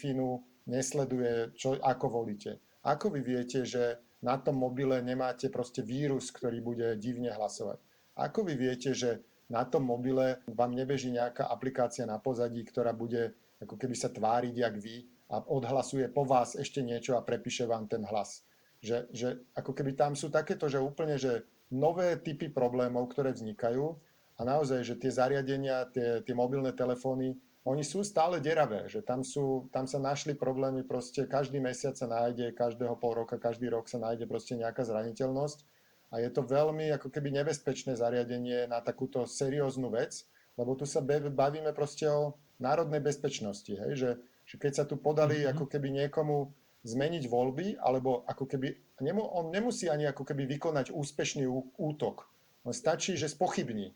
nesleduje, 0.70 1.58
čo, 1.58 1.82
ako 1.82 2.22
volíte? 2.22 2.62
Ako 2.86 3.10
vy 3.10 3.26
viete, 3.26 3.66
že 3.66 3.98
na 4.22 4.38
tom 4.38 4.62
mobile 4.62 5.02
nemáte 5.02 5.50
proste 5.50 5.82
vírus, 5.82 6.30
ktorý 6.30 6.62
bude 6.62 6.88
divne 7.02 7.34
hlasovať? 7.34 7.82
Ako 8.18 8.46
vy 8.46 8.54
viete, 8.54 8.94
že 8.94 9.26
na 9.50 9.66
tom 9.66 9.88
mobile 9.88 10.44
vám 10.50 10.76
nebeží 10.76 11.10
nejaká 11.10 11.50
aplikácia 11.50 12.06
na 12.06 12.20
pozadí, 12.22 12.62
ktorá 12.62 12.94
bude 12.94 13.34
ako 13.58 13.74
keby 13.80 13.96
sa 13.98 14.14
tváriť 14.14 14.54
jak 14.54 14.76
vy 14.78 15.08
a 15.34 15.42
odhlasuje 15.50 16.08
po 16.14 16.24
vás 16.24 16.54
ešte 16.54 16.86
niečo 16.86 17.18
a 17.18 17.26
prepíše 17.26 17.66
vám 17.66 17.90
ten 17.90 18.06
hlas. 18.06 18.46
Že, 18.84 19.10
že 19.10 19.28
ako 19.58 19.74
keby 19.74 19.98
tam 19.98 20.14
sú 20.14 20.30
takéto, 20.30 20.70
že 20.70 20.78
úplne, 20.78 21.18
že 21.18 21.48
nové 21.74 22.16
typy 22.22 22.54
problémov, 22.54 23.10
ktoré 23.10 23.34
vznikajú 23.34 23.98
a 24.38 24.42
naozaj, 24.46 24.86
že 24.86 24.96
tie 25.02 25.10
zariadenia, 25.10 25.90
tie, 25.90 26.22
tie 26.22 26.36
mobilné 26.38 26.70
telefóny, 26.72 27.34
oni 27.68 27.84
sú 27.84 28.00
stále 28.00 28.40
deravé, 28.40 28.88
že 28.88 29.04
tam, 29.04 29.28
sú, 29.28 29.68
tam 29.76 29.84
sa 29.92 30.00
našli 30.00 30.32
problémy, 30.38 30.88
proste 30.88 31.28
každý 31.28 31.60
mesiac 31.60 32.00
sa 32.00 32.08
nájde, 32.08 32.56
každého 32.56 32.96
pol 32.96 33.12
roka, 33.12 33.36
každý 33.36 33.68
rok 33.68 33.92
sa 33.92 34.00
nájde 34.00 34.24
proste 34.24 34.56
nejaká 34.56 34.88
zraniteľnosť 34.88 35.68
a 36.16 36.24
je 36.24 36.30
to 36.32 36.48
veľmi 36.48 36.88
ako 36.96 37.12
keby 37.12 37.36
nebezpečné 37.36 38.00
zariadenie 38.00 38.72
na 38.72 38.80
takúto 38.80 39.28
serióznu 39.28 39.92
vec, 39.92 40.24
lebo 40.56 40.80
tu 40.80 40.88
sa 40.88 41.04
bavíme 41.04 41.76
proste 41.76 42.08
o 42.08 42.40
národnej 42.64 43.04
bezpečnosti, 43.04 43.70
hej? 43.70 43.92
Že, 44.00 44.12
že 44.48 44.56
keď 44.56 44.72
sa 44.72 44.84
tu 44.88 44.96
podali 44.96 45.44
mm-hmm. 45.44 45.52
ako 45.52 45.66
keby 45.68 45.88
niekomu 45.92 46.56
zmeniť 46.88 47.28
voľby, 47.28 47.84
alebo 47.84 48.24
ako 48.32 48.48
keby, 48.48 48.96
on 49.12 49.52
nemusí 49.52 49.92
ani 49.92 50.08
ako 50.08 50.24
keby 50.24 50.48
vykonať 50.56 50.96
úspešný 50.96 51.44
útok. 51.76 52.32
On 52.64 52.72
stačí, 52.72 53.20
že 53.20 53.28
spochybní 53.28 53.92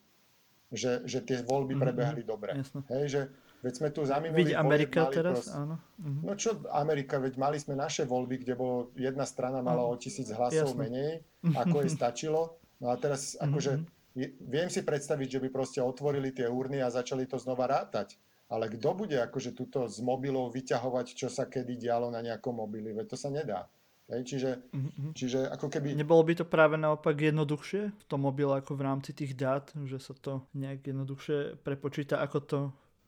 že, 0.72 1.04
že 1.04 1.20
tie 1.22 1.44
voľby 1.44 1.76
mm-hmm. 1.76 1.84
prebehli 1.84 2.22
dobre. 2.24 2.56
Hej, 2.88 3.06
že 3.12 3.22
veď 3.62 3.74
sme 3.76 3.90
tu 3.92 4.02
za 4.08 4.18
minulý 4.24 4.56
Amerika 4.56 5.06
mali 5.06 5.16
teraz, 5.20 5.36
prost... 5.46 5.52
áno. 5.54 5.76
Mm-hmm. 6.00 6.24
No 6.24 6.32
čo 6.40 6.50
Amerika, 6.72 7.20
veď 7.20 7.34
mali 7.36 7.58
sme 7.60 7.76
naše 7.76 8.08
voľby, 8.08 8.42
kde 8.42 8.54
bolo 8.56 8.90
jedna 8.96 9.28
strana 9.28 9.60
mala 9.60 9.84
o 9.84 9.94
tisíc 10.00 10.32
hlasov 10.32 10.74
Jasne. 10.74 10.80
menej, 10.80 11.12
ako 11.54 11.84
jej 11.84 11.92
stačilo. 11.92 12.42
No 12.80 12.90
a 12.90 12.96
teraz 12.98 13.36
mm-hmm. 13.36 13.46
akože 13.52 13.72
viem 14.48 14.70
si 14.72 14.82
predstaviť, 14.82 15.28
že 15.38 15.42
by 15.44 15.50
proste 15.52 15.80
otvorili 15.84 16.32
tie 16.32 16.48
urny 16.48 16.80
a 16.80 16.90
začali 16.90 17.28
to 17.28 17.36
znova 17.38 17.68
rátať. 17.68 18.16
Ale 18.52 18.68
kto 18.68 18.92
bude 18.92 19.16
akože 19.16 19.56
tuto 19.56 19.88
z 19.88 20.04
mobilov 20.04 20.52
vyťahovať, 20.52 21.16
čo 21.16 21.32
sa 21.32 21.48
kedy 21.48 21.80
dialo 21.80 22.12
na 22.12 22.20
nejakom 22.20 22.60
mobili? 22.60 22.92
Veď 22.92 23.16
to 23.16 23.18
sa 23.20 23.32
nedá. 23.32 23.72
Hej, 24.12 24.28
čiže, 24.28 24.52
mm-hmm. 24.76 25.12
čiže 25.16 25.40
ako 25.48 25.72
keby... 25.72 25.96
Nebolo 25.96 26.28
by 26.28 26.44
to 26.44 26.44
práve 26.44 26.76
naopak 26.76 27.16
jednoduchšie 27.16 27.96
v 27.96 28.04
tom 28.12 28.28
mobile 28.28 28.52
ako 28.60 28.76
v 28.76 28.84
rámci 28.84 29.16
tých 29.16 29.40
dát, 29.40 29.72
že 29.88 30.04
sa 30.04 30.12
to 30.12 30.44
nejak 30.52 30.84
jednoduchšie 30.84 31.64
prepočíta, 31.64 32.20
ako 32.20 32.38
to... 32.44 32.60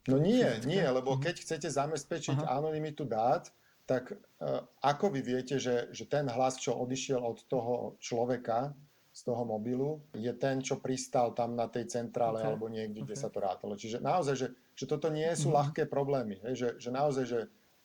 No 0.07 0.15
nie, 0.15 0.47
nie, 0.63 0.83
lebo 0.83 1.15
mm-hmm. 1.15 1.23
keď 1.27 1.35
chcete 1.43 1.67
zabezpečiť 1.67 2.47
Aha. 2.47 2.55
anonymitu 2.55 3.03
dát, 3.03 3.51
tak 3.83 4.15
uh, 4.15 4.63
ako 4.79 5.11
vy 5.11 5.19
viete, 5.19 5.59
že, 5.59 5.91
že 5.91 6.07
ten 6.07 6.23
hlas, 6.31 6.55
čo 6.55 6.71
odišiel 6.71 7.19
od 7.19 7.43
toho 7.51 7.99
človeka 7.99 8.71
z 9.11 9.21
toho 9.27 9.43
mobilu, 9.43 9.99
je 10.15 10.31
ten, 10.39 10.63
čo 10.63 10.79
pristal 10.79 11.35
tam 11.35 11.53
na 11.53 11.67
tej 11.67 11.91
centrále 11.91 12.39
okay. 12.39 12.47
alebo 12.47 12.65
niekde, 12.71 13.03
okay. 13.03 13.11
kde 13.11 13.17
sa 13.19 13.27
to 13.27 13.43
rátalo. 13.43 13.75
Čiže 13.75 13.99
naozaj, 13.99 14.35
že, 14.39 14.47
že 14.71 14.85
toto 14.87 15.11
nie 15.11 15.27
sú 15.35 15.51
mm-hmm. 15.51 15.59
ľahké 15.59 15.83
problémy. 15.91 16.39
Hej, 16.47 16.55
že, 16.55 16.69
že 16.79 16.89
naozaj, 16.95 17.25
že 17.27 17.39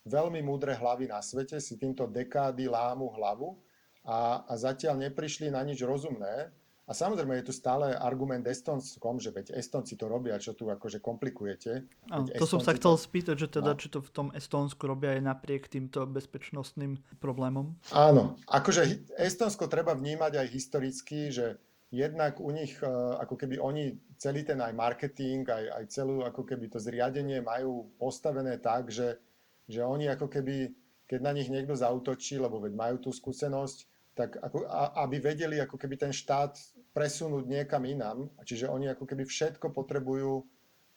veľmi 0.08 0.40
múdre 0.40 0.72
hlavy 0.74 1.12
na 1.12 1.20
svete 1.20 1.60
si 1.60 1.76
týmto 1.76 2.08
dekády 2.08 2.66
lámu 2.66 3.12
hlavu 3.14 3.60
a, 4.08 4.42
a 4.48 4.52
zatiaľ 4.56 5.08
neprišli 5.08 5.52
na 5.52 5.60
nič 5.60 5.84
rozumné. 5.84 6.48
A 6.88 6.96
samozrejme 6.96 7.36
je 7.36 7.52
tu 7.52 7.52
stále 7.52 7.92
argument 7.92 8.40
Estonskom, 8.48 9.20
že 9.20 9.28
veď 9.28 9.52
Estonci 9.60 9.92
to 10.00 10.08
robia, 10.08 10.40
čo 10.40 10.56
tu 10.56 10.72
akože 10.72 11.04
komplikujete. 11.04 11.84
Áno, 12.08 12.24
to 12.32 12.48
som 12.48 12.64
sa 12.64 12.72
chcel 12.72 12.96
to... 12.96 13.04
spýtať, 13.04 13.36
že 13.36 13.48
teda, 13.60 13.76
no. 13.76 13.78
či 13.78 13.92
to 13.92 14.00
v 14.00 14.08
tom 14.08 14.28
Estonsku 14.32 14.88
robia 14.88 15.20
aj 15.20 15.20
napriek 15.20 15.68
týmto 15.68 16.08
bezpečnostným 16.08 16.96
problémom. 17.20 17.76
Áno, 17.92 18.40
akože 18.48 19.12
Estonsko 19.20 19.68
treba 19.68 19.92
vnímať 19.92 20.40
aj 20.40 20.48
historicky, 20.48 21.28
že 21.28 21.60
jednak 21.92 22.40
u 22.40 22.48
nich, 22.56 22.80
e, 22.80 22.88
ako 23.20 23.36
keby 23.36 23.60
oni 23.60 23.92
celý 24.16 24.48
ten 24.48 24.56
aj 24.56 24.72
marketing, 24.72 25.44
aj, 25.44 25.64
aj 25.68 25.84
celú 25.92 26.24
ako 26.24 26.40
keby 26.48 26.72
to 26.72 26.80
zriadenie 26.80 27.44
majú 27.44 27.92
postavené 28.00 28.56
tak, 28.56 28.88
že 28.88 29.20
že 29.68 29.84
oni 29.84 30.08
ako 30.08 30.26
keby, 30.32 30.72
keď 31.04 31.20
na 31.20 31.32
nich 31.36 31.52
niekto 31.52 31.76
zautočí, 31.76 32.40
lebo 32.40 32.58
veď 32.58 32.72
majú 32.72 32.96
tú 33.04 33.10
skúsenosť, 33.12 33.78
tak 34.16 34.40
ako, 34.42 34.66
a, 34.66 35.04
aby 35.06 35.22
vedeli 35.22 35.62
ako 35.62 35.78
keby 35.78 35.94
ten 35.94 36.10
štát 36.10 36.58
presunúť 36.90 37.46
niekam 37.46 37.86
inám, 37.86 38.26
čiže 38.42 38.66
oni 38.66 38.90
ako 38.90 39.06
keby 39.06 39.22
všetko 39.22 39.70
potrebujú, 39.70 40.42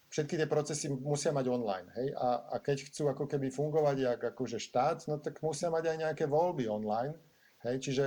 všetky 0.09 0.41
tie 0.41 0.49
procesy 0.49 0.89
musia 0.89 1.29
mať 1.29 1.45
online, 1.51 1.87
hej, 1.99 2.17
a, 2.17 2.49
a 2.49 2.55
keď 2.57 2.89
chcú 2.89 3.13
ako 3.13 3.29
keby 3.29 3.53
fungovať 3.53 3.95
jak 4.01 4.21
akože 4.33 4.57
štát, 4.57 5.05
no 5.05 5.21
tak 5.21 5.37
musia 5.45 5.69
mať 5.69 5.93
aj 5.93 5.97
nejaké 6.07 6.25
voľby 6.25 6.65
online, 6.65 7.13
hej, 7.67 7.77
čiže 7.77 8.05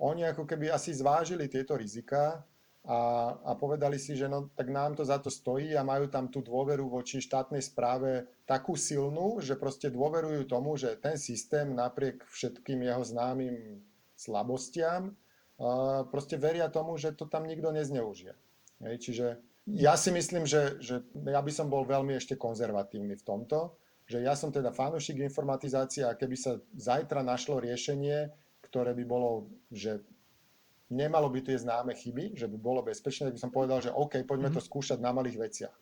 oni 0.00 0.24
ako 0.24 0.48
keby 0.48 0.72
asi 0.72 0.96
zvážili 0.96 1.46
tieto 1.46 1.76
rizika 1.76 2.42
a, 2.84 3.32
a 3.40 3.50
povedali 3.56 3.96
si, 3.96 4.12
že 4.12 4.28
no, 4.28 4.52
tak 4.52 4.68
nám 4.68 4.92
to 4.92 5.08
za 5.08 5.16
to 5.16 5.32
stojí 5.32 5.72
a 5.72 5.80
majú 5.80 6.04
tam 6.12 6.28
tú 6.28 6.44
dôveru 6.44 6.84
voči 6.84 7.16
štátnej 7.24 7.64
správe 7.64 8.28
takú 8.44 8.76
silnú, 8.76 9.40
že 9.40 9.56
proste 9.56 9.88
dôverujú 9.88 10.44
tomu, 10.44 10.76
že 10.76 11.00
ten 11.00 11.16
systém 11.16 11.72
napriek 11.72 12.20
všetkým 12.28 12.84
jeho 12.84 13.00
známym 13.00 13.80
slabostiam 14.12 15.16
a 15.56 16.04
proste 16.12 16.36
veria 16.36 16.68
tomu, 16.68 17.00
že 17.00 17.16
to 17.16 17.24
tam 17.24 17.48
nikto 17.48 17.72
nezneužije. 17.72 18.36
Hej, 18.84 18.96
čiže 19.00 19.26
ja 19.64 19.96
si 19.96 20.12
myslím, 20.12 20.44
že, 20.44 20.76
že 20.84 21.00
ja 21.24 21.40
by 21.40 21.52
som 21.54 21.72
bol 21.72 21.88
veľmi 21.88 22.12
ešte 22.20 22.36
konzervatívny 22.36 23.16
v 23.16 23.24
tomto, 23.24 23.80
že 24.04 24.20
ja 24.20 24.36
som 24.36 24.52
teda 24.52 24.76
fanúšik 24.76 25.24
informatizácie 25.24 26.04
a 26.04 26.12
keby 26.12 26.36
sa 26.36 26.60
zajtra 26.76 27.24
našlo 27.24 27.64
riešenie, 27.64 28.28
ktoré 28.60 28.92
by 28.92 29.04
bolo, 29.08 29.48
že 29.72 30.04
nemalo 30.92 31.30
by 31.32 31.40
tie 31.40 31.56
známe 31.56 31.96
chyby, 31.96 32.36
že 32.36 32.50
by 32.50 32.56
bolo 32.60 32.84
bezpečné, 32.84 33.30
tak 33.30 33.36
by 33.36 33.42
som 33.42 33.52
povedal, 33.54 33.78
že 33.80 33.94
OK, 33.94 34.24
poďme 34.28 34.52
to 34.52 34.60
skúšať 34.60 35.00
na 35.00 35.14
malých 35.14 35.40
veciach. 35.40 35.74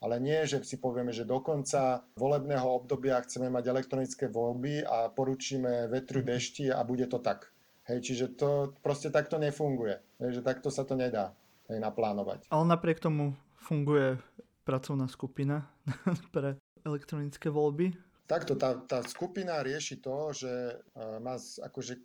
Ale 0.00 0.16
nie, 0.16 0.48
že 0.48 0.64
si 0.64 0.80
povieme, 0.80 1.12
že 1.12 1.28
do 1.28 1.44
konca 1.44 2.00
volebného 2.16 2.64
obdobia 2.64 3.20
chceme 3.20 3.52
mať 3.52 3.68
elektronické 3.68 4.32
voľby 4.32 4.80
a 4.80 5.12
poručíme 5.12 5.92
vetru 5.92 6.24
mhm. 6.24 6.28
dešti 6.28 6.66
a 6.72 6.80
bude 6.84 7.04
to 7.08 7.20
tak. 7.20 7.52
Hej, 7.88 8.06
čiže 8.06 8.26
to 8.38 8.76
proste 8.80 9.10
takto 9.10 9.36
nefunguje. 9.36 9.98
Hej, 10.22 10.40
že 10.40 10.42
takto 10.46 10.70
sa 10.70 10.86
to 10.86 10.94
nedá 10.96 11.34
hej, 11.68 11.82
naplánovať. 11.82 12.48
Ale 12.48 12.64
napriek 12.64 13.02
tomu 13.02 13.34
funguje 13.60 14.16
pracovná 14.64 15.10
skupina 15.10 15.68
pre 16.34 16.56
elektronické 16.86 17.50
voľby. 17.50 17.92
Takto, 18.30 18.54
tá, 18.54 18.78
tá 18.86 19.02
skupina 19.02 19.58
rieši 19.58 19.98
to, 19.98 20.30
že 20.30 20.78
uh, 20.94 21.18
má 21.18 21.34
akože 21.34 21.98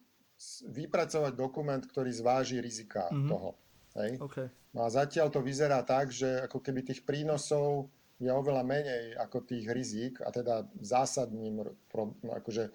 vypracovať 0.69 1.33
dokument, 1.33 1.81
ktorý 1.81 2.11
zváži 2.11 2.61
rizika 2.61 3.07
mm-hmm. 3.09 3.29
toho. 3.29 3.49
Hej? 3.95 4.11
Okay. 4.19 4.47
No 4.75 4.85
a 4.85 4.89
zatiaľ 4.91 5.31
to 5.31 5.39
vyzerá 5.39 5.81
tak, 5.87 6.11
že 6.11 6.43
ako 6.43 6.59
keby 6.59 6.83
tých 6.83 7.07
prínosov 7.07 7.87
je 8.19 8.31
oveľa 8.31 8.63
menej 8.63 9.15
ako 9.19 9.43
tých 9.43 9.67
rizik 9.71 10.23
a 10.23 10.31
teda 10.31 10.67
zásadným, 10.79 11.63
no 11.63 12.31
akože 12.31 12.71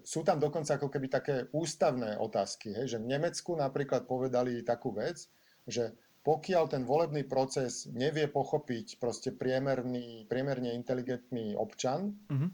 sú 0.00 0.24
tam 0.24 0.40
dokonca 0.40 0.80
ako 0.80 0.88
keby 0.88 1.06
také 1.12 1.36
ústavné 1.52 2.16
otázky, 2.16 2.72
hej, 2.72 2.96
že 2.96 2.98
v 3.02 3.10
Nemecku 3.10 3.52
napríklad 3.52 4.08
povedali 4.08 4.64
takú 4.64 4.96
vec, 4.96 5.28
že 5.68 5.92
pokiaľ 6.24 6.64
ten 6.72 6.82
volebný 6.88 7.28
proces 7.28 7.84
nevie 7.92 8.24
pochopiť 8.32 8.96
proste 8.96 9.28
priemerný, 9.28 10.24
priemerne 10.24 10.72
inteligentný 10.72 11.52
občan, 11.52 12.16
uh-huh. 12.32 12.48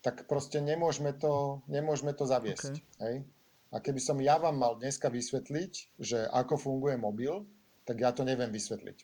tak 0.00 0.24
proste 0.24 0.64
nemôžeme 0.64 1.12
to, 1.12 1.60
nemôžeme 1.68 2.16
to 2.16 2.24
zaviesť. 2.24 2.80
Okay. 2.80 3.02
Hej? 3.04 3.14
A 3.70 3.78
keby 3.78 4.00
som 4.02 4.18
ja 4.18 4.34
vám 4.36 4.58
mal 4.58 4.74
dneska 4.74 5.06
vysvetliť, 5.06 6.00
že 6.02 6.26
ako 6.26 6.58
funguje 6.58 6.98
mobil, 6.98 7.46
tak 7.86 8.02
ja 8.02 8.10
to 8.10 8.26
neviem 8.26 8.50
vysvetliť. 8.50 8.98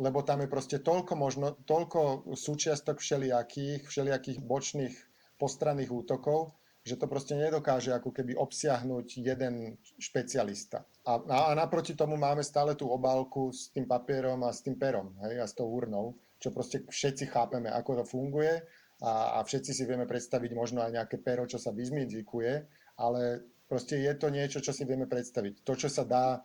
Lebo 0.00 0.24
tam 0.24 0.42
je 0.42 0.48
proste 0.50 0.78
toľko, 0.80 1.12
možno, 1.14 1.46
toľko 1.68 2.32
súčiastok 2.34 2.98
všelijakých, 2.98 3.86
všelijakých 3.86 4.38
bočných 4.42 4.96
postranných 5.36 5.92
útokov, 5.92 6.56
že 6.86 6.94
to 6.94 7.10
proste 7.10 7.34
nedokáže 7.34 7.90
ako 7.90 8.14
keby 8.14 8.38
obsiahnuť 8.38 9.06
jeden 9.18 9.74
špecialista. 9.98 10.86
A, 11.02 11.18
a, 11.18 11.38
a 11.50 11.52
naproti 11.58 11.98
tomu 11.98 12.14
máme 12.14 12.46
stále 12.46 12.78
tú 12.78 12.86
obálku 12.86 13.50
s 13.50 13.74
tým 13.74 13.90
papierom 13.90 14.46
a 14.46 14.54
s 14.54 14.62
tým 14.62 14.78
perom 14.78 15.18
hej, 15.26 15.42
a 15.42 15.46
s 15.50 15.58
tou 15.58 15.66
urnou, 15.66 16.14
čo 16.38 16.54
proste 16.54 16.86
všetci 16.86 17.34
chápeme, 17.34 17.74
ako 17.74 18.02
to 18.02 18.04
funguje 18.06 18.62
a, 19.02 19.42
a 19.42 19.42
všetci 19.42 19.70
si 19.74 19.82
vieme 19.82 20.06
predstaviť 20.06 20.50
možno 20.54 20.86
aj 20.86 20.94
nejaké 20.94 21.18
pero, 21.18 21.42
čo 21.44 21.58
sa 21.58 21.74
vyzmizikuje, 21.74 22.64
ale 23.02 23.42
proste 23.66 23.98
je 23.98 24.12
to 24.14 24.30
niečo, 24.30 24.58
čo 24.62 24.72
si 24.74 24.86
vieme 24.86 25.06
predstaviť. 25.06 25.62
To, 25.62 25.72
čo 25.74 25.90
sa 25.90 26.06
dá 26.06 26.42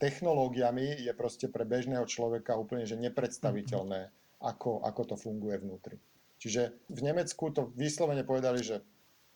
technológiami, 0.00 1.04
je 1.04 1.12
proste 1.12 1.46
pre 1.52 1.68
bežného 1.68 2.06
človeka 2.08 2.56
úplne 2.56 2.88
že 2.88 2.96
nepredstaviteľné, 2.96 4.08
ako, 4.40 4.80
ako 4.82 5.02
to 5.12 5.16
funguje 5.20 5.60
vnútri. 5.60 6.00
Čiže 6.40 6.88
v 6.88 7.00
Nemecku 7.04 7.52
to 7.52 7.68
vyslovene 7.76 8.24
povedali, 8.24 8.64
že 8.64 8.80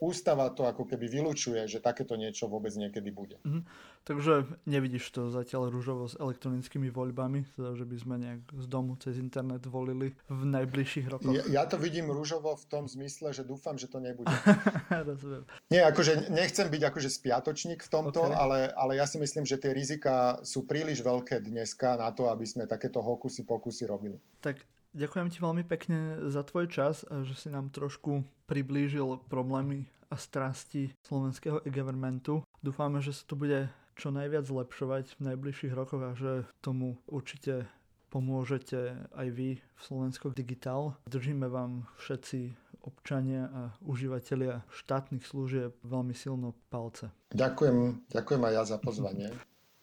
ústava 0.05 0.53
to 0.53 0.69
ako 0.69 0.85
keby 0.85 1.09
vylučuje, 1.09 1.65
že 1.65 1.81
takéto 1.81 2.15
niečo 2.21 2.45
vôbec 2.47 2.77
niekedy 2.77 3.09
bude. 3.09 3.41
Mhm. 3.49 3.65
Takže 4.05 4.45
nevidíš 4.69 5.09
to 5.17 5.33
zatiaľ 5.33 5.73
rúžovo 5.73 6.05
s 6.05 6.21
elektronickými 6.21 6.93
voľbami, 6.93 7.49
teda, 7.57 7.73
že 7.73 7.89
by 7.89 7.97
sme 7.97 8.15
nejak 8.21 8.43
z 8.53 8.67
domu 8.69 9.01
cez 9.01 9.17
internet 9.17 9.65
volili 9.65 10.13
v 10.29 10.43
najbližších 10.45 11.07
rokoch? 11.09 11.33
Ja, 11.33 11.41
ja 11.49 11.65
to 11.65 11.81
vidím 11.81 12.13
rúžovo 12.13 12.53
v 12.53 12.69
tom 12.69 12.85
zmysle, 12.85 13.33
že 13.33 13.49
dúfam, 13.49 13.81
že 13.81 13.89
to 13.89 14.05
nebude. 14.05 14.29
Nie, 15.73 15.89
akože 15.89 16.29
nechcem 16.29 16.69
byť 16.69 16.83
akože 16.85 17.09
spiatočník 17.09 17.81
v 17.81 17.89
tomto, 17.89 18.29
okay. 18.29 18.37
ale, 18.37 18.59
ale 18.77 19.01
ja 19.01 19.09
si 19.09 19.17
myslím, 19.17 19.49
že 19.49 19.57
tie 19.57 19.73
rizika 19.73 20.37
sú 20.45 20.69
príliš 20.69 21.01
veľké 21.01 21.41
dneska 21.41 21.97
na 21.97 22.13
to, 22.13 22.29
aby 22.29 22.45
sme 22.45 22.69
takéto 22.69 23.01
hokusy 23.01 23.49
pokusy 23.49 23.89
robili. 23.89 24.21
Tak 24.45 24.61
Ďakujem 24.95 25.27
ti 25.27 25.39
veľmi 25.43 25.65
pekne 25.67 25.99
za 26.31 26.47
tvoj 26.47 26.71
čas 26.71 27.03
že 27.03 27.35
si 27.35 27.51
nám 27.51 27.75
trošku 27.75 28.23
priblížil 28.47 29.27
problémy 29.27 29.91
a 30.15 30.17
strasti 30.17 30.95
slovenského 31.03 31.67
e-governmentu. 31.67 32.47
Dúfame, 32.63 33.03
že 33.03 33.11
sa 33.11 33.27
to 33.27 33.35
bude 33.35 33.67
čo 33.99 34.15
najviac 34.15 34.47
zlepšovať 34.47 35.19
v 35.19 35.35
najbližších 35.35 35.75
rokoch 35.75 36.03
a 36.07 36.15
že 36.15 36.47
tomu 36.63 37.03
určite 37.11 37.67
pomôžete 38.15 39.11
aj 39.19 39.29
vy 39.35 39.59
v 39.59 39.81
Slovensko 39.83 40.31
Digital. 40.31 40.95
Držíme 41.11 41.51
vám 41.51 41.91
všetci 41.99 42.55
občania 42.87 43.51
a 43.51 43.63
užívateľia 43.83 44.63
štátnych 44.71 45.27
služieb 45.27 45.75
veľmi 45.83 46.15
silno 46.15 46.55
palce. 46.71 47.11
Ďakujem, 47.35 48.07
ďakujem 48.13 48.43
aj 48.45 48.53
ja 48.55 48.63
za 48.63 48.79
pozvanie. 48.79 49.29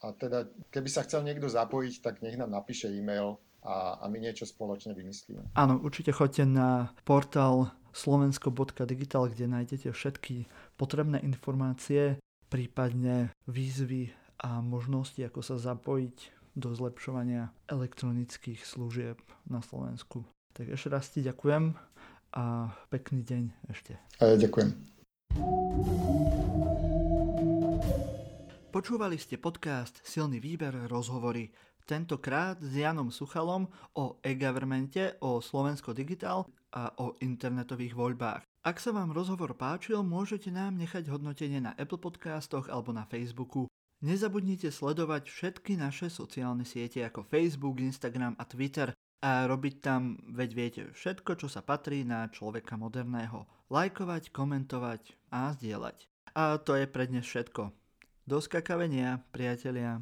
A 0.02 0.16
teda, 0.16 0.48
keby 0.72 0.90
sa 0.90 1.04
chcel 1.04 1.28
niekto 1.28 1.52
zapojiť, 1.52 1.94
tak 2.02 2.24
nech 2.24 2.40
nám 2.40 2.56
napíše 2.56 2.90
e-mail 2.90 3.38
a, 3.62 4.02
a 4.02 4.06
my 4.10 4.18
niečo 4.18 4.50
spoločne 4.50 4.98
vymyslíme. 4.98 5.54
Áno, 5.54 5.78
určite 5.82 6.10
choďte 6.10 6.50
na 6.50 6.90
portál 7.06 7.70
slovensko.digital, 7.92 9.32
kde 9.32 9.46
nájdete 9.48 9.92
všetky 9.92 10.48
potrebné 10.76 11.20
informácie, 11.24 12.18
prípadne 12.52 13.32
výzvy 13.48 14.12
a 14.42 14.60
možnosti, 14.60 15.22
ako 15.22 15.40
sa 15.46 15.56
zapojiť 15.62 16.18
do 16.56 16.76
zlepšovania 16.76 17.54
elektronických 17.72 18.66
služieb 18.68 19.16
na 19.48 19.64
Slovensku. 19.64 20.28
Tak 20.52 20.76
ešte 20.76 20.90
raz 20.92 21.08
ti 21.08 21.24
ďakujem 21.24 21.72
a 22.36 22.76
pekný 22.92 23.24
deň 23.24 23.44
ešte. 23.72 23.96
A 24.20 24.36
ja 24.36 24.36
ďakujem. 24.36 24.70
Počúvali 28.72 29.20
ste 29.20 29.36
podcast 29.36 30.00
Silný 30.04 30.40
výber 30.40 30.88
rozhovory 30.88 31.52
tentokrát 31.84 32.56
s 32.64 32.72
Janom 32.72 33.12
Suchalom 33.12 33.68
o 34.00 34.16
e-governmente, 34.24 35.20
o 35.20 35.44
Slovensko 35.44 35.92
Digital 35.92 36.48
a 36.72 36.96
o 36.98 37.14
internetových 37.20 37.94
voľbách. 37.94 38.42
Ak 38.64 38.80
sa 38.80 38.96
vám 38.96 39.12
rozhovor 39.12 39.54
páčil, 39.58 40.02
môžete 40.02 40.50
nám 40.50 40.80
nechať 40.80 41.12
hodnotenie 41.12 41.60
na 41.60 41.76
Apple 41.76 42.00
Podcastoch 42.00 42.72
alebo 42.72 42.96
na 42.96 43.04
Facebooku. 43.06 43.68
Nezabudnite 44.02 44.74
sledovať 44.74 45.30
všetky 45.30 45.78
naše 45.78 46.10
sociálne 46.10 46.66
siete 46.66 47.06
ako 47.06 47.28
Facebook, 47.28 47.78
Instagram 47.78 48.34
a 48.38 48.46
Twitter 48.50 48.94
a 49.22 49.46
robiť 49.46 49.76
tam, 49.86 50.18
veď 50.34 50.50
viete, 50.58 50.82
všetko, 50.98 51.38
čo 51.38 51.48
sa 51.50 51.62
patrí 51.62 52.02
na 52.02 52.26
človeka 52.34 52.74
moderného. 52.74 53.46
Lajkovať, 53.70 54.34
komentovať 54.34 55.14
a 55.30 55.54
zdieľať. 55.54 56.10
A 56.34 56.58
to 56.58 56.74
je 56.74 56.90
pre 56.90 57.06
dnes 57.06 57.22
všetko. 57.22 57.70
Do 58.26 58.38
skakavenia, 58.42 59.22
priatelia. 59.30 60.02